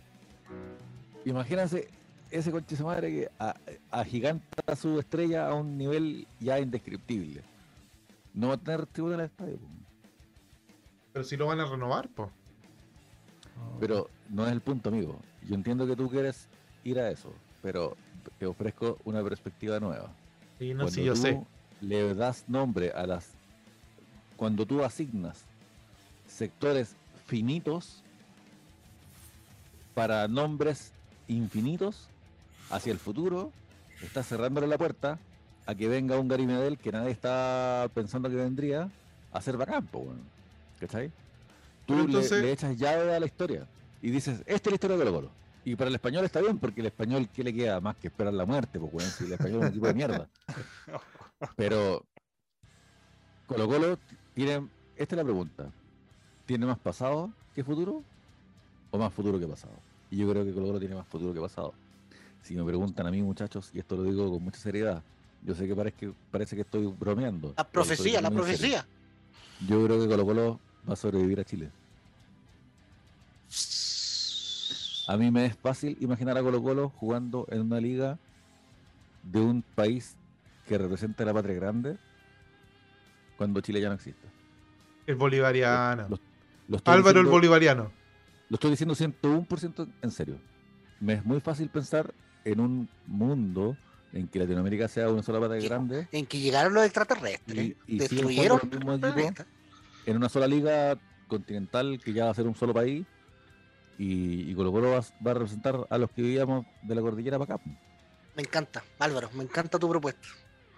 [1.25, 1.89] Imagínense
[2.31, 3.55] ese conche su madre que a-
[3.91, 7.41] agiganta su estrella a un nivel ya indescriptible.
[8.33, 9.57] No va a tener tribuna en el estadio.
[9.57, 9.71] pues.
[11.13, 12.29] Pero si lo van a renovar, po.
[13.79, 15.19] Pero no es el punto, amigo.
[15.47, 16.47] Yo entiendo que tú quieres
[16.83, 17.95] ir a eso, pero
[18.37, 20.11] te ofrezco una perspectiva nueva.
[20.59, 21.43] Sí, no, Cuando sí, yo tú sé.
[21.81, 23.31] le das nombre a las...
[24.35, 25.45] Cuando tú asignas
[26.27, 26.95] sectores
[27.27, 28.03] finitos
[29.93, 30.91] para nombres
[31.27, 32.07] infinitos
[32.69, 33.51] hacia el futuro,
[34.01, 35.19] estás cerrándole la puerta
[35.65, 38.89] a que venga un Gary Medel que nadie está pensando que vendría
[39.31, 40.21] a ser bacán, weón.
[40.79, 41.09] ¿Cachai?
[41.85, 43.67] Tú Pero le- entonces- le, echas llave a la historia
[44.01, 45.31] y dices, esta es la historia de Colo Colo.
[45.65, 48.33] Y para el español está bien, porque el español, ¿qué le queda más que esperar
[48.33, 48.79] la muerte?
[48.79, 50.29] Pues, weón, si el español es un equipo de mierda.
[51.57, 52.05] Pero
[53.47, 53.99] Colo Colo
[54.33, 55.69] tiene, esta es la pregunta,
[56.47, 58.01] ¿tiene más pasado que futuro
[58.89, 59.73] o más futuro que pasado?
[60.09, 61.73] Y yo creo que Colo Colo tiene más futuro que pasado.
[62.41, 65.03] Si me preguntan a mí, muchachos, y esto lo digo con mucha seriedad,
[65.43, 67.53] yo sé que parece que, parece que estoy bromeando.
[67.57, 68.43] La profecía, la serio.
[68.43, 68.87] profecía.
[69.67, 70.59] Yo creo que Colo Colo
[70.89, 71.69] va a sobrevivir a Chile.
[75.09, 78.17] A mí me es fácil imaginar a Colo Colo jugando en una liga
[79.23, 80.15] de un país
[80.67, 81.97] que representa la patria grande
[83.37, 84.27] cuando Chile ya no existe.
[85.05, 86.07] El bolivariano.
[86.09, 86.19] Lo-
[86.67, 87.91] lo estoy Álvaro el bolivariano.
[88.49, 90.39] Lo estoy diciendo 101% en serio.
[90.99, 92.13] Me es muy fácil pensar
[92.45, 93.75] en un mundo
[94.13, 95.67] en que Latinoamérica sea una sola patria Sí.
[95.67, 99.45] grande, En que llegaron los extraterrestres, Y- destruyeron el los mismos planeta.
[100.05, 103.05] en una sola liga continental que ya va a ser un solo país.
[103.99, 107.37] Y, y Colo Colo va, va a representar a los que vivíamos de la cordillera
[107.39, 107.63] para acá.
[108.35, 110.27] Me encanta, Álvaro, me encanta tu propuesta.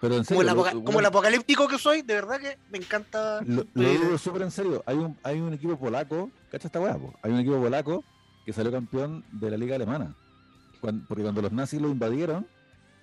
[0.00, 2.78] Pero en Como serio, el, lo- como el apocalíptico que soy, de verdad que me
[2.78, 3.40] encanta.
[3.42, 4.82] Lo, lo digo súper en serio.
[4.86, 6.96] Hay un, hay un equipo polaco, ¿cacha esta weá?
[7.22, 8.02] Hay un equipo polaco
[8.46, 10.14] que salió campeón de la liga alemana.
[10.80, 12.46] Porque cuando los nazis lo invadieron,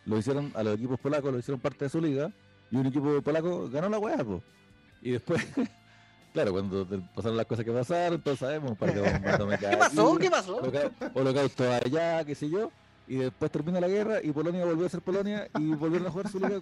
[0.05, 2.31] lo hicieron a los equipos polacos, lo hicieron parte de su liga,
[2.71, 4.41] y un equipo polaco ganó la weá, po.
[5.03, 5.45] Y después,
[6.33, 9.77] claro, cuando pasaron las cosas que pasaron, todos sabemos, un par de bombas atómicas ¿Qué
[9.77, 10.17] pasó?
[10.17, 10.57] ¿Qué pasó?
[10.57, 12.71] holoca- holocausto allá, qué sé yo.
[13.07, 16.29] Y después termina la guerra y Polonia volvió a ser Polonia y volvieron a jugar
[16.29, 16.59] su liga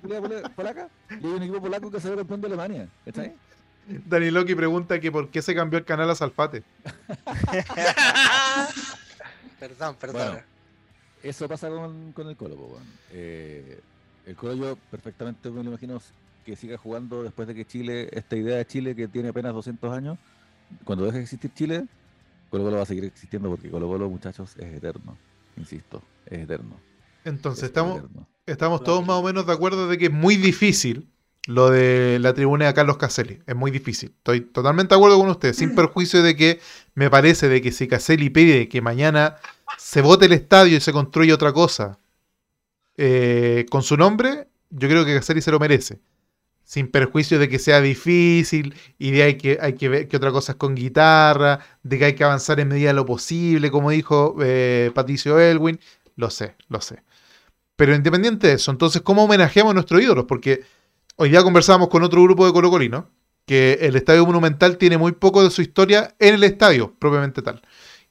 [0.55, 0.89] polaca.
[1.09, 2.88] Y hay un equipo polaco que salió campeón de Alemania.
[3.05, 3.34] ¿Cachai?
[3.88, 6.63] Dani Loki pregunta que por qué se cambió el canal a Salfate.
[9.59, 10.27] perdón, perdón.
[10.27, 10.41] Bueno,
[11.22, 12.84] eso pasa con, con el Colo, weón.
[13.11, 13.80] Eh,
[14.26, 16.01] el Colo yo perfectamente me lo imagino
[16.45, 19.93] que siga jugando después de que Chile, esta idea de Chile que tiene apenas 200
[19.93, 20.17] años,
[20.84, 21.85] cuando deje de existir Chile,
[22.49, 25.15] Colo Colo va a seguir existiendo porque Colo Colo, muchachos, es eterno.
[25.57, 26.80] Insisto, es eterno.
[27.23, 28.27] Entonces, es estamos, eterno.
[28.45, 31.07] estamos todos más o menos de acuerdo de que es muy difícil
[31.48, 33.41] lo de la tribuna de Carlos Caselli.
[33.45, 34.14] Es muy difícil.
[34.18, 36.60] Estoy totalmente de acuerdo con usted, sin perjuicio de que
[36.94, 39.38] me parece de que si Caselli pide que mañana
[39.77, 41.99] se vote el estadio y se construya otra cosa
[42.98, 45.99] eh, con su nombre, yo creo que Caselli se lo merece.
[46.65, 50.31] Sin perjuicio de que sea difícil y de hay que, hay que ver que otra
[50.31, 53.91] cosa es con guitarra, de que hay que avanzar en medida de lo posible, como
[53.91, 55.79] dijo eh, Patricio Elwin.
[56.15, 57.03] Lo sé, lo sé.
[57.75, 60.25] Pero independiente de eso, entonces, ¿cómo homenajeamos a nuestros ídolos?
[60.25, 60.63] Porque
[61.17, 63.05] hoy día conversábamos con otro grupo de colocolinos
[63.45, 67.61] que el Estadio Monumental tiene muy poco de su historia en el estadio, propiamente tal.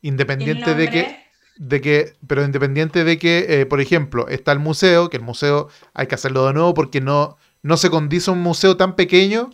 [0.00, 1.16] Independiente de que,
[1.56, 5.68] de que, pero independiente de que, eh, por ejemplo, está el museo, que el museo
[5.92, 9.50] hay que hacerlo de nuevo porque no, no se condice un museo tan pequeño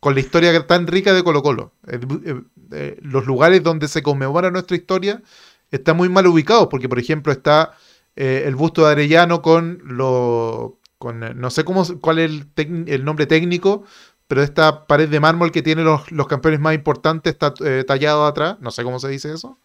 [0.00, 1.72] con la historia tan rica de Colo Colo.
[1.86, 5.22] Eh, eh, eh, los lugares donde se conmemora nuestra historia
[5.70, 7.74] están muy mal ubicados, porque por ejemplo está
[8.16, 13.84] el busto de Arellano con lo con no sé cómo cuál es el, nombre técnico,
[14.28, 17.54] pero esta pared de mármol que tiene los, los campeones más importantes está
[17.86, 19.58] tallado atrás, no sé cómo se dice eso.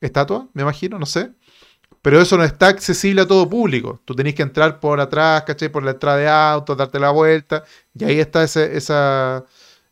[0.00, 1.32] Estatua, me imagino, no sé.
[2.02, 4.00] Pero eso no está accesible a todo público.
[4.04, 5.68] Tú tenés que entrar por atrás, ¿cachai?
[5.68, 7.62] Por la entrada de auto, darte la vuelta.
[7.94, 9.44] Y ahí está ese, esa,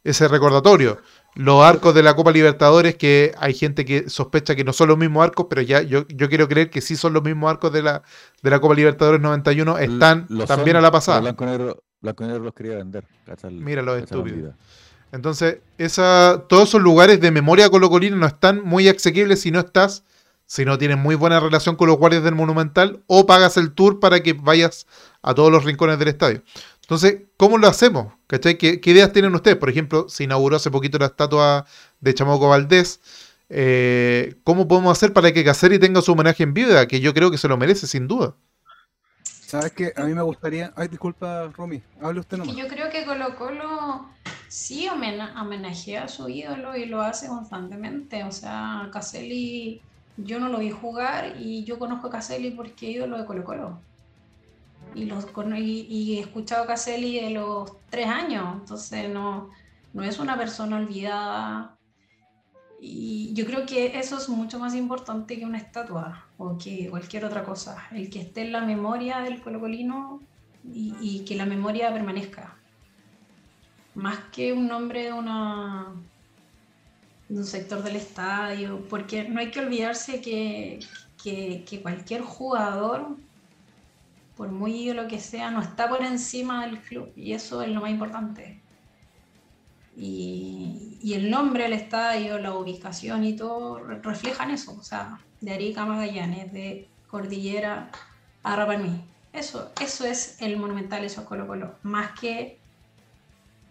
[0.05, 0.99] ese recordatorio.
[1.35, 4.99] Los arcos de la Copa Libertadores, que hay gente que sospecha que no son los
[4.99, 7.83] mismos arcos, pero ya yo, yo quiero creer que sí son los mismos arcos de
[7.83, 8.03] la,
[8.43, 11.21] de la Copa Libertadores 91, están Lo también son, a la pasada.
[11.21, 13.05] Blanco Negro, Blanco Negro los quería vender.
[13.25, 14.55] ¿cacha el- Mira los estúpidos.
[15.13, 20.05] Entonces, esa, todos esos lugares de memoria colocolina no están muy asequibles si no estás,
[20.49, 24.01] si no tienes muy buena relación con los guardias del Monumental o pagas el tour
[24.01, 24.87] para que vayas
[25.23, 26.43] a todos los rincones del estadio.
[26.81, 28.15] Entonces, ¿cómo lo hacemos?
[28.27, 28.57] ¿Cachai?
[28.57, 29.59] ¿Qué, qué ideas tienen ustedes?
[29.59, 31.67] Por ejemplo, se inauguró hace poquito la estatua
[32.01, 33.01] de Chamaco Valdés.
[33.51, 36.87] Eh, ¿Cómo podemos hacer para que Caselli tenga su homenaje en vida?
[36.89, 38.35] Que yo creo que se lo merece, sin duda.
[39.23, 39.93] ¿Sabes qué?
[39.97, 40.73] A mí me gustaría.
[40.77, 41.83] Ay, disculpa, Romy.
[42.03, 42.57] Hable usted Que nomás.
[42.57, 44.07] yo creo que Colo Colo
[44.49, 48.25] sí homena- homenajea a su ídolo y lo hace constantemente.
[48.25, 49.81] O sea, Caselli,
[50.19, 53.45] yo no lo vi jugar y yo conozco a Caselli porque es ídolo de Colo
[53.45, 53.81] Colo.
[54.95, 59.51] Y, los, he escuchado a Caselli de los tres años, entonces no,
[59.93, 61.77] no es una persona olvidada.
[62.81, 67.25] Y yo creo que eso es mucho más importante que una estatua o que cualquier
[67.25, 67.87] otra cosa.
[67.93, 70.21] El que esté en la memoria del colocolino
[70.65, 72.57] y, y que la memoria permanezca.
[73.95, 75.93] Más que un nombre de una
[77.29, 80.81] de un sector del estadio, porque no hay que olvidarse que,
[81.23, 83.19] que- que cualquier jugador,
[84.37, 87.81] por muy ídolo que sea, no está por encima del club, y eso es lo
[87.81, 88.65] más importante.
[89.97, 95.19] Y, y el nombre del estadio, la ubicación y todo re- reflejan eso, o sea,
[95.41, 97.91] de Arica Magallanes, de Cordillera
[98.43, 99.03] a Rapanui.
[99.33, 102.63] Eso, eso es el monumental, eso es Colo Colo, más que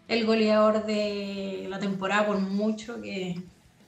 [0.07, 3.41] el goleador de la temporada, por mucho que,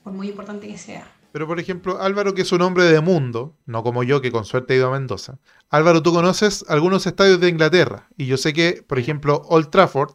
[0.04, 1.10] por muy importante que sea.
[1.32, 4.44] Pero por ejemplo, Álvaro, que es un hombre de mundo, no como yo, que con
[4.44, 5.38] suerte he ido a Mendoza.
[5.68, 8.08] Álvaro, tú conoces algunos estadios de Inglaterra.
[8.16, 10.10] Y yo sé que, por ejemplo, Old Trafford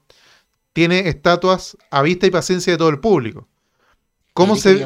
[0.73, 3.47] tiene estatuas a vista y paciencia de todo el público.
[4.33, 4.85] ¿Cómo, se-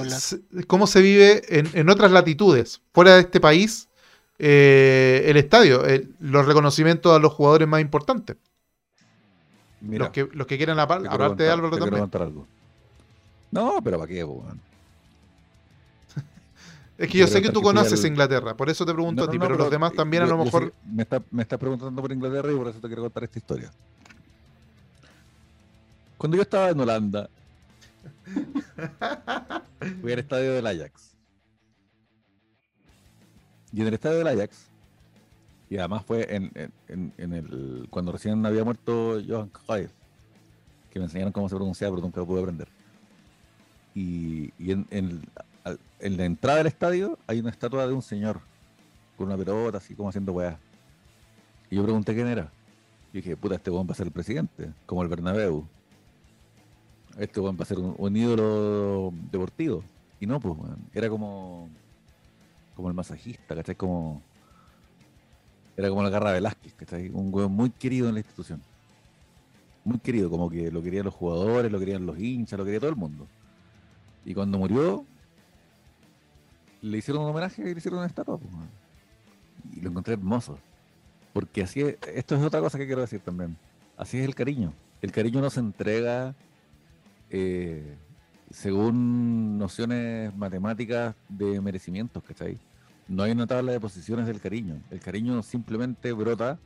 [0.68, 3.90] cómo se vive en, en otras latitudes, fuera de este país,
[4.38, 8.38] eh, el estadio, el- los reconocimientos a los jugadores más importantes?
[9.82, 12.02] Mira, los, que, los que quieran, apar- te quiero aparte de contar- Álvaro también.
[12.02, 12.48] contar algo.
[13.52, 14.60] No, pero ¿para qué, weón?
[16.98, 19.32] Es que yo sé que contar tú conoces Inglaterra, por eso te pregunto No, a
[19.32, 20.74] ti, no, pero, los demás también a lo mejor...
[20.86, 23.72] me, está, me estás preguntando por Inglaterra y por eso te quiero contar esta historia.
[26.18, 27.30] Cuando yo estaba en Holanda,
[30.02, 31.12] fui al estadio del Ajax.
[33.72, 34.66] Y en el estadio del Ajax,
[35.70, 36.52] y además fue en,
[36.88, 39.92] en- en- el, cuando recién había muerto Johan Cruyff,
[40.92, 42.68] que me enseñaron cómo se pronunciaba, pero nunca lo pude aprender.
[43.94, 45.22] Y, y en, en-
[46.00, 48.40] la entrada del estadio hay una estatua de un señor
[49.18, 50.58] con una pelota, así como haciendo weá.
[51.70, 52.52] Y yo pregunté quién era.
[53.14, 55.68] Y dije, puta, este weón va a ser el presidente, como el Bernabéu.
[57.18, 59.84] Este weón va a ser un, un ídolo deportivo.
[60.20, 60.56] Y no, pues.
[60.94, 61.68] Era como.
[62.76, 63.76] Como el masajista, ¿cachai?
[63.76, 64.22] Como.
[65.80, 67.10] Era como la garra Velázquez, ¿cachai?
[67.10, 68.62] Un weón muy querido en la institución.
[69.86, 72.90] Muy querido, como que lo querían los jugadores, lo querían los hinchas, lo quería todo
[72.90, 73.26] el mundo.
[74.26, 75.06] Y cuando murió,
[76.82, 78.38] le hicieron un homenaje y le hicieron una estatua.
[78.38, 78.54] pues,
[79.74, 80.60] y lo encontré hermoso.
[81.32, 83.56] Porque así es, esto es otra cosa que quiero decir también.
[83.96, 84.74] Así es el cariño.
[85.02, 86.36] El cariño no se entrega
[87.30, 87.96] eh,
[88.52, 92.58] según nociones matemáticas de merecimientos, ¿cachai?
[93.10, 94.80] No hay una tabla de posiciones del cariño.
[94.92, 96.60] El cariño simplemente brota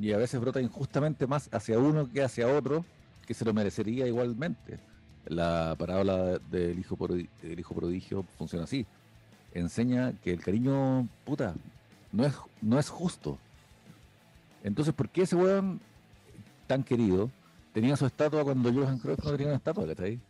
[0.00, 2.84] y a veces brota injustamente más hacia uno que hacia otro
[3.26, 4.78] que se lo merecería igualmente.
[5.26, 8.86] La parábola del hijo, prodigio funciona así.
[9.52, 11.54] Enseña que el cariño, puta,
[12.12, 13.36] no es, no es justo.
[14.62, 15.80] Entonces, ¿por qué ese weón
[16.68, 17.30] tan querido
[17.74, 20.20] tenía su estatua cuando Johan Cruyff no tenía una estatua, ¿cachai?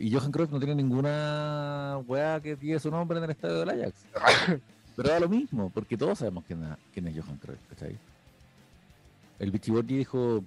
[0.00, 3.68] Y Johan Cruyff no tiene ninguna weá que tiene su nombre en el estadio del
[3.70, 4.04] Ajax.
[4.96, 7.96] Pero da lo mismo, porque todos sabemos quién, es- quién es Johan Cruyff, ¿cachai?
[9.38, 10.42] El Bichiborgi dijo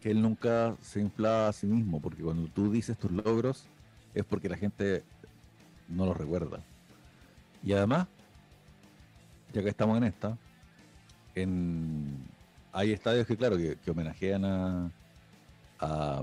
[0.00, 3.66] que él nunca se inflaba a sí mismo, porque cuando tú dices tus logros
[4.14, 5.02] es porque la gente
[5.88, 6.60] no los recuerda.
[7.64, 8.06] Y además,
[9.52, 10.36] ya que estamos en esta,
[11.34, 12.16] en,
[12.72, 14.90] hay estadios que, claro, que, que homenajean a,
[15.80, 16.22] a,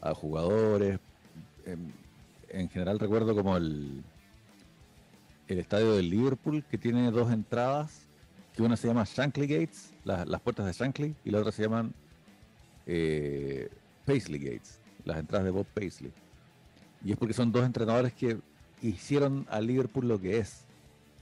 [0.00, 0.98] a jugadores.
[1.66, 1.92] En,
[2.48, 4.02] en general recuerdo como el,
[5.48, 8.06] el estadio del Liverpool, que tiene dos entradas,
[8.54, 11.62] que una se llama Shankly Gates, la- las puertas de Shankly, y la otra se
[11.62, 11.92] llaman
[12.86, 13.68] eh,
[14.04, 16.12] Paisley Gates, las entradas de Bob Paisley.
[17.04, 18.38] Y es porque son dos entrenadores que
[18.80, 20.64] hicieron al Liverpool lo que es.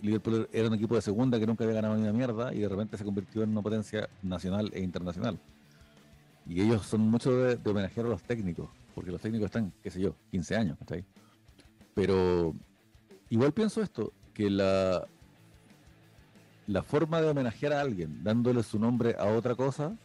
[0.03, 2.69] Liverpool era un equipo de segunda que nunca había ganado ni una mierda y de
[2.69, 5.39] repente se convirtió en una potencia nacional e internacional.
[6.47, 9.91] Y ellos son mucho de, de homenajear a los técnicos, porque los técnicos están, qué
[9.91, 11.05] sé yo, 15 años, ¿cachai?
[11.95, 12.55] Pero
[13.29, 15.07] igual pienso esto, que la,
[16.67, 19.97] la forma de homenajear a alguien dándole su nombre a otra cosa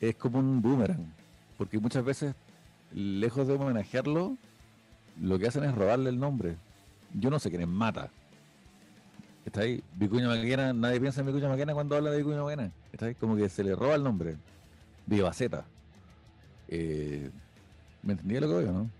[0.00, 1.12] es como un boomerang,
[1.56, 2.34] porque muchas veces,
[2.92, 4.36] lejos de homenajearlo,
[5.20, 6.56] lo que hacen es robarle el nombre.
[7.14, 8.10] Yo no sé quién es Mata.
[9.44, 12.72] Está ahí, Vicuña Maquena, nadie piensa en Vicuña Maquena cuando habla de Vicuña Maquena.
[12.92, 14.36] Está ahí, como que se le roba el nombre.
[15.06, 15.64] Vivaceta.
[16.68, 17.30] Eh,
[18.04, 18.90] ¿Me entendía lo que digo, no?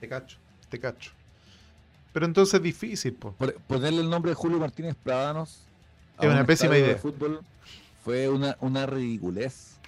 [0.00, 0.38] Te cacho,
[0.68, 1.12] te cacho.
[2.12, 3.34] Pero entonces es difícil, po.
[3.66, 5.66] Ponerle el nombre de Julio Martínez Pradanos
[6.16, 6.88] a Es una un pésima idea.
[6.88, 7.40] de fútbol
[8.02, 9.78] fue una, una ridiculez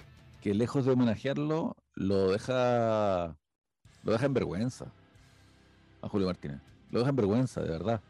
[0.41, 3.35] que lejos de homenajearlo lo deja
[4.03, 4.85] lo deja en vergüenza
[6.01, 6.59] a Julio Martínez.
[6.91, 8.01] Lo deja en vergüenza, de verdad.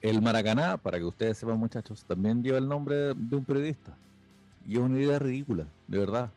[0.00, 3.96] El Maracaná, para que ustedes sepan muchachos, también lleva el nombre de un periodista.
[4.66, 6.30] Y es una idea ridícula, de verdad.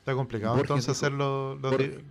[0.00, 1.54] Está complicado Borges entonces dijo- hacerlo.
[1.56, 2.04] lo Bor- de-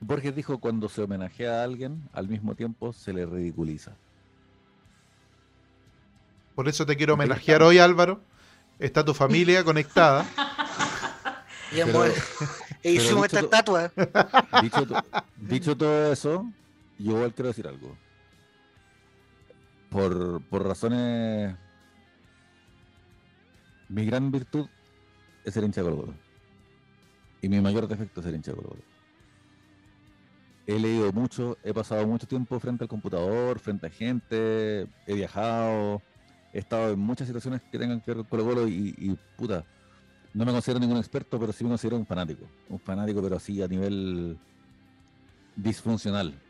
[0.00, 3.92] Borges dijo, cuando se homenajea a alguien, al mismo tiempo se le ridiculiza.
[6.54, 8.20] Por eso te quiero homenajear hoy, Álvaro.
[8.78, 10.26] Está tu familia conectada.
[11.70, 12.04] Pero-
[12.82, 13.92] e hicimos dicho esta estatua.
[14.60, 15.04] Dicho, to-
[15.36, 16.44] dicho todo eso,
[16.98, 17.96] yo igual quiero decir algo.
[19.88, 21.54] Por, por razones...
[23.88, 24.66] Mi gran virtud
[25.44, 25.90] es ser hincha de.
[27.42, 28.82] Y mi mayor defecto es ser hincha de Colo-Colo.
[30.66, 36.00] He leído mucho, he pasado mucho tiempo frente al computador, frente a gente, he viajado,
[36.52, 39.64] he estado en muchas situaciones que tengan que ver con Colo-Colo y, y puta,
[40.34, 42.46] no me considero ningún experto, pero sí me considero un fanático.
[42.68, 44.38] Un fanático, pero así a nivel
[45.56, 46.40] disfuncional.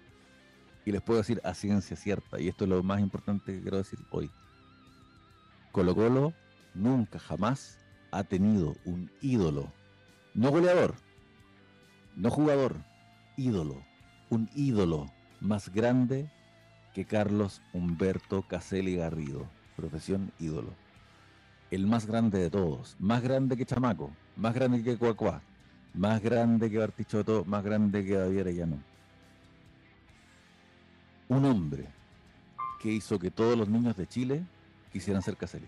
[0.84, 3.78] Y les puedo decir a ciencia cierta, y esto es lo más importante que quiero
[3.78, 4.30] decir hoy.
[5.72, 6.34] Colo Colo
[6.74, 7.78] nunca jamás
[8.10, 9.72] ha tenido un ídolo,
[10.34, 10.94] no goleador,
[12.16, 12.76] no jugador,
[13.36, 13.82] ídolo,
[14.30, 15.10] un ídolo
[15.40, 16.30] más grande
[16.94, 19.46] que Carlos Humberto Caselli Garrido,
[19.76, 20.70] profesión ídolo.
[21.70, 25.42] El más grande de todos, más grande que Chamaco, más grande que Cuacuá,
[25.94, 28.78] más grande que Bartichotto, más grande que David Arellano.
[31.28, 31.86] Un hombre
[32.80, 34.44] que hizo que todos los niños de Chile
[34.92, 35.66] quisieran ser Caselli.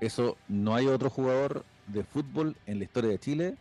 [0.00, 3.56] Eso no hay otro jugador de fútbol en la historia de Chile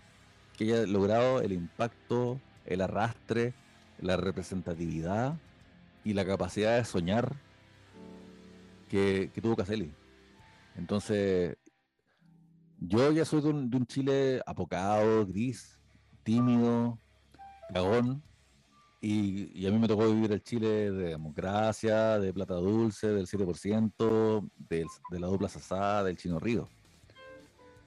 [0.58, 3.54] que haya logrado el impacto, el arrastre,
[4.00, 5.38] la representatividad
[6.04, 7.36] y la capacidad de soñar
[8.90, 9.92] que, tuvo Caselli.
[10.76, 11.58] Entonces,
[12.80, 15.80] yo ya soy de un, Chile apocado, gris,
[16.24, 17.00] tímido,
[17.74, 18.22] cagón,
[19.02, 24.50] y, a mí me tocó vivir el Chile de democracia, de plata dulce, del 7%,
[24.70, 26.68] del- de la dupla sasá, del chino río.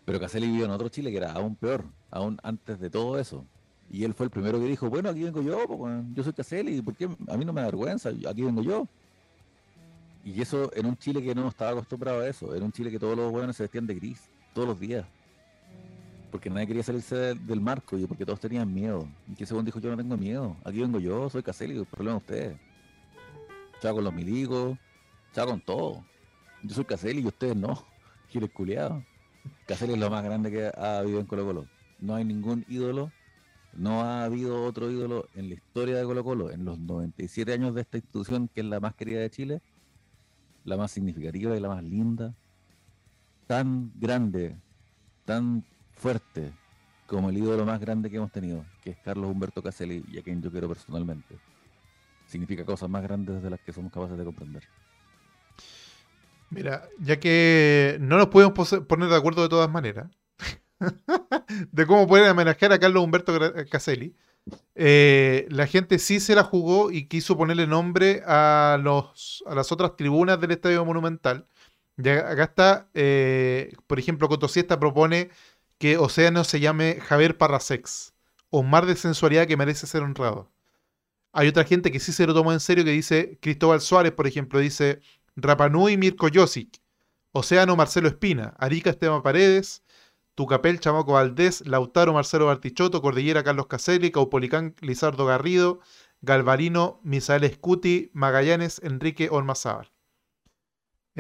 [0.09, 3.45] Pero Caselli vivió en otro Chile que era aún peor, aún antes de todo eso.
[3.91, 5.67] Y él fue el primero que dijo, bueno, aquí vengo yo,
[6.15, 7.11] yo soy Caselli, ¿por qué?
[7.29, 8.89] A mí no me da vergüenza, aquí vengo yo.
[10.25, 12.99] Y eso en un Chile que no estaba acostumbrado a eso, en un Chile que
[12.99, 15.05] todos los buenos se vestían de gris, todos los días.
[16.31, 19.07] Porque nadie quería salirse del, del marco y porque todos tenían miedo.
[19.31, 22.17] Y que según dijo, yo no tengo miedo, aquí vengo yo, soy Caselli, el problema
[22.17, 22.59] es ustedes.
[23.83, 24.79] Chao con los milicos,
[25.35, 26.03] chao con todo.
[26.63, 27.85] Yo soy Caselli y ustedes no,
[28.29, 29.05] giles culiados.
[29.67, 31.67] Caselli es lo más grande que ha habido en Colo Colo.
[32.01, 33.13] No hay ningún ídolo,
[33.73, 37.75] no ha habido otro ídolo en la historia de Colo Colo, en los 97 años
[37.75, 39.63] de esta institución, que es la más querida de Chile,
[40.65, 42.35] la más significativa y la más linda,
[43.47, 44.57] tan grande,
[45.25, 46.53] tan fuerte
[47.07, 50.23] como el ídolo más grande que hemos tenido, que es Carlos Humberto Caselli, y a
[50.23, 51.39] quien yo quiero personalmente.
[52.27, 54.63] Significa cosas más grandes de las que somos capaces de comprender.
[56.51, 58.55] Mira, ya que no nos podemos
[58.89, 60.11] poner de acuerdo de todas maneras
[61.73, 64.15] de cómo pueden homenajear a Carlos Humberto Gra- Caselli,
[64.75, 69.73] eh, la gente sí se la jugó y quiso ponerle nombre a, los, a las
[69.73, 71.47] otras tribunas del Estadio Monumental.
[71.99, 75.31] Acá está, eh, por ejemplo, Cotosiesta propone
[75.79, 78.15] que Océano se llame Javier Parrasex,
[78.51, 80.51] un mar de sensualidad que merece ser honrado.
[81.33, 84.27] Hay otra gente que sí se lo tomó en serio que dice, Cristóbal Suárez, por
[84.27, 85.01] ejemplo, dice
[85.41, 86.81] Rapanui Mirko Josic,
[87.33, 89.83] Océano Marcelo Espina, Arica Esteban Paredes,
[90.35, 95.81] Tucapel Chamaco Valdés, Lautaro Marcelo Bartichotto, Cordillera Carlos Caselli, Caupolicán Lizardo Garrido,
[96.23, 99.93] Galvarino Misael Scuti, Magallanes Enrique Olmazábal.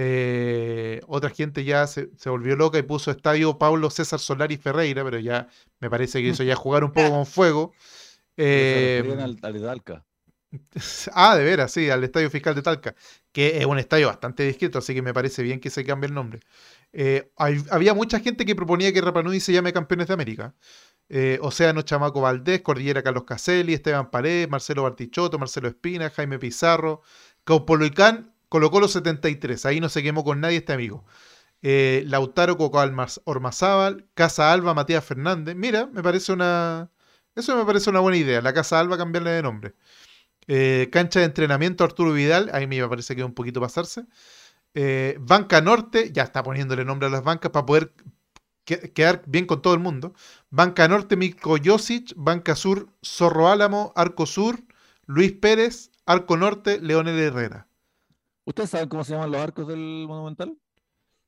[0.01, 5.03] Eh, otra gente ya se, se volvió loca y puso estadio Pablo César Solari Ferreira,
[5.05, 5.49] pero ya
[5.81, 7.73] me parece que eso ya jugar un poco con fuego.
[7.75, 10.07] Se Eh, referían al, al Hidalca.
[11.15, 12.95] Ah, de veras, sí, al Estadio Fiscal de Talca,
[13.33, 16.15] que es un estadio bastante discreto, así que me parece bien que se cambie el
[16.15, 16.41] nombre.
[16.93, 17.31] Eh,
[17.71, 20.55] había mucha gente que proponía que Rapanui se llame Campeones de América.
[21.11, 27.03] Eh, Océano Chamaco Valdés, Cordillera Carlos Caselli, Esteban Paredes, Marcelo Bartichotto, Marcelo Espina, Jaime Pizarro,
[27.45, 31.05] Caupolicán, Colo Colo 73, ahí no se quemó con nadie este amigo.
[31.63, 32.81] Eh, Lautaro Coco
[33.25, 35.57] Ormazábal, Casa Alba Matías Fernández.
[35.57, 36.91] Mira, me parece una.
[37.35, 38.43] Eso me parece una buena idea.
[38.43, 39.75] La Casa Alba cambiarle de nombre.
[40.49, 44.07] Eh, cancha de entrenamiento Arturo Vidal, ahí me parece que es un poquito pasarse.
[44.75, 47.93] Eh, Banca Norte, ya está poniéndole nombre a las bancas para poder
[48.65, 50.15] que- quedar bien con todo el mundo.
[50.51, 52.13] Banca Norte, Mirko Josic.
[52.17, 53.93] Banca Sur, Zorro Álamo.
[53.95, 54.59] Arco Sur,
[55.07, 55.91] Luis Pérez.
[56.07, 57.69] Arco Norte, Leonel Herrera.
[58.45, 60.57] ¿Ustedes saben cómo se llaman los arcos del Monumental?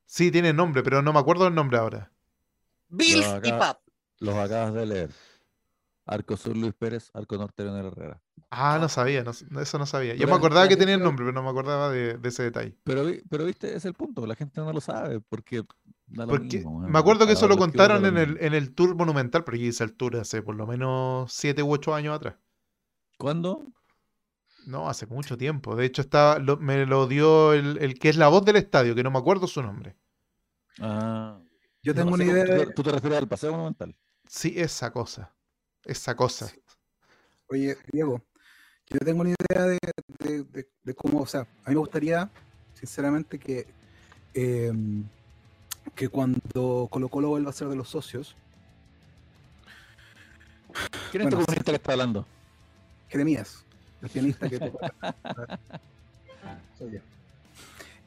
[0.07, 2.11] Sí, tiene nombre, pero no me acuerdo el nombre ahora.
[2.89, 3.81] Bills y Pap.
[4.19, 5.11] Los acabas de leer.
[6.07, 8.21] Arco Sur Luis Pérez, Arco Norte Leonel Herrera.
[8.51, 10.15] Ah, no sabía, no- eso no sabía.
[10.15, 12.43] Yo Pero me acordaba que tenía el nombre, pero no me acordaba de, de ese
[12.45, 12.77] detalle.
[12.85, 15.63] Pero, vi- pero viste, ese es el punto, la gente no lo sabe, porque
[16.07, 16.93] da lo Porque mismo, weón.
[16.93, 18.41] me acuerdo que eso lo contaron en el, mismo.
[18.41, 21.71] en el tour monumental, pero yo hice el tour hace por lo menos 7 u
[21.73, 22.37] 8 años atrás.
[23.19, 23.51] ¿Cuándo?
[24.65, 25.77] No, hace mucho tiempo.
[25.77, 28.95] De hecho, estaba, lo- me lo dio el, el que es la voz del estadio,
[28.95, 29.97] que no me acuerdo su nombre.
[30.81, 31.41] Ah,
[31.83, 32.67] Yo tengo no una idea ¿tú, de.
[32.67, 33.95] te- tú te refieres al paseo monumental?
[34.29, 35.35] Sí, esa cosa.
[35.85, 36.51] Esa cosa.
[37.49, 38.23] Oye, Diego,
[38.91, 39.79] yo tengo una idea de,
[40.19, 42.31] de- de- de cómo, o sea, a mí me gustaría,
[42.75, 43.67] sinceramente, que,
[44.35, 44.73] eh,
[45.95, 48.37] que cuando Colo Colo vuelva a ser de los socios,
[51.11, 52.27] ¿Quién es Bueno, tu comunista que está hablando?
[53.09, 53.65] Jeremías,
[54.03, 54.93] el pianista que toca.
[56.79, 56.99] Soy yo.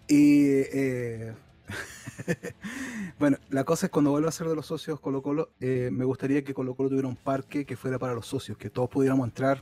[0.08, 1.34] Y eh,
[3.20, 6.06] bueno, la cosa es cuando vuelva a ser de los socios Colo Colo, eh, me
[6.06, 9.28] gustaría que Colo Colo tuviera un parque que fuera para los socios, que todos pudiéramos
[9.28, 9.62] entrar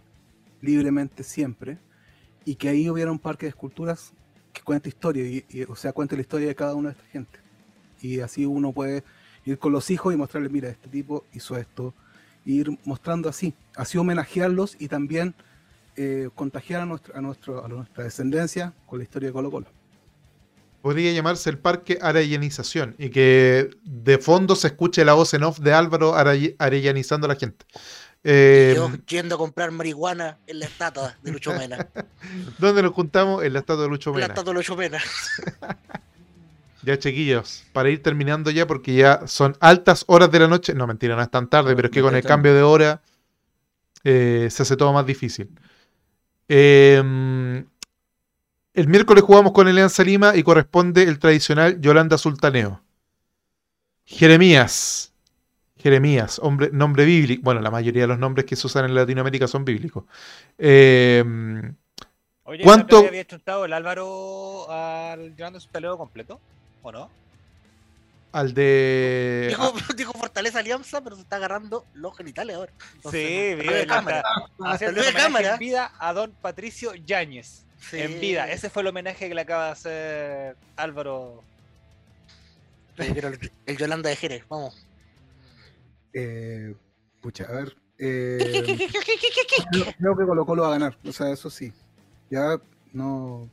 [0.61, 1.77] libremente siempre
[2.45, 4.13] y que ahí hubiera un parque de esculturas
[4.53, 7.07] que cuente historia, y, y, o sea, cuente la historia de cada una de esta
[7.09, 7.39] gente.
[8.01, 9.03] Y así uno puede
[9.45, 11.93] ir con los hijos y mostrarles, mira, este tipo hizo esto,
[12.43, 15.35] y ir mostrando así, así homenajearlos y también
[15.95, 19.67] eh, contagiar a, nuestra, a, nuestro, a nuestra descendencia con la historia de Colo Colo.
[20.81, 25.59] Podría llamarse el Parque Arellanización y que de fondo se escuche la voz en off
[25.59, 27.65] de Álvaro arell- arellanizando a la gente.
[28.23, 31.87] Eh, Y yo yendo a comprar marihuana en la estatua de Lucho Mena.
[32.59, 33.43] ¿Dónde nos juntamos?
[33.43, 34.33] En la estatua de Lucho En la Mena.
[34.33, 34.99] estatua de Lucho Mena.
[36.83, 40.73] Ya, chiquillos, para ir terminando ya, porque ya son altas horas de la noche.
[40.73, 43.03] No, mentira, no es tan tarde, No, pero es que con el cambio de hora
[44.03, 45.51] eh, se hace todo más difícil.
[46.49, 47.63] Eh,
[48.73, 52.81] el miércoles jugamos con Alianza Lima y corresponde el tradicional Yolanda Sultaneo.
[54.05, 55.10] Jeremías.
[55.81, 57.41] Jeremías, hombre, nombre bíblico.
[57.43, 60.05] Bueno, la mayoría de los nombres que se usan en Latinoamérica son bíblicos.
[60.57, 61.23] Eh,
[62.43, 66.39] Oye, ¿Cuánto- ¿cuánto había chuntado el Álvaro al llevando su taleo completo?
[66.83, 67.09] ¿O no?
[68.33, 69.47] al de.
[69.49, 72.71] Dijo, dijo Fortaleza Alianza, pero se está agarrando los genitales ahora.
[73.11, 74.23] Sí, salió de cámara.
[74.65, 75.53] haciendo de cámara.
[75.53, 77.65] en vida a don Patricio Yáñez.
[77.89, 77.99] Sí.
[77.99, 78.49] En vida.
[78.49, 81.43] Ese fue el homenaje que le acaba de hacer Álvaro.
[82.95, 84.77] Pero el, el Yolanda de Jerez, vamos.
[86.13, 86.75] Eh,
[87.21, 87.77] pucha, a ver.
[87.97, 88.89] eh,
[89.71, 91.71] creo, creo que Colo Colo va a ganar, o sea, eso sí.
[92.29, 92.59] Ya
[92.93, 93.49] no.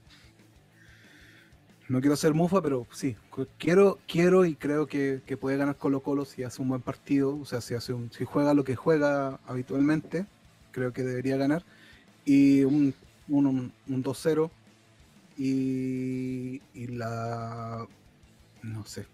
[1.89, 3.17] No quiero ser mufa, pero sí.
[3.57, 7.37] Quiero, quiero y creo que, que puede ganar Colo Colo si hace un buen partido.
[7.39, 10.27] O sea, si, hace un, si juega lo que juega habitualmente,
[10.71, 11.65] creo que debería ganar.
[12.27, 12.95] Y un,
[13.29, 14.51] un, un, un 2-0.
[15.39, 17.87] Y, y la.
[18.63, 19.07] No sé.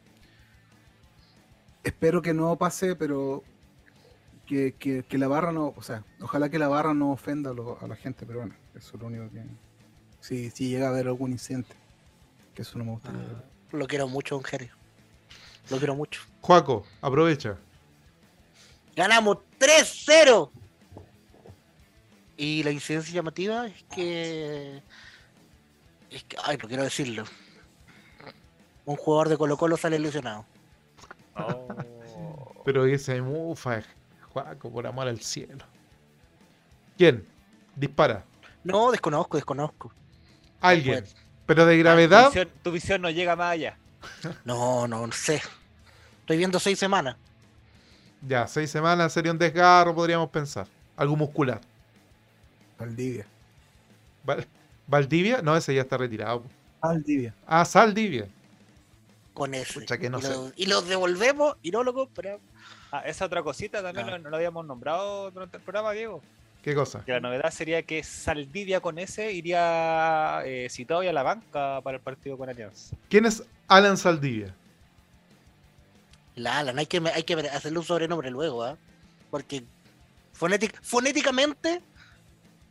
[1.84, 3.44] Espero que no pase, pero
[4.46, 7.54] que, que, que la barra no, o sea, ojalá que la barra no ofenda a,
[7.54, 9.42] lo- a la gente, pero bueno, eso es lo único que...
[10.20, 11.74] Si, si llega a haber algún incidente,
[12.54, 13.12] que eso no me gusta.
[13.72, 14.70] Lo quiero mucho, don Jerez.
[15.70, 16.22] Lo quiero mucho.
[16.40, 17.58] Juaco, aprovecha.
[18.96, 20.50] Ganamos 3-0.
[22.38, 24.82] Y la incidencia llamativa es que.
[26.10, 26.36] Es que.
[26.44, 27.24] Ay, no quiero decirlo.
[28.86, 30.44] Un jugador de Colo Colo sale lesionado.
[32.64, 33.82] Pero ese mufa,
[34.32, 35.64] Juaco, por amor al cielo.
[36.96, 37.26] ¿Quién?
[37.76, 38.24] Dispara.
[38.62, 39.92] No, desconozco, desconozco.
[40.60, 41.04] Alguien.
[41.46, 42.26] Pero de Tu gravedad.
[42.26, 43.76] visión, tu visión no llega más allá.
[44.44, 45.42] No, no, no sé.
[46.20, 47.16] Estoy viendo seis semanas.
[48.26, 50.66] Ya, seis semanas sería un desgarro, podríamos pensar.
[50.96, 51.60] Algo muscular.
[52.78, 53.26] Valdivia.
[54.24, 54.46] Val-
[54.86, 55.42] ¿Valdivia?
[55.42, 56.44] No, ese ya está retirado.
[56.80, 57.34] Valdivia.
[57.46, 58.28] Ah, Saldivia.
[59.34, 59.80] Con ese.
[59.80, 60.28] Pucha, que no y, sé.
[60.30, 62.40] lo- y los devolvemos y no lo compramos.
[62.92, 64.12] Ah, esa otra cosita también Ah.
[64.12, 66.22] no, no lo habíamos nombrado durante el programa, Diego.
[66.62, 67.04] ¿Qué cosa?
[67.04, 71.80] Que la novedad sería que Saldivia con ese iría eh, citado y a la banca
[71.82, 72.96] para el partido con Alianza.
[73.10, 74.54] ¿Quién es Alan Saldivia?
[76.36, 78.76] La Alan, hay que, hay que hacerle un sobrenombre luego, ¿ah?
[79.30, 79.62] Porque
[80.38, 81.80] fonétic- fonéticamente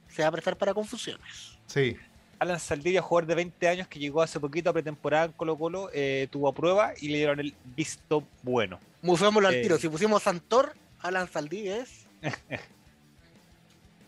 [0.10, 1.58] se va a prestar para confusiones.
[1.68, 1.96] Sí.
[2.44, 5.90] Alan Saldivia, jugador de 20 años que llegó hace poquito a pretemporada en Colo Colo,
[5.94, 8.80] eh, tuvo a prueba y le dieron el visto bueno.
[9.02, 9.62] Mufémoslo al Eh.
[9.62, 9.78] tiro.
[9.78, 12.06] Si pusimos Santor, Alan Saldivia es.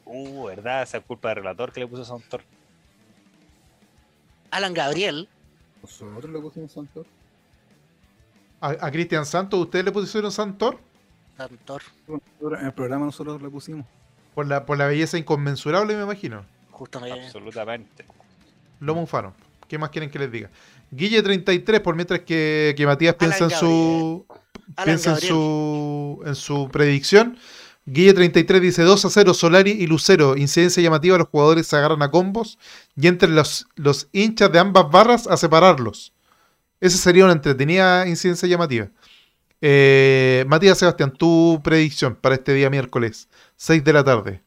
[0.07, 0.84] Uh, ¿verdad?
[0.84, 2.44] Esa es culpa del relator que le puso Santor.
[4.52, 5.28] Alan Gabriel.
[5.82, 7.06] ¿Nosotros le pusimos Santor?
[8.62, 10.78] ¿A, a Cristian Santos ustedes le pusieron Santor?
[11.38, 13.86] Santor, En el programa nosotros le pusimos.
[14.36, 16.45] Por la, por la belleza inconmensurable, me imagino.
[16.70, 17.22] justamente.
[17.26, 18.06] Absolutamente.
[18.86, 19.34] Lo mufaron.
[19.68, 20.52] ¿Qué más quieren que les diga?
[20.91, 24.26] Guille 33, por mientras que, que Matías Alan piensa en su,
[24.84, 27.38] piensa en su, en su predicción.
[27.88, 30.38] Guille 33 dice 2 a 0 Solari y Lucero.
[30.38, 32.60] Incidencia llamativa, los jugadores se agarran a combos
[32.95, 36.14] y entran los, los hinchas de ambas barras a separarlos.
[36.80, 38.90] Esa sería una entretenida incidencia llamativa.
[39.62, 44.44] Eh, Matías Sebastián, tu predicción para este día miércoles, 6 de la tarde.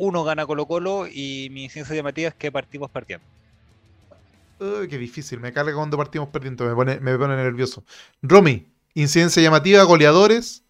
[0.00, 3.24] 3-1 gana Colo Colo y mi ciencia llamativa es que partimos partiendo.
[4.58, 7.84] Uy, qué difícil, me carga cuando partimos perdiendo, me pone, me pone nervioso.
[8.22, 10.64] Romy, incidencia llamativa, goleadores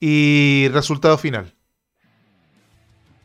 [0.00, 1.54] y resultado final.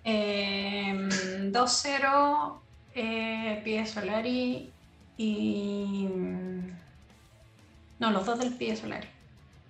[0.03, 1.09] Em,
[1.51, 2.61] 2-0,
[2.95, 4.71] eh, Pie Solari
[5.17, 6.07] y.
[7.99, 9.07] No, los dos del Pie Solari.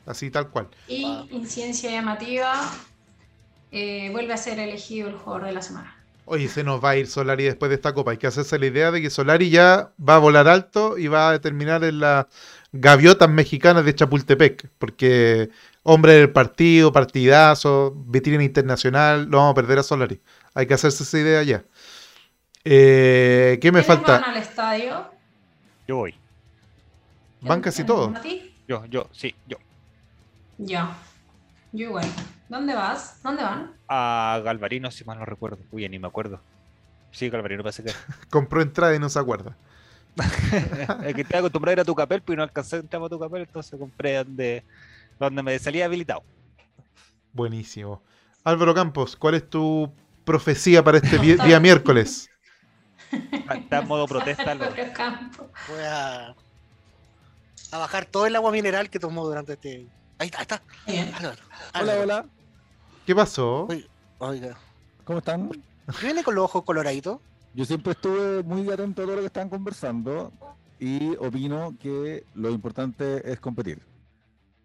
[0.06, 0.68] Así tal cual.
[0.88, 2.72] Y incidencia llamativa,
[3.72, 5.94] eh, vuelve a ser elegido el jugador de la semana.
[6.26, 8.12] Oye, se nos va a ir Solari después de esta copa.
[8.12, 11.32] Hay que hacerse la idea de que Solari ya va a volar alto y va
[11.32, 12.26] a terminar en las
[12.74, 14.70] gaviotas mexicanas de Chapultepec.
[14.78, 15.50] Porque
[15.84, 20.22] hombre del partido, partidazo, vitrina internacional, lo vamos a perder a Solari.
[20.54, 21.64] Hay que hacerse esa idea ya.
[22.66, 24.30] Eh, ¿Qué me ¿Quiénes van falta?
[24.30, 25.06] al estadio?
[25.88, 26.14] Yo voy.
[27.40, 28.12] Van casi todos.
[28.68, 29.58] Yo, yo, sí, yo.
[30.58, 30.90] Yo.
[31.72, 32.06] Yo igual.
[32.50, 33.22] ¿Dónde vas?
[33.24, 33.74] ¿Dónde van?
[33.88, 35.60] A Galvarino, si mal no recuerdo.
[35.72, 36.42] Uy, ni me acuerdo.
[37.12, 37.92] Sí, Galvarino parece que.
[38.30, 39.58] Compró entrada y no se acuerda.
[41.06, 43.10] es que te acostumbrado a ir a tu capel, pero no alcancé a entrar a
[43.10, 44.66] tu capel, entonces compré donde,
[45.20, 46.24] donde me salía habilitado.
[47.34, 48.02] Buenísimo.
[48.44, 49.94] Álvaro Campos, ¿cuál es tu
[50.26, 52.30] profecía para este día miércoles?
[53.12, 54.52] Está en modo protesta.
[54.52, 54.72] Álvaro.
[54.74, 55.48] Álvaro Campos.
[55.68, 56.36] Voy a,
[57.72, 59.88] a bajar todo el agua mineral que tomó durante este.
[60.18, 60.64] Ahí está, ahí está.
[60.88, 61.14] Bien.
[61.14, 61.42] Álvaro,
[61.80, 62.02] Hola, Álvaro.
[62.02, 62.26] hola.
[63.08, 63.70] ¿Qué pasó?
[64.18, 64.58] Oiga.
[65.06, 65.50] ¿Cómo están?
[65.50, 67.20] ¿qué viene con los ojos coloraditos?
[67.54, 70.34] Yo siempre estuve muy atento a todo lo que estaban conversando
[70.78, 73.82] y opino que lo importante es competir.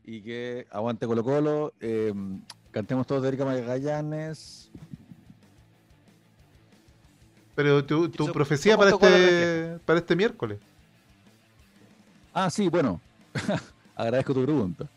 [0.05, 2.13] Y que aguante Colo Colo, eh,
[2.73, 4.73] cantemos todos de Erika Magallanes.
[7.55, 10.59] Pero tu, tu Eso- profecía ¿cómo para este, para este miércoles.
[12.35, 13.01] Ah, sí, bueno.
[13.95, 14.89] Agradezco tu pregunta.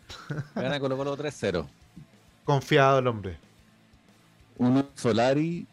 [0.56, 1.68] Gana Colo Colo 3-0.
[2.46, 3.40] Confiado el hombre.
[4.60, 5.66] Uno de Solari,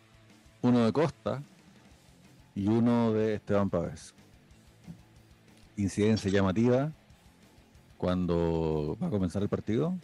[0.63, 1.43] uno de Costa
[2.55, 4.15] y uno de Esteban Pávez.
[5.77, 6.91] Incidencia llamativa
[7.99, 9.95] cuando va a comenzar el partido.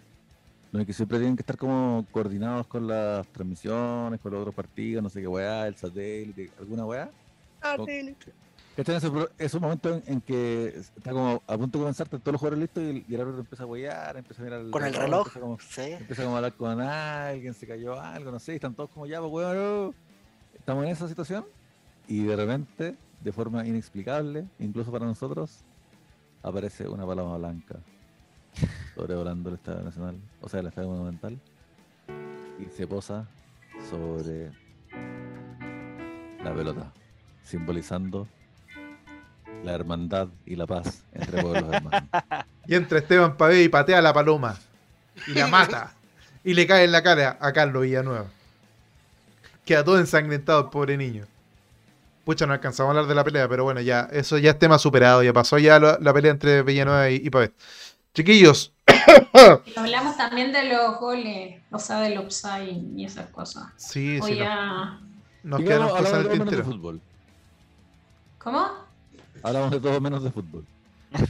[0.71, 4.55] No es que siempre tienen que estar como coordinados con las transmisiones, con los otros
[4.55, 7.11] partidos, no sé qué weá, el satélite, alguna weá.
[8.79, 9.03] Este es
[9.39, 12.61] esos momentos en, en que está como a punto de comenzar, están todos los jugadores
[12.61, 14.95] listos y el, y el árbitro empieza a huear, empieza a mirar el Con el
[14.95, 15.19] reloj.
[15.27, 15.81] empieza como- Sí.
[15.83, 19.07] Empieza como a hablar con alguien, se cayó algo, no sé, y están todos como
[19.07, 19.95] ya, pues weón, no".
[20.57, 21.45] estamos en esa situación
[22.07, 25.65] y de repente, de forma inexplicable, incluso para nosotros,
[26.45, 27.81] aparece una paloma blanca
[28.95, 31.37] sobrevolando el Estadio Nacional, o sea, el Estadio Monumental,
[32.61, 33.27] y se posa
[33.91, 34.53] sobre
[36.45, 36.93] la pelota,
[37.43, 38.29] simbolizando
[39.65, 42.09] la hermandad y la paz entre pueblos hermanos.
[42.67, 44.57] Y entra Esteban Pavé y patea a la paloma.
[45.27, 45.93] Y la mata.
[46.45, 48.27] y le cae en la cara a Carlos Villanueva.
[49.65, 51.25] Queda todo ensangrentado el pobre niño.
[52.25, 54.79] Pucha, no alcanzamos a hablar de la pelea, pero bueno, ya, eso ya es tema
[54.79, 55.23] superado.
[55.23, 57.53] Ya pasó ya la, la pelea entre Villanueva y, y Pavé.
[58.15, 58.73] Chiquillos,
[59.67, 63.67] Y hablamos también de los goles, o sea, del offside y esas cosas.
[63.77, 65.01] sí, O sí, no-
[65.45, 66.65] nos quedaron cosas en hablamos el de todo menos de tintero.
[66.65, 67.01] fútbol.
[68.39, 68.88] ¿Cómo?
[69.43, 70.65] Hablamos de todo menos de fútbol.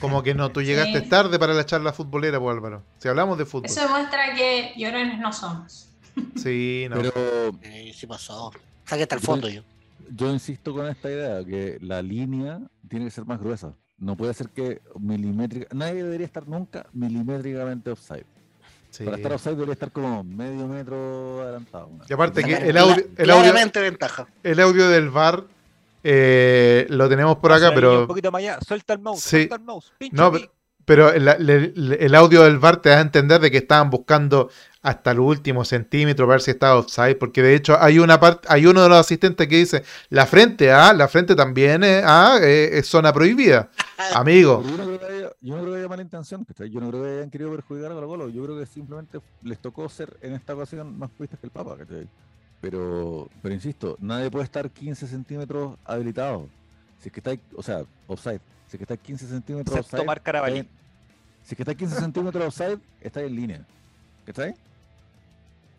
[0.00, 1.08] Como que no, tú llegaste Sí.
[1.08, 2.82] tarde para la charla futbolera, pues Álvaro.
[2.98, 3.66] Si hablamos de fútbol.
[3.66, 5.88] Eso demuestra que llorones no somos.
[6.36, 6.96] Sí, no.
[6.96, 7.12] Pero
[7.62, 8.50] Eh, sí pasó.
[8.84, 9.62] Saque hasta el fondo yo.
[10.10, 13.72] yo insisto con esta idea, que la línea tiene que ser más gruesa.
[13.98, 15.68] No puede ser que milimétrica...
[15.74, 18.24] Nadie debería estar nunca milimétricamente offside.
[18.90, 19.04] Sí.
[19.04, 21.90] Para estar offside debería estar como medio metro adelantado.
[21.98, 22.04] ¿no?
[22.08, 24.26] Y aparte que el audio, el audio, ventaja.
[24.42, 25.44] el audio del VAR
[26.10, 28.58] eh, lo tenemos por acá, pero Un poquito más allá.
[28.66, 29.20] Suelta el mouse.
[29.22, 29.28] Sí.
[29.30, 29.92] Suelta el mouse.
[29.98, 30.32] Pincha No.
[30.84, 34.48] Pero el, el- el audio del VAR te da a entender de que estaban buscando
[34.80, 38.48] hasta el último centímetro para ver si estaba offside, porque de hecho hay una parte,
[38.50, 42.38] hay uno de los asistentes que dice la frente, ah, la frente también es, ah,
[42.40, 43.68] eh, es zona prohibida.
[44.14, 46.70] Amigo, yo no creo que haya, yo no creo que haya mala intención, ¿cachai?
[46.70, 48.30] Yo no creo que hayan querido perjudicar a Colo.
[48.30, 51.76] Yo creo que simplemente les tocó ser en esta ocasión más puristas que el Papa,
[51.76, 52.08] ¿cachai?
[52.60, 56.48] Pero, pero insisto, nadie puede estar 15 centímetros habilitado.
[57.00, 58.40] Si es que está, o sea, offside.
[58.66, 60.06] Si es que está 15 centímetros Excepto offside.
[60.06, 60.68] Marc Carabalí.
[61.44, 63.66] Si es que está 15 centímetros offside, está en línea.
[64.24, 64.54] ¿Cachai?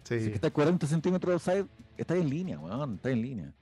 [0.03, 1.65] Si es sí, que está 40 centímetros offside,
[1.97, 3.53] está en línea, weón, está en línea.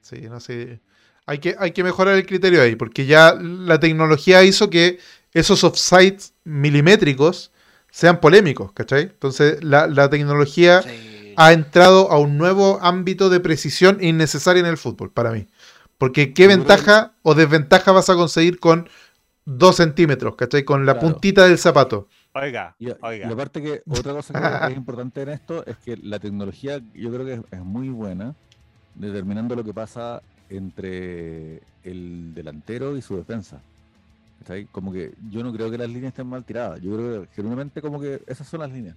[0.00, 0.80] sí, no sé.
[1.26, 4.98] Hay que, hay que mejorar el criterio ahí, porque ya la tecnología hizo que
[5.32, 7.50] esos offsides milimétricos
[7.90, 9.02] sean polémicos, ¿cachai?
[9.02, 11.13] Entonces la, la tecnología Sí.
[11.36, 15.46] Ha entrado a un nuevo ámbito de precisión innecesaria en el fútbol, para mí.
[15.98, 18.88] Porque qué ventaja o desventaja vas a conseguir con
[19.44, 20.64] dos centímetros, ¿cachai?
[20.64, 21.08] Con la Claro.
[21.12, 22.08] puntita del zapato.
[22.34, 23.28] Oiga, Y, y oiga.
[23.28, 27.24] aparte que otra cosa que es importante en esto es que la tecnología yo creo
[27.24, 28.34] que es, es muy buena
[28.94, 30.20] determinando lo que pasa
[30.50, 33.60] entre el delantero y su defensa.
[34.40, 34.66] ¿Cachai?
[34.72, 36.80] Como que yo no creo que las líneas estén mal tiradas.
[36.80, 38.96] Yo creo que genuinamente como que esas son las líneas.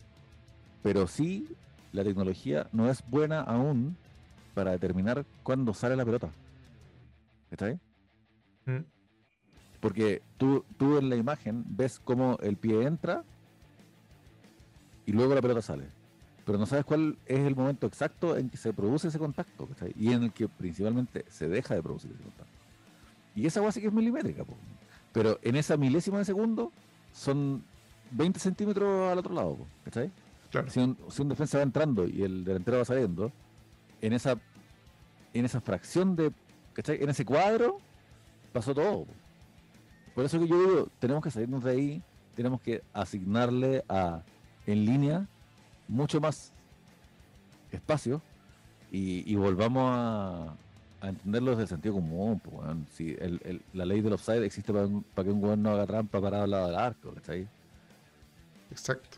[0.84, 1.48] Pero sí,
[1.98, 3.98] la tecnología no es buena aún
[4.54, 6.30] para determinar cuándo sale la pelota.
[7.52, 7.78] ¿Está
[8.66, 8.84] Mm.
[9.80, 13.24] Porque tú, tú en la imagen ves cómo el pie entra
[15.06, 15.86] y luego la pelota sale.
[16.46, 19.94] Pero no sabes cuál es el momento exacto en que se produce ese contacto ¿cachai?
[19.98, 22.54] y en el que principalmente se deja de producir ese contacto.
[23.36, 24.44] Y esa base que es milimétrica.
[24.44, 24.54] po.
[25.14, 26.74] Pero en esa milésima de segundo
[27.14, 27.64] son
[28.12, 29.56] 20 centímetros al otro lado.
[29.56, 30.12] po, ¿cachai?
[30.52, 30.70] Claro.
[30.70, 33.32] Si, un, si un defensa va entrando y el delantero va saliendo,
[34.02, 34.38] en esa
[35.34, 36.32] en esa fracción de,
[36.74, 37.04] ¿cachai?
[37.04, 37.78] En ese cuadro
[38.54, 39.06] pasó todo.
[39.06, 39.14] po.
[40.16, 42.02] Por eso que yo digo, tenemos que salirnos de ahí,
[42.36, 44.24] tenemos que asignarle a
[44.66, 45.28] en línea
[45.88, 46.52] mucho más
[47.72, 48.22] espacio
[48.92, 50.56] y, y volvamos a,
[51.02, 52.42] a entenderlo desde el sentido común.
[52.46, 52.88] weón.
[52.92, 56.20] Si el- el- la ley del offside existe para, que un weón no haga trampa
[56.22, 57.48] parado al lado del arco, ¿cachai?
[58.72, 59.18] Exacto.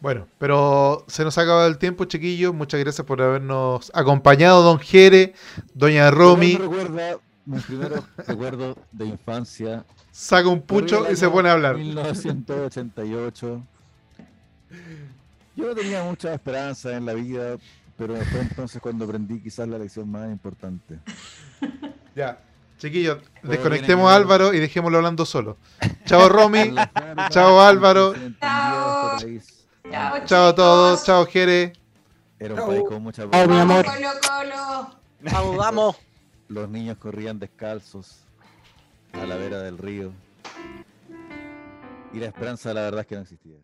[0.00, 2.54] Bueno, pero se nos ha acabado el tiempo, chiquillos.
[2.54, 5.34] Muchas gracias por habernos acompañado, don Jere,
[5.74, 6.52] doña Romy.
[6.52, 9.84] Me recuerda mis primeros recuerdos de infancia.
[10.12, 11.76] Saca un pucho y se pone a hablar.
[11.76, 13.62] 1988.
[15.56, 17.56] Yo no tenía mucha esperanza en la vida,
[17.96, 21.00] pero fue entonces cuando aprendí quizás la lección más importante.
[22.14, 22.40] Ya,
[22.78, 24.14] chiquillos, desconectemos a.
[24.14, 25.56] Álvaro y dejémoslo hablando solo.
[26.04, 26.72] Chao, Romy.
[27.30, 28.14] Chao, Álvaro.
[28.14, 29.40] entendía
[29.90, 30.18] Chao.
[30.18, 31.04] Chao, Chao a todos.
[31.04, 31.72] Chao, Jere.
[32.38, 33.84] Era un país con mucha Chao, mi amor.
[33.84, 34.90] Colo, colo.
[35.20, 35.96] Vamos, vamos.
[36.48, 38.24] Los niños corrían descalzos
[39.12, 40.12] a la vera del río.
[42.12, 43.56] Y la esperanza, la verdad, es que no existía.